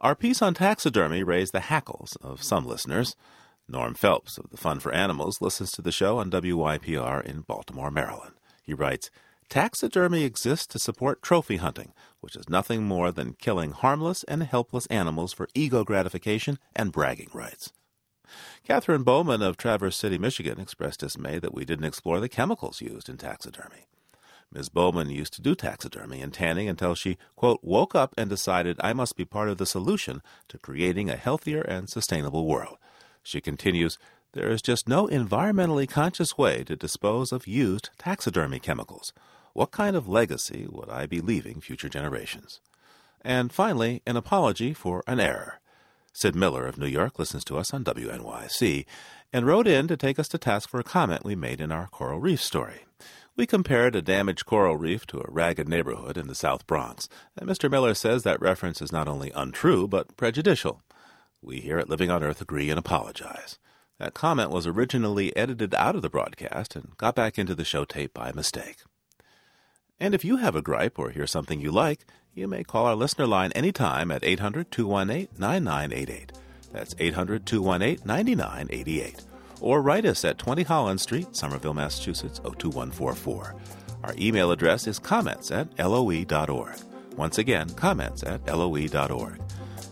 Our 0.00 0.14
piece 0.14 0.40
on 0.40 0.54
taxidermy 0.54 1.22
raised 1.22 1.52
the 1.52 1.60
hackles 1.60 2.16
of 2.22 2.42
some 2.42 2.66
listeners. 2.66 3.16
Norm 3.68 3.94
Phelps 3.94 4.38
of 4.38 4.50
the 4.50 4.56
Fund 4.56 4.82
for 4.82 4.92
Animals 4.92 5.40
listens 5.40 5.72
to 5.72 5.82
the 5.82 5.90
show 5.90 6.18
on 6.18 6.30
WYPR 6.30 7.24
in 7.24 7.40
Baltimore, 7.40 7.90
Maryland. 7.90 8.34
He 8.62 8.72
writes, 8.72 9.10
Taxidermy 9.48 10.24
exists 10.24 10.66
to 10.68 10.78
support 10.78 11.22
trophy 11.22 11.56
hunting, 11.56 11.92
which 12.20 12.36
is 12.36 12.48
nothing 12.48 12.84
more 12.84 13.12
than 13.12 13.34
killing 13.34 13.72
harmless 13.72 14.24
and 14.24 14.42
helpless 14.42 14.86
animals 14.86 15.32
for 15.32 15.48
ego 15.54 15.84
gratification 15.84 16.58
and 16.74 16.92
bragging 16.92 17.30
rights. 17.32 17.72
Catherine 18.64 19.04
Bowman 19.04 19.42
of 19.42 19.56
Traverse 19.56 19.96
City, 19.96 20.18
Michigan, 20.18 20.60
expressed 20.60 21.00
dismay 21.00 21.38
that 21.38 21.54
we 21.54 21.64
didn't 21.64 21.84
explore 21.84 22.18
the 22.18 22.28
chemicals 22.28 22.80
used 22.80 23.08
in 23.08 23.16
taxidermy. 23.16 23.86
Ms. 24.56 24.70
Bowman 24.70 25.10
used 25.10 25.34
to 25.34 25.42
do 25.42 25.54
taxidermy 25.54 26.22
and 26.22 26.32
tanning 26.32 26.66
until 26.66 26.94
she, 26.94 27.18
quote, 27.36 27.60
woke 27.62 27.94
up 27.94 28.14
and 28.16 28.30
decided 28.30 28.78
I 28.80 28.94
must 28.94 29.14
be 29.14 29.26
part 29.26 29.50
of 29.50 29.58
the 29.58 29.66
solution 29.66 30.22
to 30.48 30.56
creating 30.56 31.10
a 31.10 31.16
healthier 31.16 31.60
and 31.60 31.90
sustainable 31.90 32.46
world. 32.46 32.78
She 33.22 33.42
continues, 33.42 33.98
there 34.32 34.48
is 34.48 34.62
just 34.62 34.88
no 34.88 35.08
environmentally 35.08 35.86
conscious 35.86 36.38
way 36.38 36.64
to 36.64 36.74
dispose 36.74 37.32
of 37.32 37.46
used 37.46 37.90
taxidermy 37.98 38.58
chemicals. 38.58 39.12
What 39.52 39.72
kind 39.72 39.94
of 39.94 40.08
legacy 40.08 40.66
would 40.70 40.88
I 40.88 41.04
be 41.04 41.20
leaving 41.20 41.60
future 41.60 41.90
generations? 41.90 42.60
And 43.20 43.52
finally, 43.52 44.00
an 44.06 44.16
apology 44.16 44.72
for 44.72 45.02
an 45.06 45.20
error. 45.20 45.60
Sid 46.14 46.34
Miller 46.34 46.66
of 46.66 46.78
New 46.78 46.86
York 46.86 47.18
listens 47.18 47.44
to 47.44 47.58
us 47.58 47.74
on 47.74 47.84
WNYC 47.84 48.86
and 49.34 49.44
wrote 49.44 49.66
in 49.66 49.86
to 49.88 49.98
take 49.98 50.18
us 50.18 50.28
to 50.28 50.38
task 50.38 50.70
for 50.70 50.80
a 50.80 50.84
comment 50.84 51.26
we 51.26 51.36
made 51.36 51.60
in 51.60 51.70
our 51.70 51.88
coral 51.88 52.20
reef 52.20 52.40
story. 52.40 52.85
We 53.36 53.46
compared 53.46 53.94
a 53.94 54.00
damaged 54.00 54.46
coral 54.46 54.78
reef 54.78 55.06
to 55.08 55.18
a 55.18 55.28
ragged 55.28 55.68
neighborhood 55.68 56.16
in 56.16 56.26
the 56.26 56.34
South 56.34 56.66
Bronx, 56.66 57.06
and 57.36 57.46
Mr. 57.46 57.70
Miller 57.70 57.92
says 57.92 58.22
that 58.22 58.40
reference 58.40 58.80
is 58.80 58.90
not 58.90 59.08
only 59.08 59.30
untrue, 59.32 59.86
but 59.86 60.16
prejudicial. 60.16 60.82
We 61.42 61.60
here 61.60 61.78
at 61.78 61.90
Living 61.90 62.10
on 62.10 62.22
Earth 62.22 62.40
agree 62.40 62.70
and 62.70 62.78
apologize. 62.78 63.58
That 63.98 64.14
comment 64.14 64.50
was 64.50 64.66
originally 64.66 65.36
edited 65.36 65.74
out 65.74 65.94
of 65.94 66.00
the 66.00 66.08
broadcast 66.08 66.76
and 66.76 66.96
got 66.96 67.14
back 67.14 67.38
into 67.38 67.54
the 67.54 67.64
show 67.64 67.84
tape 67.84 68.14
by 68.14 68.32
mistake. 68.32 68.78
And 70.00 70.14
if 70.14 70.24
you 70.24 70.38
have 70.38 70.56
a 70.56 70.62
gripe 70.62 70.98
or 70.98 71.10
hear 71.10 71.26
something 71.26 71.60
you 71.60 71.70
like, 71.70 72.06
you 72.32 72.48
may 72.48 72.64
call 72.64 72.86
our 72.86 72.94
listener 72.94 73.26
line 73.26 73.52
anytime 73.52 74.10
at 74.10 74.24
800 74.24 74.70
218 74.70 75.28
9988. 75.38 76.32
That's 76.72 76.94
800 76.98 77.44
218 77.44 78.06
9988 78.06 79.35
or 79.60 79.82
write 79.82 80.04
us 80.04 80.24
at 80.24 80.38
20 80.38 80.62
Holland 80.64 81.00
Street, 81.00 81.34
Somerville, 81.34 81.74
Massachusetts 81.74 82.38
02144. 82.40 83.54
Our 84.04 84.14
email 84.18 84.52
address 84.52 84.86
is 84.86 84.98
comments 84.98 85.50
at 85.50 85.68
loe.org. 85.78 86.76
Once 87.16 87.38
again, 87.38 87.68
comments 87.70 88.22
at 88.22 88.46
loe.org. 88.46 89.40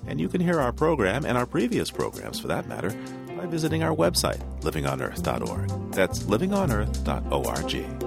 And 0.06 0.20
you 0.20 0.28
can 0.28 0.40
hear 0.40 0.60
our 0.60 0.72
program 0.72 1.24
and 1.24 1.38
our 1.38 1.46
previous 1.46 1.90
programs, 1.90 2.38
for 2.38 2.48
that 2.48 2.68
matter, 2.68 2.90
by 3.36 3.46
visiting 3.46 3.82
our 3.82 3.94
website, 3.94 4.40
livingonearth.org. 4.60 5.92
That's 5.92 6.20
livingonearth.org. 6.24 8.04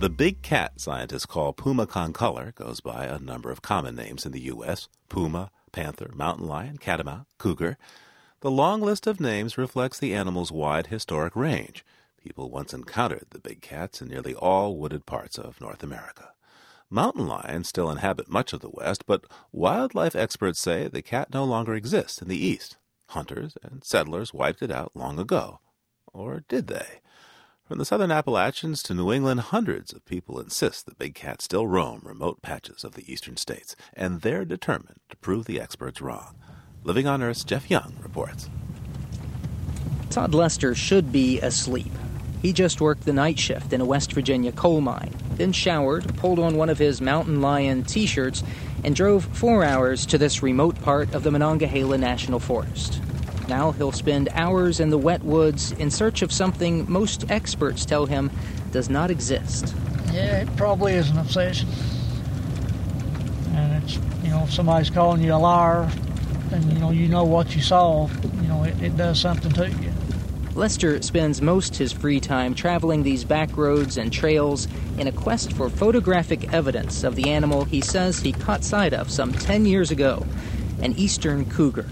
The 0.00 0.10
big 0.10 0.42
cat 0.42 0.80
scientists 0.80 1.26
call 1.26 1.52
puma 1.52 1.86
concolor 1.86 2.54
goes 2.54 2.80
by 2.80 3.06
a 3.06 3.18
number 3.18 3.50
of 3.50 3.62
common 3.62 3.96
names 3.96 4.24
in 4.24 4.30
the 4.30 4.42
U.S. 4.42 4.88
puma, 5.08 5.50
panther, 5.68 6.10
mountain 6.14 6.46
lion, 6.46 6.78
catamount, 6.78 7.26
cougar. 7.38 7.76
The 8.40 8.50
long 8.50 8.80
list 8.80 9.06
of 9.06 9.20
names 9.20 9.58
reflects 9.58 9.98
the 9.98 10.14
animal's 10.14 10.52
wide 10.52 10.88
historic 10.88 11.34
range. 11.34 11.84
People 12.22 12.50
once 12.50 12.74
encountered 12.74 13.26
the 13.30 13.40
big 13.40 13.62
cats 13.62 14.00
in 14.02 14.08
nearly 14.08 14.34
all 14.34 14.76
wooded 14.76 15.06
parts 15.06 15.38
of 15.38 15.60
North 15.60 15.82
America. 15.82 16.32
Mountain 16.90 17.26
lions 17.26 17.68
still 17.68 17.90
inhabit 17.90 18.30
much 18.30 18.52
of 18.52 18.60
the 18.60 18.70
West, 18.70 19.04
but 19.06 19.24
wildlife 19.52 20.16
experts 20.16 20.58
say 20.58 20.88
the 20.88 21.02
cat 21.02 21.32
no 21.32 21.44
longer 21.44 21.74
exists 21.74 22.22
in 22.22 22.28
the 22.28 22.38
East. 22.38 22.78
Hunters 23.10 23.56
and 23.62 23.84
settlers 23.84 24.32
wiped 24.32 24.62
it 24.62 24.70
out 24.70 24.92
long 24.94 25.18
ago. 25.18 25.60
Or 26.12 26.44
did 26.48 26.66
they? 26.66 27.00
From 27.68 27.76
the 27.76 27.84
southern 27.84 28.10
Appalachians 28.10 28.82
to 28.84 28.94
New 28.94 29.12
England, 29.12 29.40
hundreds 29.40 29.92
of 29.92 30.02
people 30.06 30.40
insist 30.40 30.86
that 30.86 30.98
big 30.98 31.14
cats 31.14 31.44
still 31.44 31.66
roam 31.66 32.00
remote 32.02 32.40
patches 32.40 32.82
of 32.82 32.94
the 32.94 33.12
eastern 33.12 33.36
states, 33.36 33.76
and 33.92 34.22
they're 34.22 34.46
determined 34.46 35.00
to 35.10 35.18
prove 35.18 35.44
the 35.44 35.60
experts 35.60 36.00
wrong. 36.00 36.34
Living 36.82 37.06
on 37.06 37.22
Earth's 37.22 37.44
Jeff 37.44 37.70
Young 37.70 37.94
reports. 38.00 38.48
Todd 40.08 40.32
Lester 40.32 40.74
should 40.74 41.12
be 41.12 41.40
asleep. 41.40 41.92
He 42.40 42.54
just 42.54 42.80
worked 42.80 43.04
the 43.04 43.12
night 43.12 43.38
shift 43.38 43.74
in 43.74 43.82
a 43.82 43.84
West 43.84 44.14
Virginia 44.14 44.50
coal 44.50 44.80
mine, 44.80 45.14
then 45.34 45.52
showered, 45.52 46.16
pulled 46.16 46.38
on 46.38 46.56
one 46.56 46.70
of 46.70 46.78
his 46.78 47.02
Mountain 47.02 47.42
Lion 47.42 47.84
t 47.84 48.06
shirts, 48.06 48.42
and 48.82 48.96
drove 48.96 49.26
four 49.36 49.62
hours 49.62 50.06
to 50.06 50.16
this 50.16 50.42
remote 50.42 50.80
part 50.80 51.14
of 51.14 51.22
the 51.22 51.30
Monongahela 51.30 51.98
National 51.98 52.40
Forest. 52.40 53.02
Now 53.48 53.72
he'll 53.72 53.92
spend 53.92 54.28
hours 54.34 54.78
in 54.78 54.90
the 54.90 54.98
wet 54.98 55.22
woods 55.24 55.72
in 55.72 55.90
search 55.90 56.20
of 56.22 56.30
something 56.30 56.90
most 56.90 57.30
experts 57.30 57.86
tell 57.86 58.06
him 58.06 58.30
does 58.72 58.90
not 58.90 59.10
exist. 59.10 59.74
Yeah, 60.12 60.40
it 60.40 60.56
probably 60.56 60.94
is 60.94 61.10
an 61.10 61.18
obsession. 61.18 61.68
And 63.54 63.82
it's, 63.82 63.94
you 64.22 64.30
know, 64.30 64.42
if 64.44 64.52
somebody's 64.52 64.90
calling 64.90 65.22
you 65.22 65.32
a 65.32 65.36
liar, 65.36 65.90
and, 66.52 66.72
you 66.72 66.78
know, 66.78 66.90
you 66.90 67.08
know 67.08 67.24
what 67.24 67.54
you 67.54 67.62
saw, 67.62 68.08
you 68.40 68.48
know, 68.48 68.64
it, 68.64 68.80
it 68.82 68.96
does 68.96 69.20
something 69.20 69.52
to 69.52 69.68
you. 69.68 69.92
Lester 70.54 71.00
spends 71.02 71.40
most 71.40 71.76
his 71.76 71.92
free 71.92 72.20
time 72.20 72.54
traveling 72.54 73.02
these 73.02 73.24
back 73.24 73.56
roads 73.56 73.96
and 73.96 74.12
trails 74.12 74.66
in 74.98 75.06
a 75.06 75.12
quest 75.12 75.52
for 75.52 75.70
photographic 75.70 76.52
evidence 76.52 77.04
of 77.04 77.14
the 77.14 77.30
animal 77.30 77.64
he 77.64 77.80
says 77.80 78.18
he 78.18 78.32
caught 78.32 78.64
sight 78.64 78.92
of 78.92 79.08
some 79.10 79.32
10 79.32 79.66
years 79.66 79.90
ago 79.90 80.26
an 80.82 80.94
eastern 80.96 81.48
cougar. 81.48 81.86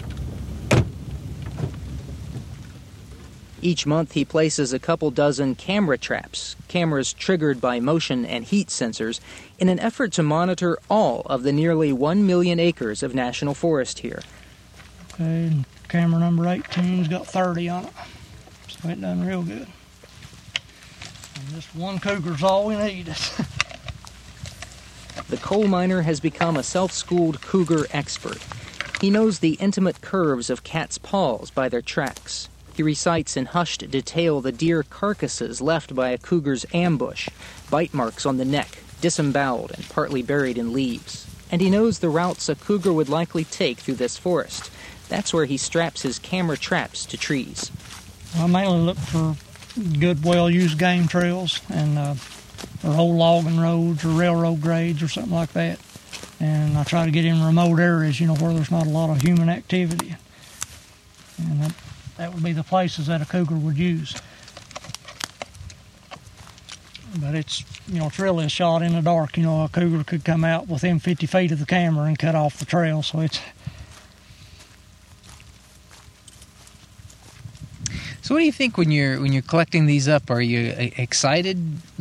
Each 3.67 3.85
month, 3.85 4.13
he 4.13 4.23
places 4.23 4.71
a 4.71 4.79
couple 4.79 5.11
dozen 5.11 5.53
camera 5.53 5.97
traps, 5.97 6.55
cameras 6.69 7.11
triggered 7.11 7.59
by 7.59 7.81
motion 7.81 8.25
and 8.25 8.45
heat 8.45 8.69
sensors, 8.69 9.19
in 9.59 9.67
an 9.67 9.77
effort 9.77 10.13
to 10.13 10.23
monitor 10.23 10.77
all 10.89 11.23
of 11.25 11.43
the 11.43 11.51
nearly 11.51 11.91
1 11.91 12.25
million 12.25 12.61
acres 12.61 13.03
of 13.03 13.13
national 13.13 13.53
forest 13.53 13.99
here. 13.99 14.21
Okay, 15.13 15.53
camera 15.89 16.17
number 16.17 16.43
18's 16.43 17.09
got 17.09 17.27
30 17.27 17.67
on 17.67 17.83
it, 17.87 17.93
so 18.69 18.87
it 18.87 19.01
done 19.01 19.27
real 19.27 19.43
good. 19.43 19.67
And 21.35 21.49
just 21.53 21.75
one 21.75 21.99
cougar's 21.99 22.43
all 22.43 22.67
we 22.67 22.77
need. 22.77 23.07
the 25.27 25.35
coal 25.41 25.67
miner 25.67 26.03
has 26.03 26.21
become 26.21 26.55
a 26.55 26.63
self 26.63 26.93
schooled 26.93 27.41
cougar 27.41 27.85
expert. 27.91 28.41
He 29.01 29.09
knows 29.09 29.39
the 29.39 29.55
intimate 29.55 29.99
curves 29.99 30.49
of 30.49 30.63
cats' 30.63 30.97
paws 30.97 31.51
by 31.51 31.67
their 31.67 31.81
tracks. 31.81 32.47
He 32.77 32.83
recites 32.83 33.35
in 33.35 33.47
hushed 33.47 33.89
detail 33.89 34.39
the 34.39 34.51
deer 34.51 34.83
carcasses 34.83 35.61
left 35.61 35.95
by 35.95 36.09
a 36.09 36.17
cougar's 36.19 36.63
ambush, 36.75 37.27
bite 37.71 37.91
marks 37.91 38.23
on 38.23 38.37
the 38.37 38.45
neck, 38.45 38.77
disemboweled 39.01 39.71
and 39.71 39.89
partly 39.89 40.21
buried 40.21 40.59
in 40.59 40.73
leaves. 40.73 41.25
And 41.51 41.59
he 41.59 41.71
knows 41.71 41.97
the 41.97 42.09
routes 42.09 42.49
a 42.49 42.55
cougar 42.55 42.93
would 42.93 43.09
likely 43.09 43.45
take 43.45 43.79
through 43.79 43.95
this 43.95 44.15
forest. 44.19 44.69
That's 45.09 45.33
where 45.33 45.45
he 45.45 45.57
straps 45.57 46.03
his 46.03 46.19
camera 46.19 46.55
traps 46.55 47.07
to 47.07 47.17
trees. 47.17 47.71
I 48.35 48.45
mainly 48.45 48.81
look 48.81 48.97
for 48.97 49.35
good, 49.99 50.23
well 50.23 50.47
used 50.47 50.77
game 50.77 51.07
trails 51.07 51.59
and 51.73 51.97
uh, 51.97 52.13
or 52.83 52.95
old 52.95 53.15
logging 53.15 53.59
roads 53.59 54.05
or 54.05 54.09
railroad 54.09 54.61
grades 54.61 55.01
or 55.01 55.07
something 55.07 55.33
like 55.33 55.53
that. 55.53 55.79
And 56.39 56.77
I 56.77 56.83
try 56.83 57.05
to 57.05 57.11
get 57.11 57.25
in 57.25 57.43
remote 57.43 57.79
areas, 57.79 58.19
you 58.19 58.27
know, 58.27 58.35
where 58.35 58.53
there's 58.53 58.69
not 58.69 58.85
a 58.85 58.91
lot 58.91 59.09
of 59.09 59.23
human 59.23 59.49
activity. 59.49 60.15
And 61.39 61.73
that 62.17 62.33
would 62.33 62.43
be 62.43 62.53
the 62.53 62.63
places 62.63 63.07
that 63.07 63.21
a 63.21 63.25
cougar 63.25 63.55
would 63.55 63.77
use. 63.77 64.15
But 67.19 67.35
it's 67.35 67.63
you 67.87 67.99
know 67.99 68.07
it's 68.07 68.19
really 68.19 68.45
a 68.45 68.49
shot 68.49 68.81
in 68.81 68.93
the 68.93 69.01
dark. 69.01 69.37
You 69.37 69.43
know 69.43 69.63
a 69.63 69.69
cougar 69.69 70.03
could 70.03 70.23
come 70.23 70.43
out 70.43 70.67
within 70.67 70.99
50 70.99 71.25
feet 71.27 71.51
of 71.51 71.59
the 71.59 71.65
camera 71.65 72.05
and 72.05 72.19
cut 72.19 72.35
off 72.35 72.57
the 72.57 72.65
trail. 72.65 73.01
So 73.01 73.21
it's 73.21 73.39
So 78.27 78.35
what 78.35 78.41
do 78.41 78.45
you 78.45 78.51
think 78.51 78.77
when 78.77 78.91
you're 78.91 79.21
when 79.21 79.31
you're 79.31 79.41
collecting 79.41 79.85
these 79.85 80.09
up? 80.09 80.29
Are 80.29 80.41
you 80.41 80.73
excited? 80.97 81.57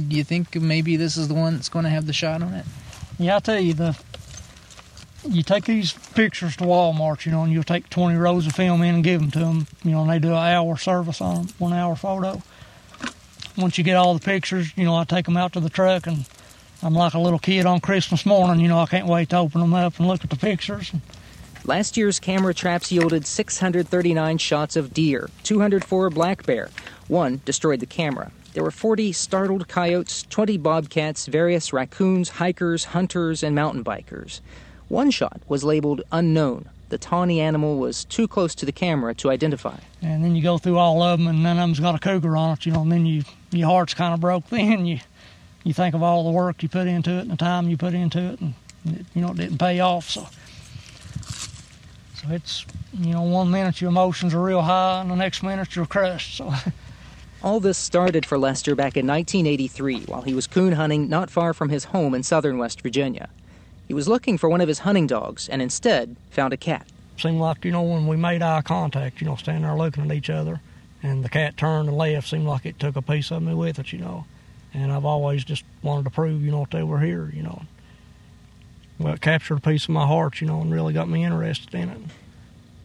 Do 0.09 0.17
you 0.17 0.25
think 0.25 0.57
maybe 0.57 0.97
this 0.97 1.17
is 1.17 1.29
the 1.29 1.35
one 1.35 1.55
that's 1.55 1.69
going 1.69 1.85
to 1.85 1.89
have 1.89 2.09
the 2.09 2.13
shot 2.13 2.43
on 2.43 2.53
it? 2.53 2.65
Yeah, 3.17 3.37
I 3.37 3.39
tell 3.39 3.61
you 3.61 3.75
the 3.75 3.97
you 5.29 5.43
take 5.43 5.65
these 5.65 5.93
pictures 5.93 6.57
to 6.57 6.65
Walmart, 6.65 7.27
you 7.27 7.33
know, 7.33 7.43
and 7.43 7.53
you'll 7.53 7.63
take 7.63 7.89
20 7.91 8.17
rolls 8.17 8.47
of 8.47 8.53
film 8.55 8.83
in 8.83 8.97
and 8.97 9.05
give 9.05 9.21
them 9.21 9.31
to 9.33 9.39
them, 9.39 9.67
you 9.83 9.93
know, 9.93 10.03
and 10.03 10.11
they 10.11 10.19
do 10.19 10.29
an 10.29 10.35
hour 10.35 10.77
service 10.77 11.21
on 11.21 11.47
them, 11.47 11.55
one 11.59 11.73
hour 11.73 11.97
photo. 11.97 12.43
Once 13.57 13.79
you 13.79 13.85
get 13.85 13.97
all 13.97 14.15
the 14.15 14.21
pictures, 14.21 14.73
you 14.77 14.85
know, 14.85 14.97
I 14.97 15.05
take 15.05 15.25
them 15.25 15.37
out 15.37 15.53
to 15.55 15.61
the 15.61 15.71
truck 15.71 16.07
and 16.07 16.27
I'm 16.83 16.95
like 16.95 17.15
a 17.15 17.19
little 17.19 17.39
kid 17.39 17.67
on 17.67 17.81
Christmas 17.81 18.27
morning, 18.27 18.61
you 18.61 18.69
know, 18.69 18.79
I 18.79 18.87
can't 18.87 19.07
wait 19.07 19.31
to 19.31 19.39
open 19.39 19.61
them 19.61 19.75
up 19.75 19.99
and 19.99 20.07
look 20.07 20.23
at 20.25 20.31
the 20.31 20.37
pictures. 20.37 20.93
Last 21.65 21.97
year's 21.97 22.21
camera 22.21 22.55
traps 22.55 22.93
yielded 22.93 23.27
639 23.27 24.39
shots 24.39 24.77
of 24.77 24.95
deer, 24.95 25.31
204 25.43 26.11
black 26.11 26.47
bear. 26.47 26.71
One 27.09 27.41
destroyed 27.45 27.81
the 27.81 27.87
camera. 27.87 28.31
There 28.53 28.63
were 28.63 28.71
40 28.71 29.13
startled 29.13 29.69
coyotes, 29.69 30.23
20 30.31 30.59
bobcats, 30.59 31.27
various 31.27 31.73
raccoons, 31.73 32.29
hikers, 32.29 32.85
hunters, 32.85 33.43
and 33.43 33.55
mountain 33.55 33.85
bikers. 33.85 34.41
One 34.89 35.11
shot 35.11 35.41
was 35.49 35.65
labeled 35.65 36.03
unknown. 36.13 36.69
The 36.89 36.99
tawny 36.99 37.41
animal 37.41 37.79
was 37.79 38.05
too 38.05 38.29
close 38.29 38.55
to 38.55 38.67
the 38.67 38.73
camera 38.73 39.15
to 39.17 39.31
identify. 39.31 39.79
And 40.01 40.23
then 40.23 40.37
you 40.37 40.43
go 40.43 40.59
through 40.59 40.79
all 40.79 41.03
of 41.03 41.19
them, 41.19 41.27
and 41.27 41.43
none 41.43 41.59
of 41.59 41.63
them's 41.63 41.81
got 41.81 41.97
a 41.97 41.99
cougar 41.99 42.37
on 42.37 42.53
it, 42.53 42.65
you 42.65 42.73
know. 42.73 42.83
And 42.83 42.93
then 42.93 43.05
you, 43.05 43.25
your 43.51 43.69
heart's 43.69 43.95
kind 43.95 44.15
of 44.15 44.21
broke. 44.21 44.45
Then 44.51 44.87
you, 44.87 45.01
you 45.65 45.73
think 45.73 45.97
of 45.97 46.03
all 46.03 46.23
the 46.25 46.31
work 46.31 46.63
you 46.63 46.69
put 46.69 46.87
into 46.87 47.11
it 47.11 47.23
and 47.23 47.31
the 47.33 47.37
time 47.37 47.69
you 47.69 47.77
put 47.77 47.95
into 47.95 48.21
it, 48.21 48.41
and 48.41 48.55
it, 48.85 49.07
you 49.15 49.21
know 49.21 49.33
it 49.33 49.37
didn't 49.37 49.59
pay 49.59 49.81
off. 49.81 50.09
So, 50.09 50.29
so 52.15 52.29
it's 52.31 52.65
you 52.93 53.13
know 53.13 53.23
one 53.23 53.51
minute 53.51 53.81
your 53.81 53.91
emotions 53.91 54.33
are 54.33 54.43
real 54.43 54.63
high, 54.63 55.01
and 55.01 55.11
the 55.11 55.17
next 55.17 55.43
minute 55.43 55.75
you're 55.75 55.87
crushed. 55.87 56.37
So. 56.37 56.53
All 57.43 57.61
this 57.61 57.79
started 57.79 58.25
for 58.25 58.39
Lester 58.39 58.75
back 58.75 58.97
in 58.97 59.07
1983 59.07 60.05
while 60.07 60.23
he 60.23 60.35
was 60.35 60.47
coon 60.47 60.73
hunting 60.73 61.09
not 61.09 61.31
far 61.31 61.53
from 61.53 61.69
his 61.69 61.85
home 61.85 62.15
in 62.15 62.23
southern 62.23 62.59
West 62.59 62.81
Virginia. 62.81 63.29
He 63.87 63.95
was 63.95 64.09
looking 64.09 64.37
for 64.37 64.49
one 64.49 64.61
of 64.61 64.69
his 64.69 64.81
hunting 64.81 65.07
dogs 65.07 65.49
and 65.49 65.63
instead 65.63 66.17
found 66.31 66.53
a 66.53 66.57
cat. 66.57 66.87
Seemed 67.19 67.41
like, 67.41 67.65
you 67.65 67.73
know, 67.73 67.83
when 67.83 68.07
we 68.07 68.17
made 68.17 68.43
eye 68.43 68.63
contact, 68.63 69.21
you 69.21 69.27
know, 69.27 69.37
standing 69.37 69.63
there 69.63 69.75
looking 69.75 70.05
at 70.05 70.13
each 70.17 70.29
other, 70.29 70.61
and 71.03 71.25
the 71.25 71.29
cat 71.29 71.57
turned 71.57 71.89
and 71.89 71.97
left, 71.97 72.29
seemed 72.29 72.47
like 72.47 72.67
it 72.67 72.79
took 72.79 72.97
a 72.97 73.03
piece 73.03 73.31
of 73.31 73.43
me 73.43 73.55
with 73.55 73.79
it, 73.79 73.93
you 73.93 73.99
know. 73.99 74.27
And 74.75 74.93
I've 74.93 75.05
always 75.05 75.45
just 75.45 75.65
wanted 75.83 76.05
to 76.05 76.11
prove, 76.11 76.43
you 76.43 76.51
know, 76.51 76.61
that 76.61 76.71
they 76.73 76.83
were 76.83 77.01
here, 77.01 77.31
you 77.33 77.43
know. 77.43 77.63
Well, 78.99 79.15
it 79.15 79.21
captured 79.21 79.59
a 79.59 79.61
piece 79.61 79.85
of 79.85 79.91
my 79.91 80.07
heart, 80.07 80.41
you 80.41 80.47
know, 80.47 80.61
and 80.61 80.73
really 80.73 80.93
got 80.93 81.09
me 81.09 81.25
interested 81.25 81.75
in 81.75 81.89
it. 81.89 82.01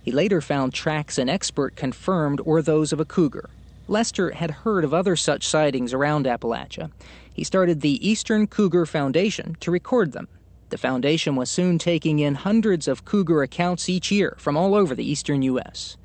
He 0.04 0.12
later 0.12 0.42
found 0.42 0.74
tracks 0.74 1.18
an 1.18 1.30
expert 1.30 1.76
confirmed 1.76 2.42
were 2.42 2.62
those 2.62 2.94
of 2.94 3.00
a 3.00 3.06
cougar. 3.06 3.50
Lester 3.88 4.32
had 4.32 4.52
heard 4.52 4.84
of 4.84 4.94
other 4.94 5.16
such 5.16 5.48
sightings 5.48 5.94
around 5.94 6.26
Appalachia. 6.26 6.92
He 7.34 7.44
started 7.44 7.82
the 7.82 8.08
Eastern 8.08 8.48
Cougar 8.48 8.86
Foundation 8.86 9.58
to 9.60 9.72
record 9.72 10.12
them. 10.12 10.28
The 10.72 10.78
foundation 10.78 11.36
was 11.36 11.50
soon 11.50 11.78
taking 11.78 12.20
in 12.20 12.34
hundreds 12.34 12.88
of 12.88 13.04
cougar 13.04 13.44
accounts 13.44 13.90
each 13.90 14.10
year 14.10 14.36
from 14.38 14.56
all 14.56 14.74
over 14.74 14.96
the 14.96 15.04
eastern 15.04 15.42
U.S. 15.42 15.98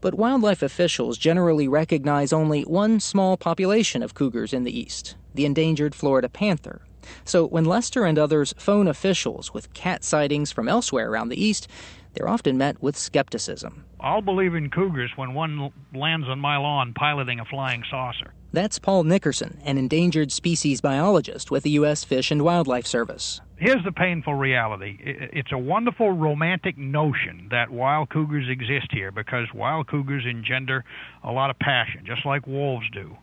But 0.00 0.14
wildlife 0.14 0.62
officials 0.62 1.16
generally 1.16 1.68
recognize 1.68 2.32
only 2.32 2.62
one 2.62 2.98
small 2.98 3.36
population 3.36 4.02
of 4.02 4.14
cougars 4.14 4.52
in 4.52 4.64
the 4.64 4.78
east 4.78 5.14
the 5.32 5.46
endangered 5.46 5.94
Florida 5.94 6.28
panther. 6.28 6.82
So 7.24 7.46
when 7.46 7.64
Lester 7.64 8.04
and 8.04 8.18
others 8.18 8.52
phone 8.58 8.88
officials 8.88 9.54
with 9.54 9.72
cat 9.74 10.02
sightings 10.02 10.50
from 10.50 10.68
elsewhere 10.68 11.08
around 11.08 11.28
the 11.28 11.40
east, 11.40 11.68
they're 12.14 12.28
often 12.28 12.58
met 12.58 12.82
with 12.82 12.98
skepticism. 12.98 13.84
I'll 14.00 14.22
believe 14.22 14.56
in 14.56 14.70
cougars 14.70 15.12
when 15.14 15.34
one 15.34 15.70
lands 15.94 16.26
on 16.26 16.40
my 16.40 16.56
lawn 16.56 16.94
piloting 16.94 17.38
a 17.38 17.44
flying 17.44 17.84
saucer. 17.88 18.34
That's 18.52 18.80
Paul 18.80 19.04
Nickerson, 19.04 19.60
an 19.64 19.78
endangered 19.78 20.32
species 20.32 20.80
biologist 20.80 21.52
with 21.52 21.62
the 21.62 21.70
U.S. 21.70 22.02
Fish 22.02 22.32
and 22.32 22.42
Wildlife 22.42 22.86
Service. 22.86 23.40
Here's 23.60 23.84
the 23.84 23.92
painful 23.92 24.32
reality 24.34 24.96
it's 25.02 25.52
a 25.52 25.58
wonderful 25.58 26.12
romantic 26.12 26.78
notion 26.78 27.48
that 27.50 27.68
wild 27.68 28.08
cougars 28.08 28.48
exist 28.48 28.86
here 28.90 29.12
because 29.12 29.48
wild 29.54 29.86
cougars 29.86 30.24
engender 30.26 30.82
a 31.22 31.30
lot 31.30 31.50
of 31.50 31.58
passion, 31.58 32.06
just 32.06 32.24
like 32.24 32.46
wolves 32.46 32.86
do. 32.90 33.14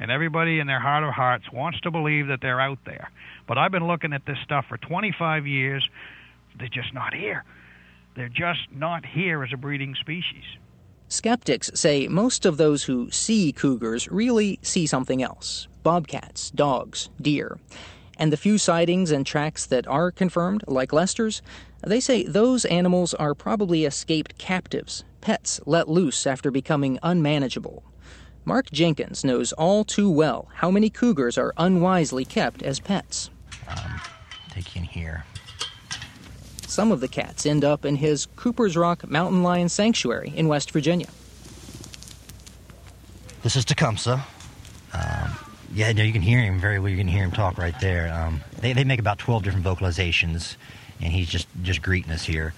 And 0.00 0.10
everybody 0.10 0.58
in 0.58 0.66
their 0.66 0.80
heart 0.80 1.04
of 1.04 1.14
hearts 1.14 1.44
wants 1.52 1.80
to 1.82 1.92
believe 1.92 2.26
that 2.26 2.40
they're 2.42 2.60
out 2.60 2.80
there. 2.86 3.08
But 3.46 3.56
I've 3.56 3.70
been 3.70 3.86
looking 3.86 4.12
at 4.12 4.26
this 4.26 4.38
stuff 4.42 4.64
for 4.68 4.78
25 4.78 5.46
years. 5.46 5.88
They're 6.58 6.66
just 6.66 6.92
not 6.92 7.14
here. 7.14 7.44
They're 8.16 8.28
just 8.28 8.72
not 8.74 9.06
here 9.06 9.44
as 9.44 9.52
a 9.52 9.56
breeding 9.56 9.94
species. 9.94 10.44
Skeptics 11.06 11.70
say 11.74 12.08
most 12.08 12.44
of 12.44 12.56
those 12.56 12.82
who 12.82 13.12
see 13.12 13.52
cougars 13.52 14.08
really 14.10 14.58
see 14.60 14.86
something 14.86 15.22
else 15.22 15.68
bobcats, 15.84 16.50
dogs, 16.50 17.10
deer. 17.22 17.58
And 18.18 18.32
the 18.32 18.36
few 18.36 18.58
sightings 18.58 19.10
and 19.10 19.24
tracks 19.24 19.64
that 19.66 19.86
are 19.86 20.10
confirmed, 20.10 20.64
like 20.66 20.92
Lester's, 20.92 21.40
they 21.86 22.00
say 22.00 22.24
those 22.24 22.64
animals 22.64 23.14
are 23.14 23.34
probably 23.34 23.84
escaped 23.84 24.36
captives, 24.38 25.04
pets 25.20 25.60
let 25.66 25.88
loose 25.88 26.26
after 26.26 26.50
becoming 26.50 26.98
unmanageable. 27.02 27.84
Mark 28.44 28.70
Jenkins 28.70 29.24
knows 29.24 29.52
all 29.52 29.84
too 29.84 30.10
well 30.10 30.48
how 30.54 30.70
many 30.70 30.90
cougars 30.90 31.38
are 31.38 31.54
unwisely 31.56 32.24
kept 32.24 32.62
as 32.62 32.80
pets. 32.80 33.30
Um, 33.68 34.00
take 34.50 34.74
you 34.74 34.80
in 34.80 34.86
here. 34.86 35.24
Some 36.66 36.90
of 36.90 37.00
the 37.00 37.08
cats 37.08 37.46
end 37.46 37.64
up 37.64 37.84
in 37.84 37.96
his 37.96 38.26
Cooper's 38.36 38.76
Rock 38.76 39.08
Mountain 39.08 39.42
Lion 39.42 39.68
Sanctuary 39.68 40.32
in 40.34 40.48
West 40.48 40.70
Virginia. 40.70 41.08
This 43.42 43.54
is 43.54 43.64
Tecumseh. 43.64 44.22
Um, 44.92 45.38
yeah, 45.78 45.92
no, 45.92 46.02
you 46.02 46.12
can 46.12 46.22
hear 46.22 46.40
him 46.40 46.58
very 46.58 46.80
well. 46.80 46.88
You 46.88 46.96
can 46.96 47.06
hear 47.06 47.22
him 47.22 47.30
talk 47.30 47.56
right 47.56 47.78
there. 47.80 48.12
Um, 48.12 48.40
they, 48.60 48.72
they 48.72 48.82
make 48.82 48.98
about 48.98 49.18
12 49.18 49.44
different 49.44 49.64
vocalizations, 49.64 50.56
and 51.00 51.12
he's 51.12 51.28
just, 51.28 51.46
just 51.62 51.82
greeting 51.82 52.10
us 52.10 52.24
here. 52.24 52.52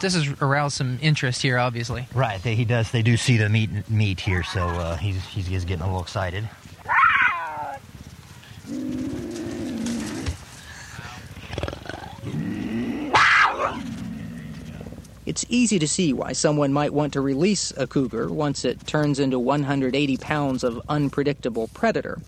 This 0.00 0.14
has 0.14 0.28
aroused 0.40 0.76
some 0.76 1.00
interest 1.02 1.42
here, 1.42 1.58
obviously. 1.58 2.06
Right, 2.14 2.40
they, 2.40 2.54
he 2.54 2.64
does. 2.64 2.92
They 2.92 3.02
do 3.02 3.16
see 3.16 3.36
the 3.36 3.48
meat 3.48 3.90
meat 3.90 4.20
here, 4.20 4.44
so 4.44 4.68
uh, 4.68 4.96
he's, 4.96 5.22
he's 5.26 5.64
getting 5.64 5.82
a 5.82 5.86
little 5.86 6.02
excited. 6.02 6.48
It's 15.30 15.46
easy 15.48 15.78
to 15.78 15.86
see 15.86 16.12
why 16.12 16.32
someone 16.32 16.72
might 16.72 16.92
want 16.92 17.12
to 17.12 17.20
release 17.20 17.72
a 17.76 17.86
cougar 17.86 18.30
once 18.30 18.64
it 18.64 18.84
turns 18.84 19.20
into 19.20 19.38
180 19.38 20.16
pounds 20.16 20.64
of 20.64 20.82
unpredictable 20.88 21.68
predator. 21.68 22.18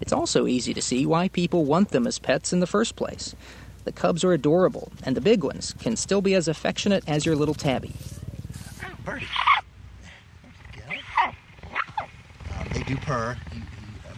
It's 0.00 0.12
also 0.12 0.48
easy 0.48 0.74
to 0.74 0.82
see 0.82 1.06
why 1.06 1.28
people 1.28 1.64
want 1.64 1.90
them 1.90 2.08
as 2.08 2.18
pets 2.18 2.52
in 2.52 2.58
the 2.58 2.66
first 2.66 2.96
place. 2.96 3.36
The 3.84 3.92
cubs 3.92 4.24
are 4.24 4.32
adorable, 4.32 4.90
and 5.04 5.16
the 5.16 5.20
big 5.20 5.44
ones 5.44 5.76
can 5.78 5.94
still 5.94 6.20
be 6.20 6.34
as 6.34 6.48
affectionate 6.48 7.04
as 7.06 7.24
your 7.24 7.36
little 7.36 7.54
tabby. 7.54 7.94
Birdie. 9.04 9.28
Um, 11.22 12.66
they 12.72 12.82
do 12.82 12.96
purr. 12.96 13.36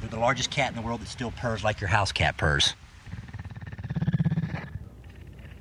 They're 0.00 0.08
the 0.08 0.18
largest 0.18 0.50
cat 0.50 0.70
in 0.70 0.76
the 0.76 0.80
world 0.80 1.02
that 1.02 1.08
still 1.08 1.32
purrs 1.32 1.62
like 1.62 1.82
your 1.82 1.88
house 1.88 2.12
cat 2.12 2.38
purrs. 2.38 2.72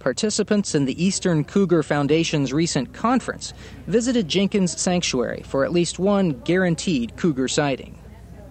Participants 0.02 0.74
in 0.74 0.86
the 0.86 1.02
Eastern 1.02 1.44
Cougar 1.44 1.84
Foundation's 1.84 2.52
recent 2.52 2.92
conference 2.92 3.54
visited 3.86 4.28
Jenkins 4.28 4.82
Sanctuary 4.82 5.44
for 5.46 5.64
at 5.64 5.72
least 5.72 6.00
one 6.00 6.42
guaranteed 6.42 7.16
cougar 7.18 7.48
sighting. 7.48 8.00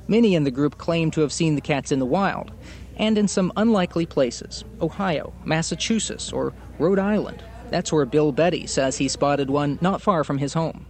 Many 0.06 0.36
in 0.36 0.44
the 0.44 0.52
group 0.52 0.78
claim 0.78 1.10
to 1.10 1.20
have 1.22 1.32
seen 1.32 1.56
the 1.56 1.60
cats 1.60 1.90
in 1.90 1.98
the 1.98 2.06
wild, 2.06 2.52
and 2.98 3.18
in 3.18 3.26
some 3.26 3.52
unlikely 3.56 4.06
places 4.06 4.64
Ohio, 4.80 5.32
Massachusetts, 5.44 6.32
or 6.32 6.52
Rhode 6.78 7.00
Island. 7.00 7.42
That's 7.68 7.92
where 7.92 8.06
Bill 8.06 8.30
Betty 8.30 8.68
says 8.68 8.96
he 8.96 9.08
spotted 9.08 9.50
one 9.50 9.76
not 9.80 10.00
far 10.00 10.22
from 10.22 10.38
his 10.38 10.54
home. 10.54 10.86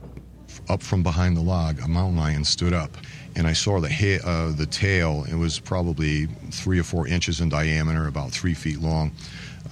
Up 0.68 0.82
from 0.82 1.02
behind 1.02 1.38
the 1.38 1.42
log, 1.42 1.80
a 1.80 1.88
mountain 1.88 2.18
lion 2.18 2.44
stood 2.44 2.74
up, 2.74 2.98
and 3.34 3.46
I 3.46 3.54
saw 3.54 3.80
the 3.80 3.90
ha- 3.90 4.20
uh, 4.22 4.52
the 4.52 4.66
tail. 4.66 5.24
It 5.30 5.36
was 5.36 5.58
probably 5.58 6.26
three 6.50 6.78
or 6.78 6.82
four 6.82 7.06
inches 7.08 7.40
in 7.40 7.48
diameter, 7.48 8.06
about 8.08 8.30
three 8.30 8.54
feet 8.54 8.80
long. 8.80 9.12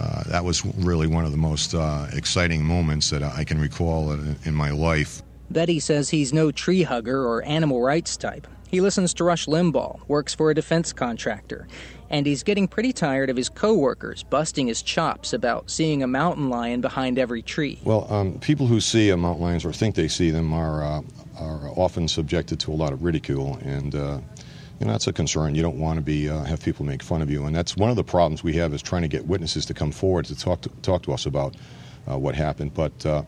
Uh, 0.01 0.23
that 0.25 0.45
was 0.45 0.65
really 0.77 1.07
one 1.07 1.25
of 1.25 1.33
the 1.33 1.39
most 1.39 1.75
uh, 1.75 2.07
exciting 2.13 2.65
moments 2.65 3.11
that 3.11 3.23
I 3.23 3.45
can 3.45 3.61
recall 3.61 4.13
in, 4.13 4.37
in 4.45 4.55
my 4.55 4.71
life. 4.71 5.23
Betty 5.51 5.81
says 5.81 6.11
he's 6.11 6.33
no 6.33 6.51
tree 6.51 6.83
hugger 6.83 7.27
or 7.27 7.43
animal 7.43 7.81
rights 7.81 8.17
type. 8.17 8.47
He 8.69 8.83
listens 8.83 9.15
to 9.15 9.25
Rush 9.25 9.47
Limbaugh, 9.47 10.07
works 10.09 10.35
for 10.35 10.51
a 10.51 10.55
defense 10.55 10.93
contractor, 10.93 11.67
and 12.11 12.27
he's 12.27 12.43
getting 12.43 12.69
pretty 12.69 12.93
tired 12.93 13.31
of 13.31 13.37
his 13.37 13.49
coworkers 13.49 14.23
busting 14.25 14.67
his 14.67 14.83
chops 14.83 15.33
about 15.33 15.71
seeing 15.71 16.03
a 16.03 16.07
mountain 16.07 16.51
lion 16.51 16.83
behind 16.83 17.19
every 17.19 17.41
tree. 17.41 17.79
Well, 17.83 18.07
um, 18.13 18.39
people 18.41 18.67
who 18.67 18.81
see 18.81 19.15
mountain 19.15 19.43
lions 19.43 19.65
or 19.65 19.73
think 19.73 19.95
they 19.95 20.09
see 20.09 20.31
them 20.31 20.53
are 20.53 20.85
uh, 20.85 21.03
are 21.39 21.71
often 21.77 22.09
subjected 22.09 22.61
to 22.61 22.73
a 22.73 22.75
lot 22.75 22.93
of 22.93 23.03
ridicule, 23.03 23.59
and 23.63 23.95
uh, 23.95 24.21
you 24.81 24.87
know 24.87 24.93
that's 24.93 25.07
a 25.07 25.13
concern. 25.13 25.55
You 25.55 25.63
don't 25.63 25.79
want 25.79 25.97
to 25.97 26.03
be 26.03 26.29
uh, 26.29 26.45
have 26.45 26.63
people 26.63 26.85
make 26.85 27.03
fun 27.03 27.23
of 27.23 27.31
you, 27.31 27.47
and 27.47 27.55
that's 27.55 27.77
one 27.77 27.91
of 27.91 27.97
the 27.97 28.05
problems 28.05 28.45
we 28.45 28.55
have 28.55 28.73
is 28.73 28.83
trying 28.83 29.03
to 29.03 29.09
get 29.09 29.27
witnesses 29.27 29.67
to 29.67 29.75
come 29.75 29.91
forward 29.91 30.27
to 30.27 30.37
talk 30.37 30.61
to, 30.63 30.69
talk 30.83 31.03
to 31.03 31.13
us 31.13 31.27
about 31.27 31.57
uh, 32.11 32.17
what 32.17 32.35
happened. 32.35 32.75
But 32.75 33.05
uh, 33.05 33.23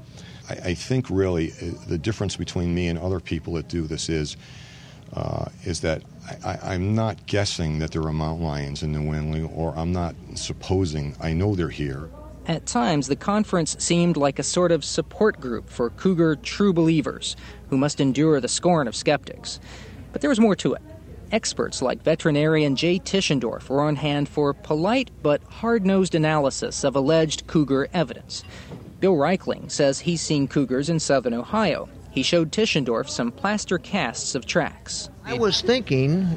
I, 0.48 0.54
I, 0.70 0.74
think 0.74 1.10
really 1.10 1.52
uh, 1.52 1.72
the 1.88 1.98
difference 1.98 2.36
between 2.36 2.74
me 2.74 2.88
and 2.88 2.98
other 2.98 3.18
people 3.18 3.54
that 3.54 3.68
do 3.68 3.82
this 3.82 4.08
is 4.08 4.36
uh, 5.12 5.46
is 5.64 5.80
that 5.80 6.02
I, 6.44 6.74
am 6.74 6.94
not 6.94 7.26
guessing 7.26 7.80
that 7.80 7.90
there 7.90 8.02
are 8.02 8.12
mountain 8.12 8.46
lions 8.46 8.84
in 8.84 8.92
New 8.92 9.12
England, 9.12 9.50
or 9.52 9.76
I'm 9.76 9.92
not 9.92 10.14
supposing 10.34 11.16
I 11.20 11.32
know 11.32 11.56
they're 11.56 11.68
here. 11.68 12.10
At 12.46 12.66
times, 12.66 13.08
the 13.08 13.16
conference 13.16 13.76
seemed 13.78 14.16
like 14.16 14.38
a 14.38 14.42
sort 14.42 14.72
of 14.72 14.84
support 14.84 15.40
group 15.40 15.68
for 15.68 15.90
cougar 15.90 16.36
true 16.36 16.72
believers 16.72 17.36
who 17.68 17.76
must 17.76 18.00
endure 18.00 18.40
the 18.40 18.48
scorn 18.48 18.86
of 18.86 18.94
skeptics. 18.94 19.58
But 20.12 20.20
there 20.20 20.30
was 20.30 20.40
more 20.40 20.56
to 20.56 20.74
it. 20.74 20.82
Experts 21.32 21.80
like 21.80 22.02
veterinarian 22.02 22.74
Jay 22.74 22.98
Tischendorf 22.98 23.68
were 23.68 23.82
on 23.82 23.96
hand 23.96 24.28
for 24.28 24.52
polite 24.52 25.12
but 25.22 25.42
hard 25.44 25.86
nosed 25.86 26.16
analysis 26.16 26.82
of 26.82 26.96
alleged 26.96 27.46
cougar 27.46 27.88
evidence. 27.92 28.42
Bill 28.98 29.14
Reichling 29.14 29.70
says 29.70 30.00
he's 30.00 30.20
seen 30.20 30.48
cougars 30.48 30.90
in 30.90 30.98
southern 30.98 31.34
Ohio. 31.34 31.88
He 32.10 32.24
showed 32.24 32.50
Tischendorf 32.50 33.08
some 33.08 33.30
plaster 33.30 33.78
casts 33.78 34.34
of 34.34 34.44
tracks. 34.44 35.08
I 35.24 35.34
was 35.34 35.62
thinking 35.62 36.36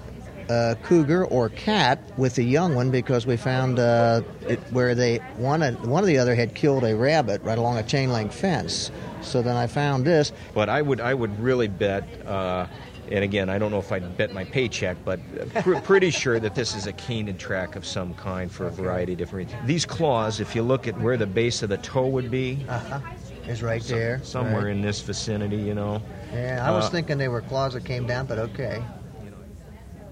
uh, 0.50 0.76
cougar 0.84 1.26
or 1.26 1.50
cat 1.50 2.00
with 2.18 2.36
the 2.36 2.44
young 2.44 2.76
one 2.76 2.92
because 2.92 3.26
we 3.26 3.38
found 3.38 3.80
uh, 3.80 4.22
it 4.48 4.60
where 4.72 4.96
they 4.96 5.18
one 5.38 5.62
one 5.90 6.04
of 6.04 6.08
the 6.08 6.18
other 6.18 6.36
had 6.36 6.56
killed 6.56 6.84
a 6.84 6.96
rabbit 6.96 7.42
right 7.44 7.58
along 7.58 7.78
a 7.78 7.84
chain 7.84 8.12
link 8.12 8.32
fence. 8.32 8.92
So 9.22 9.42
then 9.42 9.56
I 9.56 9.68
found 9.68 10.06
this. 10.06 10.32
But 10.54 10.70
I 10.70 10.82
would 10.82 11.02
I 11.02 11.14
would 11.14 11.40
really 11.40 11.68
bet 11.68 12.04
uh, 12.26 12.68
and 13.12 13.24
again, 13.24 13.50
I 13.50 13.58
don't 13.58 13.72
know 13.72 13.80
if 13.80 13.92
I'd 13.92 14.18
bet 14.18 14.34
my 14.34 14.44
paycheck, 14.44 14.98
but 15.04 15.20
pr- 15.62 15.76
pretty 15.80 16.10
sure 16.10 16.40
that 16.40 16.56
this 16.56 16.74
is 16.74 16.88
a 16.88 16.94
canid 16.94 17.38
track 17.38 17.76
of 17.76 17.86
some 17.86 18.14
kind 18.14 18.52
for 18.52 18.68
a 18.68 18.72
variety 18.72 19.12
of 19.14 19.20
different 19.20 19.50
reasons. 19.50 19.68
These 19.68 19.86
claws, 19.86 20.40
if 20.40 20.56
you 20.56 20.64
look 20.64 20.88
at 20.88 21.00
where 21.00 21.18
the 21.18 21.28
base 21.28 21.64
of 21.64 21.70
the 21.70 21.78
toe 21.78 22.08
would 22.08 22.32
be, 22.32 22.66
uh-huh. 22.68 23.02
is 23.48 23.62
right 23.62 23.84
there. 23.84 24.22
Somewhere 24.24 24.66
right. 24.66 24.72
in 24.72 24.82
this 24.82 25.02
vicinity, 25.02 25.58
you 25.58 25.76
know. 25.76 26.02
Yeah, 26.32 26.66
I 26.66 26.72
was 26.72 26.86
uh, 26.86 26.90
thinking 26.90 27.18
they 27.18 27.28
were 27.28 27.42
claws 27.42 27.74
that 27.74 27.86
came 27.86 28.08
down, 28.08 28.26
but 28.26 28.40
okay. 28.40 28.82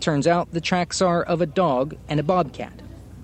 Turns 0.01 0.25
out 0.25 0.49
the 0.51 0.59
tracks 0.59 0.99
are 0.99 1.21
of 1.21 1.41
a 1.41 1.45
dog 1.45 1.95
and 2.09 2.19
a 2.19 2.23
bobcat. 2.23 2.73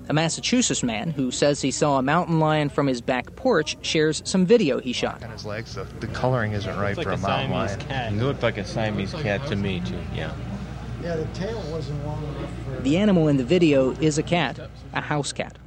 A 0.09 0.13
Massachusetts 0.13 0.83
man 0.83 1.09
who 1.09 1.31
says 1.31 1.59
he 1.59 1.71
saw 1.71 1.97
a 1.97 2.03
mountain 2.03 2.39
lion 2.39 2.69
from 2.69 2.85
his 2.85 3.01
back 3.01 3.35
porch 3.35 3.75
shares 3.81 4.21
some 4.25 4.45
video 4.45 4.79
he 4.79 4.93
shot. 4.93 5.23
On 5.23 5.31
his 5.31 5.43
legs, 5.43 5.71
so 5.71 5.85
the 5.99 6.07
coloring 6.07 6.51
isn't 6.51 6.77
right 6.77 6.95
for 6.95 7.09
a, 7.09 7.15
a 7.15 7.17
mountain 7.17 7.49
lion. 7.49 7.79
Cat. 7.79 8.13
It 8.13 8.17
looked 8.17 8.43
like 8.43 8.59
a 8.59 8.63
Siamese 8.63 9.11
cat 9.13 9.45
to 9.47 9.55
me, 9.55 9.81
too. 9.83 9.99
Yeah. 10.13 10.31
Yeah, 11.01 11.15
the 11.15 11.25
tail 11.33 11.59
wasn't 11.71 12.05
long 12.05 12.23
enough 12.23 12.49
for. 12.65 12.81
The 12.83 12.97
animal 12.97 13.27
in 13.27 13.37
the 13.37 13.43
video 13.43 13.93
is 13.93 14.19
a 14.19 14.23
cat, 14.23 14.69
a 14.93 15.01
house 15.01 15.33
cat. 15.33 15.57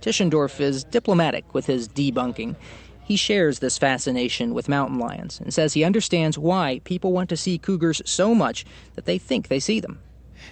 Tischendorf 0.00 0.60
is 0.60 0.82
diplomatic 0.84 1.52
with 1.52 1.66
his 1.66 1.88
debunking. 1.88 2.56
He 3.04 3.16
shares 3.16 3.58
this 3.58 3.76
fascination 3.76 4.54
with 4.54 4.70
mountain 4.70 4.98
lions 4.98 5.40
and 5.40 5.52
says 5.52 5.74
he 5.74 5.84
understands 5.84 6.38
why 6.38 6.80
people 6.84 7.12
want 7.12 7.28
to 7.28 7.36
see 7.36 7.58
cougars 7.58 8.00
so 8.06 8.34
much 8.34 8.64
that 8.94 9.04
they 9.04 9.18
think 9.18 9.48
they 9.48 9.60
see 9.60 9.78
them. 9.78 9.98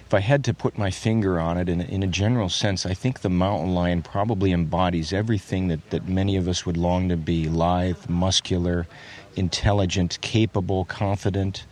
If 0.05 0.13
I 0.13 0.19
had 0.19 0.43
to 0.45 0.53
put 0.53 0.77
my 0.77 0.91
finger 0.91 1.39
on 1.39 1.57
it 1.57 1.69
in 1.69 1.81
in 1.81 2.03
a 2.03 2.07
general 2.07 2.49
sense, 2.49 2.85
I 2.85 2.93
think 2.93 3.21
the 3.21 3.29
mountain 3.29 3.73
lion 3.73 4.01
probably 4.01 4.51
embodies 4.51 5.13
everything 5.13 5.67
that, 5.69 5.89
that 5.89 6.07
many 6.07 6.35
of 6.35 6.47
us 6.47 6.65
would 6.65 6.77
long 6.77 7.09
to 7.09 7.17
be 7.17 7.47
lithe, 7.47 8.09
muscular, 8.09 8.87
intelligent, 9.35 10.19
capable, 10.21 10.85
confident, 10.85 11.65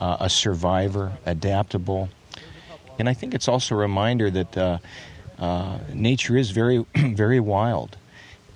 uh, 0.00 0.16
a 0.20 0.30
survivor, 0.30 1.12
adaptable. 1.24 2.08
And 2.98 3.08
I 3.08 3.14
think 3.14 3.34
it's 3.34 3.48
also 3.48 3.74
a 3.74 3.78
reminder 3.78 4.30
that 4.30 4.56
uh, 4.56 4.78
uh, 5.38 5.78
nature 5.92 6.36
is 6.36 6.50
very, 6.50 6.84
very 6.94 7.40
wild. 7.40 7.96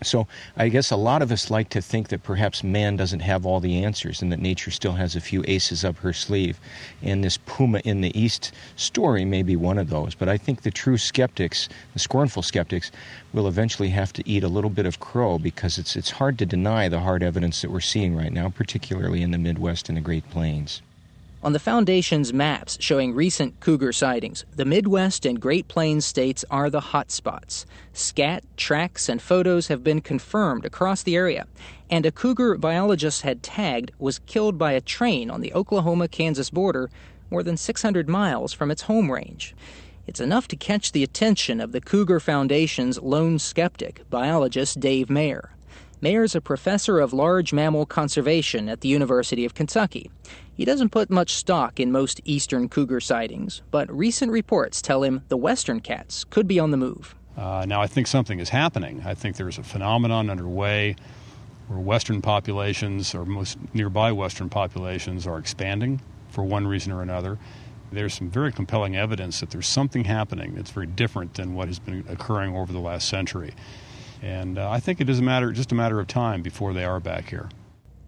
So 0.03 0.27
I 0.57 0.71
guess 0.71 0.91
a 0.91 0.97
lot 0.97 1.21
of 1.21 1.31
us 1.31 1.51
like 1.51 1.69
to 1.71 1.83
think 1.83 2.09
that 2.09 2.23
perhaps 2.23 2.65
man 2.65 2.97
doesn't 2.97 3.21
have 3.21 3.45
all 3.45 3.61
the 3.61 3.85
answers 3.85 4.23
and 4.23 4.33
that 4.33 4.41
nature 4.41 4.71
still 4.71 4.93
has 4.93 5.15
a 5.15 5.21
few 5.21 5.45
aces 5.47 5.85
up 5.85 5.99
her 5.99 6.13
sleeve. 6.13 6.59
And 7.03 7.23
this 7.23 7.37
puma 7.37 7.81
in 7.85 8.01
the 8.01 8.19
east 8.19 8.53
story 8.77 9.25
may 9.25 9.43
be 9.43 9.57
one 9.57 9.77
of 9.77 9.91
those. 9.91 10.15
But 10.15 10.29
I 10.29 10.39
think 10.39 10.63
the 10.63 10.71
true 10.71 10.97
skeptics, 10.97 11.69
the 11.93 11.99
scornful 11.99 12.43
skeptics, 12.43 12.91
will 13.35 13.47
eventually 13.47 13.91
have 13.91 14.13
to 14.15 14.29
eat 14.29 14.43
a 14.43 14.49
little 14.49 14.71
bit 14.71 14.87
of 14.87 15.01
crow 15.01 15.39
because 15.39 15.77
it's, 15.77 15.97
it's 15.97 16.11
hard 16.13 16.39
to 16.39 16.47
deny 16.47 16.89
the 16.89 17.01
hard 17.01 17.23
evidence 17.23 17.61
that 17.61 17.71
we're 17.71 17.81
seeing 17.81 18.17
right 18.17 18.33
now, 18.33 18.49
particularly 18.49 19.23
in 19.23 19.33
the 19.33 19.39
Midwest 19.39 19.89
and 19.89 19.99
the 19.99 20.03
Great 20.03 20.29
Plains. 20.31 20.81
On 21.43 21.55
the 21.55 21.59
Foundation's 21.59 22.35
maps 22.35 22.77
showing 22.81 23.15
recent 23.15 23.61
cougar 23.61 23.95
sightings, 23.95 24.45
the 24.55 24.67
Midwest 24.67 25.25
and 25.25 25.41
Great 25.41 25.69
Plains 25.69 26.05
states 26.05 26.45
are 26.51 26.69
the 26.69 26.81
hot 26.81 27.11
spots. 27.11 27.65
Scat, 27.95 28.45
tracks, 28.59 29.09
and 29.09 29.23
photos 29.23 29.69
have 29.69 29.83
been 29.83 30.03
confirmed 30.03 30.67
across 30.67 31.03
the 31.03 31.17
area, 31.17 31.47
and 31.89 32.05
a 32.05 32.13
cougar 32.13 32.59
biologists 32.59 33.23
had 33.23 33.43
tagged 33.43 33.91
was 33.99 34.19
killed 34.19 34.59
by 34.59 34.73
a 34.73 34.83
train 34.83 35.31
on 35.31 35.41
the 35.41 35.55
Oklahoma 35.55 36.09
Kansas 36.09 36.51
border 36.51 36.91
more 37.31 37.43
than 37.43 37.57
600 37.57 38.07
miles 38.07 38.53
from 38.53 38.71
its 38.71 38.83
home 38.83 39.11
range. 39.11 39.55
It's 40.07 40.21
enough 40.21 40.47
to 40.49 40.57
catch 40.57 40.93
the 40.93 41.03
attention 41.03 41.59
of 41.59 41.73
the 41.73 41.81
Cougar 41.81 42.21
Foundation's 42.21 43.01
lone 43.01 43.39
skeptic, 43.39 44.03
biologist 44.11 44.79
Dave 44.79 45.09
Maehr. 45.09 45.49
Maehr's 46.03 46.35
a 46.35 46.41
professor 46.41 46.99
of 46.99 47.13
large 47.13 47.53
mammal 47.53 47.85
conservation 47.85 48.71
at 48.71 48.81
the 48.81 48.89
University 48.89 49.45
of 49.45 49.53
Kentucky. 49.53 50.11
He 50.55 50.65
doesn't 50.65 50.89
put 50.89 51.11
much 51.11 51.35
stock 51.35 51.79
in 51.79 51.93
most 51.93 52.23
eastern 52.25 52.71
cougar 52.71 53.01
sightings, 53.01 53.61
but 53.71 53.95
recent 53.95 54.33
reports 54.33 54.81
tell 54.81 55.03
him 55.03 55.23
the 55.29 55.37
western 55.37 55.81
cats 55.81 56.25
could 56.25 56.49
be 56.49 56.59
on 56.59 56.71
the 56.71 56.79
move. 56.79 57.15
Uh, 57.37 57.67
now, 57.69 57.83
I 57.83 57.87
think 57.87 58.07
something 58.07 58.41
is 58.41 58.49
happening. 58.49 59.03
I 59.05 59.15
think 59.15 59.37
there's 59.37 59.59
a 59.59 59.63
phenomenon 59.63 60.31
underway 60.31 60.97
where 61.69 61.79
western 61.79 62.23
populations, 62.23 63.15
or 63.15 63.27
most 63.27 63.59
nearby 63.75 64.11
western 64.11 64.49
populations, 64.49 65.27
are 65.27 65.39
expanding 65.39 66.01
for 66.31 66.45
one 66.45 66.67
reason 66.67 66.93
or 66.93 67.03
another. 67.03 67.39
There's 67.93 68.15
some 68.15 68.31
very 68.31 68.53
compelling 68.53 68.97
evidence 68.97 69.41
that 69.41 69.51
there's 69.51 69.69
something 69.69 70.05
happening 70.05 70.55
that's 70.55 70.71
very 70.71 70.87
different 70.87 71.35
than 71.35 71.55
what 71.55 71.69
has 71.69 71.79
been 71.79 72.07
occurring 72.09 72.57
over 72.57 72.73
the 72.73 72.81
last 72.81 73.07
century. 73.07 73.53
And 74.23 74.59
uh, 74.59 74.71
I 74.71 74.81
think 74.81 75.01
it 75.01 75.09
is 75.09 75.19
a 75.19 75.23
matter, 75.23 75.53
just 75.53 75.73
a 75.73 75.75
matter 75.75 75.99
of 75.99 76.07
time 76.07 76.43
before 76.43 76.73
they 76.73 76.85
are 76.85 77.01
back 77.01 77.29
here. 77.31 77.49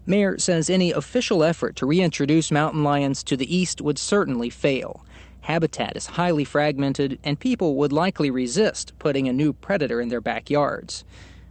Maehr 0.07 0.39
says 0.39 0.69
any 0.69 0.91
official 0.91 1.43
effort 1.43 1.75
to 1.77 1.85
reintroduce 1.85 2.51
mountain 2.51 2.83
lions 2.83 3.23
to 3.23 3.37
the 3.37 3.55
east 3.55 3.81
would 3.81 3.97
certainly 3.97 4.49
fail. 4.49 5.05
Habitat 5.41 5.95
is 5.95 6.05
highly 6.05 6.43
fragmented, 6.43 7.19
and 7.23 7.39
people 7.39 7.75
would 7.75 7.91
likely 7.91 8.29
resist 8.29 8.93
putting 8.99 9.27
a 9.27 9.33
new 9.33 9.53
predator 9.53 10.01
in 10.01 10.09
their 10.09 10.21
backyards. 10.21 11.03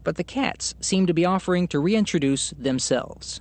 But 0.05 0.17
the 0.17 0.25
cats 0.25 0.75
seem 0.81 1.07
to 1.07 1.15
be 1.15 1.25
offering 1.25 1.69
to 1.69 1.79
reintroduce 1.79 2.51
themselves. 2.59 3.41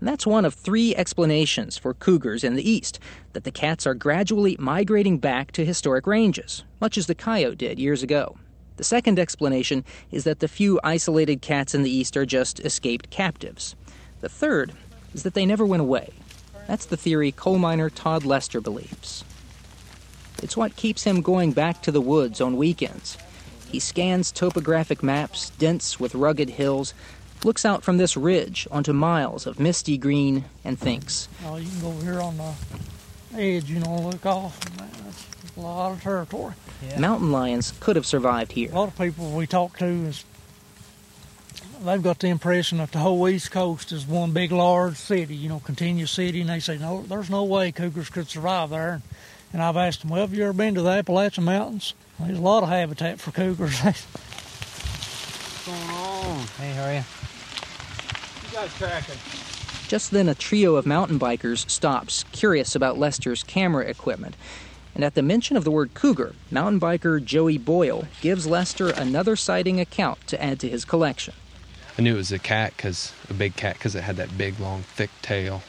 And 0.00 0.08
that's 0.08 0.26
one 0.26 0.44
of 0.44 0.54
three 0.54 0.94
explanations 0.94 1.76
for 1.76 1.94
cougars 1.94 2.44
in 2.44 2.54
the 2.54 2.68
east 2.68 3.00
that 3.32 3.44
the 3.44 3.50
cats 3.50 3.86
are 3.86 3.94
gradually 3.94 4.56
migrating 4.58 5.18
back 5.18 5.50
to 5.52 5.64
historic 5.64 6.06
ranges, 6.06 6.64
much 6.80 6.96
as 6.96 7.06
the 7.06 7.14
coyote 7.14 7.56
did 7.56 7.78
years 7.78 8.02
ago. 8.02 8.36
The 8.78 8.84
second 8.84 9.18
explanation 9.18 9.84
is 10.12 10.22
that 10.22 10.38
the 10.38 10.46
few 10.46 10.78
isolated 10.84 11.42
cats 11.42 11.74
in 11.74 11.82
the 11.82 11.90
East 11.90 12.16
are 12.16 12.24
just 12.24 12.60
escaped 12.60 13.10
captives. 13.10 13.74
The 14.20 14.28
third 14.28 14.72
is 15.12 15.24
that 15.24 15.34
they 15.34 15.44
never 15.44 15.66
went 15.66 15.82
away. 15.82 16.10
That's 16.68 16.86
the 16.86 16.96
theory 16.96 17.32
coal 17.32 17.58
miner 17.58 17.90
Todd 17.90 18.24
Lester 18.24 18.60
believes. 18.60 19.24
It's 20.44 20.56
what 20.56 20.76
keeps 20.76 21.02
him 21.02 21.22
going 21.22 21.50
back 21.50 21.82
to 21.82 21.90
the 21.90 22.00
woods 22.00 22.40
on 22.40 22.56
weekends. 22.56 23.18
He 23.68 23.80
scans 23.80 24.30
topographic 24.30 25.02
maps, 25.02 25.50
dense 25.58 25.98
with 25.98 26.14
rugged 26.14 26.50
hills, 26.50 26.94
looks 27.44 27.64
out 27.64 27.82
from 27.82 27.96
this 27.96 28.16
ridge 28.16 28.68
onto 28.70 28.92
miles 28.92 29.44
of 29.44 29.58
misty 29.58 29.98
green, 29.98 30.44
and 30.64 30.78
thinks. 30.78 31.28
Oh, 31.44 31.56
you 31.56 31.68
can 31.68 31.80
go 31.80 31.90
here 32.04 32.20
on 32.20 32.36
the 32.36 32.54
edge, 33.36 33.70
you 33.70 33.80
know, 33.80 33.96
look 34.00 34.24
off. 34.26 34.58
That's 34.76 35.56
a 35.56 35.60
lot 35.60 35.92
of 35.92 36.02
territory. 36.02 36.54
Yeah. 36.86 36.98
Mountain 37.00 37.32
lions 37.32 37.72
could 37.80 37.96
have 37.96 38.06
survived 38.06 38.52
here. 38.52 38.70
A 38.70 38.74
lot 38.74 38.88
of 38.88 38.96
people 38.98 39.30
we 39.30 39.46
talk 39.46 39.78
to 39.78 39.84
is 39.84 40.24
they've 41.84 42.02
got 42.02 42.18
the 42.20 42.28
impression 42.28 42.78
that 42.78 42.92
the 42.92 42.98
whole 42.98 43.28
East 43.28 43.50
Coast 43.50 43.92
is 43.92 44.06
one 44.06 44.32
big 44.32 44.52
large 44.52 44.96
city, 44.96 45.34
you 45.34 45.48
know, 45.48 45.60
continuous 45.60 46.10
city, 46.10 46.40
and 46.40 46.50
they 46.50 46.60
say 46.60 46.78
no, 46.78 47.02
there's 47.02 47.30
no 47.30 47.44
way 47.44 47.72
cougars 47.72 48.10
could 48.10 48.28
survive 48.28 48.70
there. 48.70 49.02
And 49.52 49.62
I've 49.62 49.76
asked 49.76 50.02
them, 50.02 50.10
well, 50.10 50.20
have 50.20 50.34
you 50.34 50.44
ever 50.44 50.52
been 50.52 50.74
to 50.74 50.82
the 50.82 50.90
Appalachian 50.90 51.44
Mountains? 51.44 51.94
There's 52.20 52.38
a 52.38 52.42
lot 52.42 52.62
of 52.62 52.68
habitat 52.68 53.18
for 53.18 53.30
cougars. 53.30 53.78
What's 53.82 54.06
going 55.66 55.78
on? 55.78 56.46
Hey, 56.58 56.72
how 56.72 56.84
are 56.84 56.92
you? 56.92 57.04
You 58.48 58.54
guys 58.54 58.74
tracking? 58.76 59.47
Just 59.88 60.10
then, 60.10 60.28
a 60.28 60.34
trio 60.34 60.76
of 60.76 60.84
mountain 60.84 61.18
bikers 61.18 61.68
stops, 61.70 62.26
curious 62.30 62.74
about 62.74 62.98
Lester's 62.98 63.42
camera 63.42 63.86
equipment. 63.86 64.36
And 64.94 65.02
at 65.02 65.14
the 65.14 65.22
mention 65.22 65.56
of 65.56 65.64
the 65.64 65.70
word 65.70 65.94
cougar, 65.94 66.34
mountain 66.50 66.78
biker 66.78 67.24
Joey 67.24 67.56
Boyle 67.56 68.06
gives 68.20 68.46
Lester 68.46 68.90
another 68.90 69.34
sighting 69.34 69.80
account 69.80 70.26
to 70.26 70.42
add 70.44 70.60
to 70.60 70.68
his 70.68 70.84
collection. 70.84 71.32
I 71.96 72.02
knew 72.02 72.14
it 72.14 72.18
was 72.18 72.30
a 72.32 72.38
cat, 72.38 72.76
cause 72.76 73.14
a 73.30 73.32
big 73.32 73.56
cat, 73.56 73.74
because 73.74 73.94
it 73.94 74.02
had 74.02 74.16
that 74.16 74.36
big, 74.36 74.60
long, 74.60 74.82
thick 74.82 75.08
tail. 75.22 75.62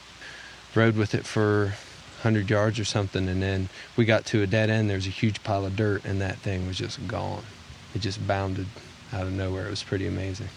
Rode 0.74 0.96
with 0.96 1.14
it 1.14 1.24
for 1.24 1.76
100 2.20 2.50
yards 2.50 2.78
or 2.78 2.84
something, 2.84 3.26
and 3.26 3.42
then 3.42 3.70
we 3.96 4.04
got 4.04 4.26
to 4.26 4.42
a 4.42 4.46
dead 4.46 4.68
end. 4.68 4.90
There 4.90 4.98
was 4.98 5.06
a 5.06 5.10
huge 5.10 5.42
pile 5.42 5.64
of 5.64 5.76
dirt, 5.76 6.04
and 6.04 6.20
that 6.20 6.36
thing 6.36 6.66
was 6.66 6.76
just 6.76 7.08
gone. 7.08 7.44
It 7.94 8.02
just 8.02 8.26
bounded 8.26 8.66
out 9.14 9.22
of 9.22 9.32
nowhere. 9.32 9.66
It 9.66 9.70
was 9.70 9.82
pretty 9.82 10.06
amazing. 10.06 10.50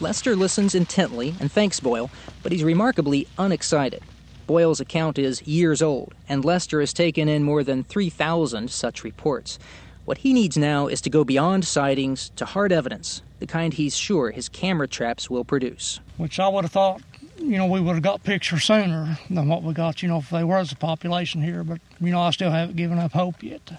Lester 0.00 0.34
listens 0.34 0.74
intently 0.74 1.34
and 1.40 1.50
thanks 1.50 1.80
Boyle, 1.80 2.10
but 2.42 2.52
he's 2.52 2.64
remarkably 2.64 3.26
unexcited. 3.38 4.02
Boyle's 4.46 4.80
account 4.80 5.18
is 5.18 5.46
years 5.46 5.80
old, 5.80 6.14
and 6.28 6.44
Lester 6.44 6.80
has 6.80 6.92
taken 6.92 7.28
in 7.28 7.44
more 7.44 7.62
than 7.62 7.84
3,000 7.84 8.70
such 8.70 9.04
reports. 9.04 9.58
What 10.04 10.18
he 10.18 10.32
needs 10.32 10.56
now 10.56 10.88
is 10.88 11.00
to 11.02 11.10
go 11.10 11.22
beyond 11.22 11.64
sightings 11.64 12.32
to 12.36 12.44
hard 12.44 12.72
evidence, 12.72 13.22
the 13.38 13.46
kind 13.46 13.72
he's 13.72 13.96
sure 13.96 14.32
his 14.32 14.48
camera 14.48 14.88
traps 14.88 15.30
will 15.30 15.44
produce. 15.44 16.00
Which 16.16 16.40
I 16.40 16.48
would 16.48 16.64
have 16.64 16.72
thought, 16.72 17.00
you 17.38 17.58
know, 17.58 17.66
we 17.66 17.80
would 17.80 17.94
have 17.94 18.02
got 18.02 18.24
pictures 18.24 18.64
sooner 18.64 19.18
than 19.30 19.46
what 19.46 19.62
we 19.62 19.72
got, 19.72 20.02
you 20.02 20.08
know, 20.08 20.18
if 20.18 20.30
there 20.30 20.46
was 20.46 20.72
a 20.72 20.76
population 20.76 21.42
here, 21.42 21.62
but, 21.62 21.80
you 22.00 22.10
know, 22.10 22.20
I 22.20 22.30
still 22.30 22.50
haven't 22.50 22.76
given 22.76 22.98
up 22.98 23.12
hope 23.12 23.42
yet. 23.42 23.72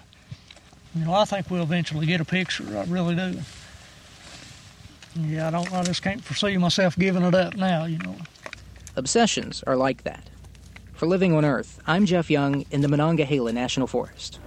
You 0.94 1.04
know, 1.04 1.12
I 1.12 1.24
think 1.26 1.50
we'll 1.50 1.62
eventually 1.62 2.06
get 2.06 2.20
a 2.20 2.24
picture, 2.24 2.64
I 2.78 2.84
really 2.84 3.14
do. 3.14 3.40
Yeah, 5.16 5.48
I 5.48 5.50
don't. 5.50 5.72
I 5.72 5.82
just 5.82 6.02
can't 6.02 6.22
foresee 6.22 6.56
myself 6.56 6.96
giving 6.96 7.22
it 7.22 7.34
up 7.34 7.56
now. 7.56 7.84
You 7.84 7.98
know. 7.98 8.16
Obsessions 8.96 9.62
are 9.66 9.76
like 9.76 10.04
that. 10.04 10.28
For 10.94 11.06
Living 11.06 11.34
on 11.34 11.44
Earth, 11.44 11.80
I'm 11.86 12.06
Jeff 12.06 12.30
Young 12.30 12.64
in 12.70 12.80
the 12.80 12.88
Monongahela 12.88 13.52
National 13.52 13.86
Forest. 13.86 14.38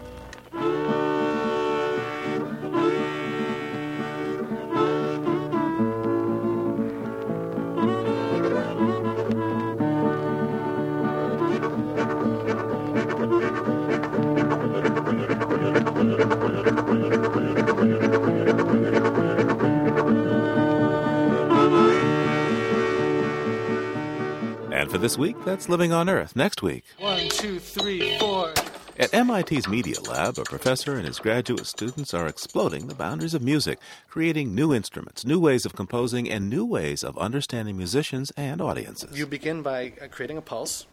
For 24.96 25.02
this 25.02 25.18
week, 25.18 25.36
that's 25.44 25.68
Living 25.68 25.92
on 25.92 26.08
Earth. 26.08 26.38
Next 26.38 26.64
week. 26.64 26.86
One, 27.00 27.28
two, 27.28 27.60
three, 27.60 28.18
four. 28.18 28.54
At 28.98 29.12
MIT's 29.12 29.68
Media 29.68 30.00
Lab, 30.00 30.40
a 30.40 30.46
professor 30.46 30.96
and 30.96 31.06
his 31.06 31.20
graduate 31.20 31.66
students 31.66 32.14
are 32.14 32.28
exploding 32.28 32.88
the 32.88 32.96
boundaries 32.96 33.34
of 33.34 33.42
music, 33.42 33.80
creating 34.08 34.56
new 34.56 34.74
instruments, 34.74 35.26
new 35.26 35.38
ways 35.38 35.66
of 35.66 35.76
composing, 35.76 36.32
and 36.32 36.50
new 36.50 36.64
ways 36.64 37.04
of 37.04 37.18
understanding 37.18 37.76
musicians 37.76 38.32
and 38.38 38.62
audiences. 38.62 39.18
You 39.18 39.26
begin 39.26 39.62
by 39.62 39.92
uh, 40.02 40.08
creating 40.08 40.38
a 40.38 40.42
pulse, 40.42 40.86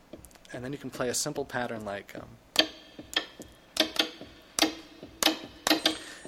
and 0.52 0.64
then 0.64 0.72
you 0.72 0.78
can 0.78 0.90
play 0.90 1.08
a 1.08 1.14
simple 1.14 1.44
pattern 1.44 1.84
like. 1.84 2.12
Um, 2.16 2.66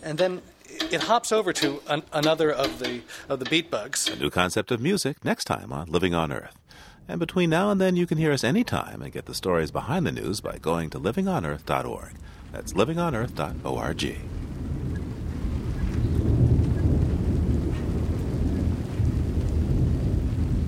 and 0.01 0.17
then 0.17 0.43
it 0.93 1.03
hops 1.03 1.33
over 1.33 1.53
to 1.55 1.83
an, 1.89 2.05
another 2.13 2.53
of 2.53 2.79
the 2.79 3.01
of 3.29 3.41
the 3.41 3.47
beat 3.47 3.69
bugs. 3.69 4.09
A 4.09 4.15
new 4.15 4.31
concept 4.31 4.71
of 4.71 4.81
music 4.81 5.25
next 5.25 5.47
time 5.47 5.73
on 5.73 5.89
Living 5.89 6.15
on 6.15 6.31
Earth. 6.31 6.57
And 7.07 7.21
between 7.21 7.51
now 7.51 7.71
and 7.71 7.81
then, 7.81 7.97
you 7.97 8.07
can 8.07 8.19
hear 8.19 8.33
us 8.33 8.45
anytime 8.45 9.03
and 9.03 9.13
get 9.13 9.27
the 9.27 9.35
stories 9.35 9.71
behind 9.71 10.07
the 10.07 10.13
news 10.13 10.41
by 10.41 10.59
going 10.59 10.91
to 10.91 10.99
livingonearth.org. 10.99 12.13
That's 12.53 12.73
livingonearth.org. 12.73 14.19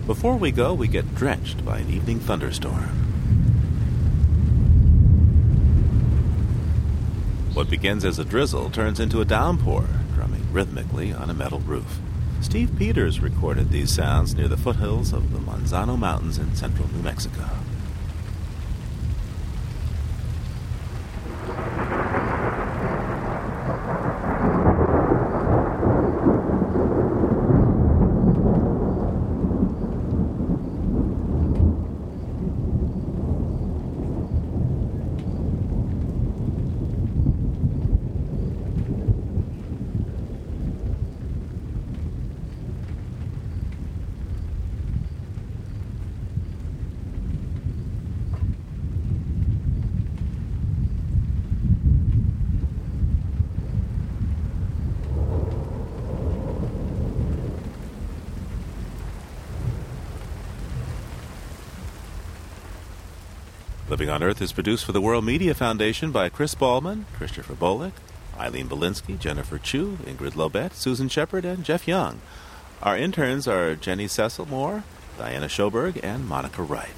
Before 0.07 0.37
we 0.37 0.53
go, 0.53 0.73
we 0.73 0.87
get 0.89 1.15
drenched 1.15 1.65
by 1.65 1.79
an 1.79 1.91
evening 1.91 2.21
thunderstorm. 2.21 2.91
What 7.55 7.71
begins 7.71 8.05
as 8.05 8.19
a 8.19 8.25
drizzle 8.25 8.71
turns 8.71 9.01
into 9.01 9.21
a 9.21 9.25
downpour, 9.25 9.89
drumming 10.15 10.53
rhythmically 10.53 11.13
on 11.13 11.31
a 11.31 11.35
metal 11.35 11.61
roof. 11.61 11.99
Steve 12.41 12.71
Peters 12.79 13.21
recorded 13.21 13.71
these 13.71 13.93
sounds 13.93 14.35
near 14.35 14.49
the 14.49 14.57
foothills 14.57 15.13
of 15.13 15.33
the 15.33 15.39
Manzano 15.39 15.99
Mountains 15.99 16.39
in 16.39 16.55
central 16.55 16.89
New 16.93 17.03
Mexico. 17.03 17.49
Living 64.07 64.23
on 64.23 64.29
Earth 64.31 64.41
is 64.41 64.53
produced 64.53 64.85
for 64.85 64.93
the 64.93 65.01
World 65.01 65.25
Media 65.25 65.53
Foundation 65.53 66.13
by 66.13 66.29
Chris 66.29 66.55
Ballman, 66.55 67.07
Christopher 67.17 67.55
Bolick, 67.55 67.95
Eileen 68.39 68.69
Belinsky, 68.69 69.19
Jennifer 69.19 69.59
Chu, 69.59 69.99
Ingrid 70.05 70.35
Lobet, 70.37 70.75
Susan 70.75 71.09
Shepard, 71.09 71.45
and 71.45 71.65
Jeff 71.65 71.89
Young. 71.89 72.21
Our 72.85 72.97
interns 72.97 73.49
are 73.49 73.75
Jenny 73.75 74.07
Cecil 74.07 74.47
Moore, 74.47 74.85
Diana 75.19 75.49
Schoberg, 75.49 75.99
and 76.05 76.29
Monica 76.29 76.63
Wright. 76.63 76.95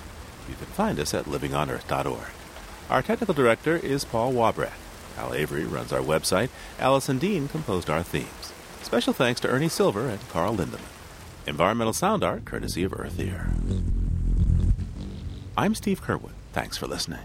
You 0.51 0.55
can 0.57 0.67
find 0.67 1.01
us 1.01 1.15
at 1.15 1.25
livingonearth.org. 1.25 2.31
Our 2.91 3.01
technical 3.01 3.33
director 3.33 3.79
is 3.79 4.05
Paul 4.05 4.35
Wabrecht. 4.35 4.77
Al 5.17 5.33
Avery 5.33 5.65
runs 5.65 5.95
our 5.95 6.03
website. 6.03 6.51
Allison 6.79 7.17
Dean 7.17 7.49
composed 7.49 7.89
our 7.89 8.03
themes. 8.03 8.53
Special 8.83 9.15
thanks 9.15 9.41
to 9.41 9.49
Ernie 9.49 9.71
Silver 9.71 10.11
and 10.11 10.29
Carl 10.29 10.59
Lindemann. 10.59 10.83
Environmental 11.47 11.95
sound 11.95 12.23
art 12.23 12.45
courtesy 12.45 12.85
of 12.85 12.93
Earth 12.93 13.19
Ear. 13.19 13.49
I'm 15.57 15.75
Steve 15.75 16.03
Curwood. 16.03 16.38
Thanks 16.59 16.77
for 16.77 16.89
listening. 16.89 17.21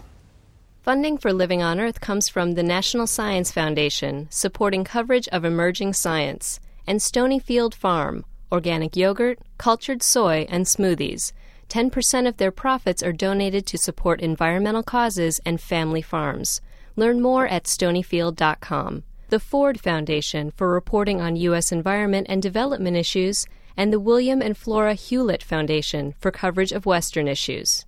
Funding 0.82 1.18
for 1.18 1.32
Living 1.32 1.60
on 1.60 1.80
Earth 1.80 2.00
comes 2.00 2.28
from 2.28 2.52
the 2.52 2.62
National 2.62 3.08
Science 3.08 3.50
Foundation, 3.50 4.28
supporting 4.30 4.84
coverage 4.84 5.26
of 5.28 5.44
emerging 5.44 5.94
science, 5.94 6.60
and 6.86 7.00
Stonyfield 7.00 7.74
Farm, 7.74 8.24
organic 8.52 8.94
yogurt, 8.94 9.40
cultured 9.58 10.04
soy, 10.04 10.46
and 10.48 10.66
smoothies. 10.66 11.32
10% 11.68 12.28
of 12.28 12.36
their 12.36 12.52
profits 12.52 13.02
are 13.02 13.12
donated 13.12 13.66
to 13.66 13.76
support 13.76 14.20
environmental 14.20 14.84
causes 14.84 15.40
and 15.44 15.60
family 15.60 16.02
farms. 16.02 16.60
Learn 16.94 17.20
more 17.20 17.48
at 17.48 17.64
stonyfield.com. 17.64 19.02
The 19.30 19.40
Ford 19.40 19.80
Foundation 19.80 20.52
for 20.52 20.70
reporting 20.70 21.20
on 21.20 21.34
U.S. 21.34 21.72
environment 21.72 22.28
and 22.30 22.40
development 22.40 22.96
issues, 22.96 23.46
and 23.76 23.92
the 23.92 23.98
William 23.98 24.40
and 24.40 24.56
Flora 24.56 24.94
Hewlett 24.94 25.42
Foundation 25.42 26.14
for 26.20 26.30
coverage 26.30 26.70
of 26.70 26.86
Western 26.86 27.26
issues. 27.26 27.84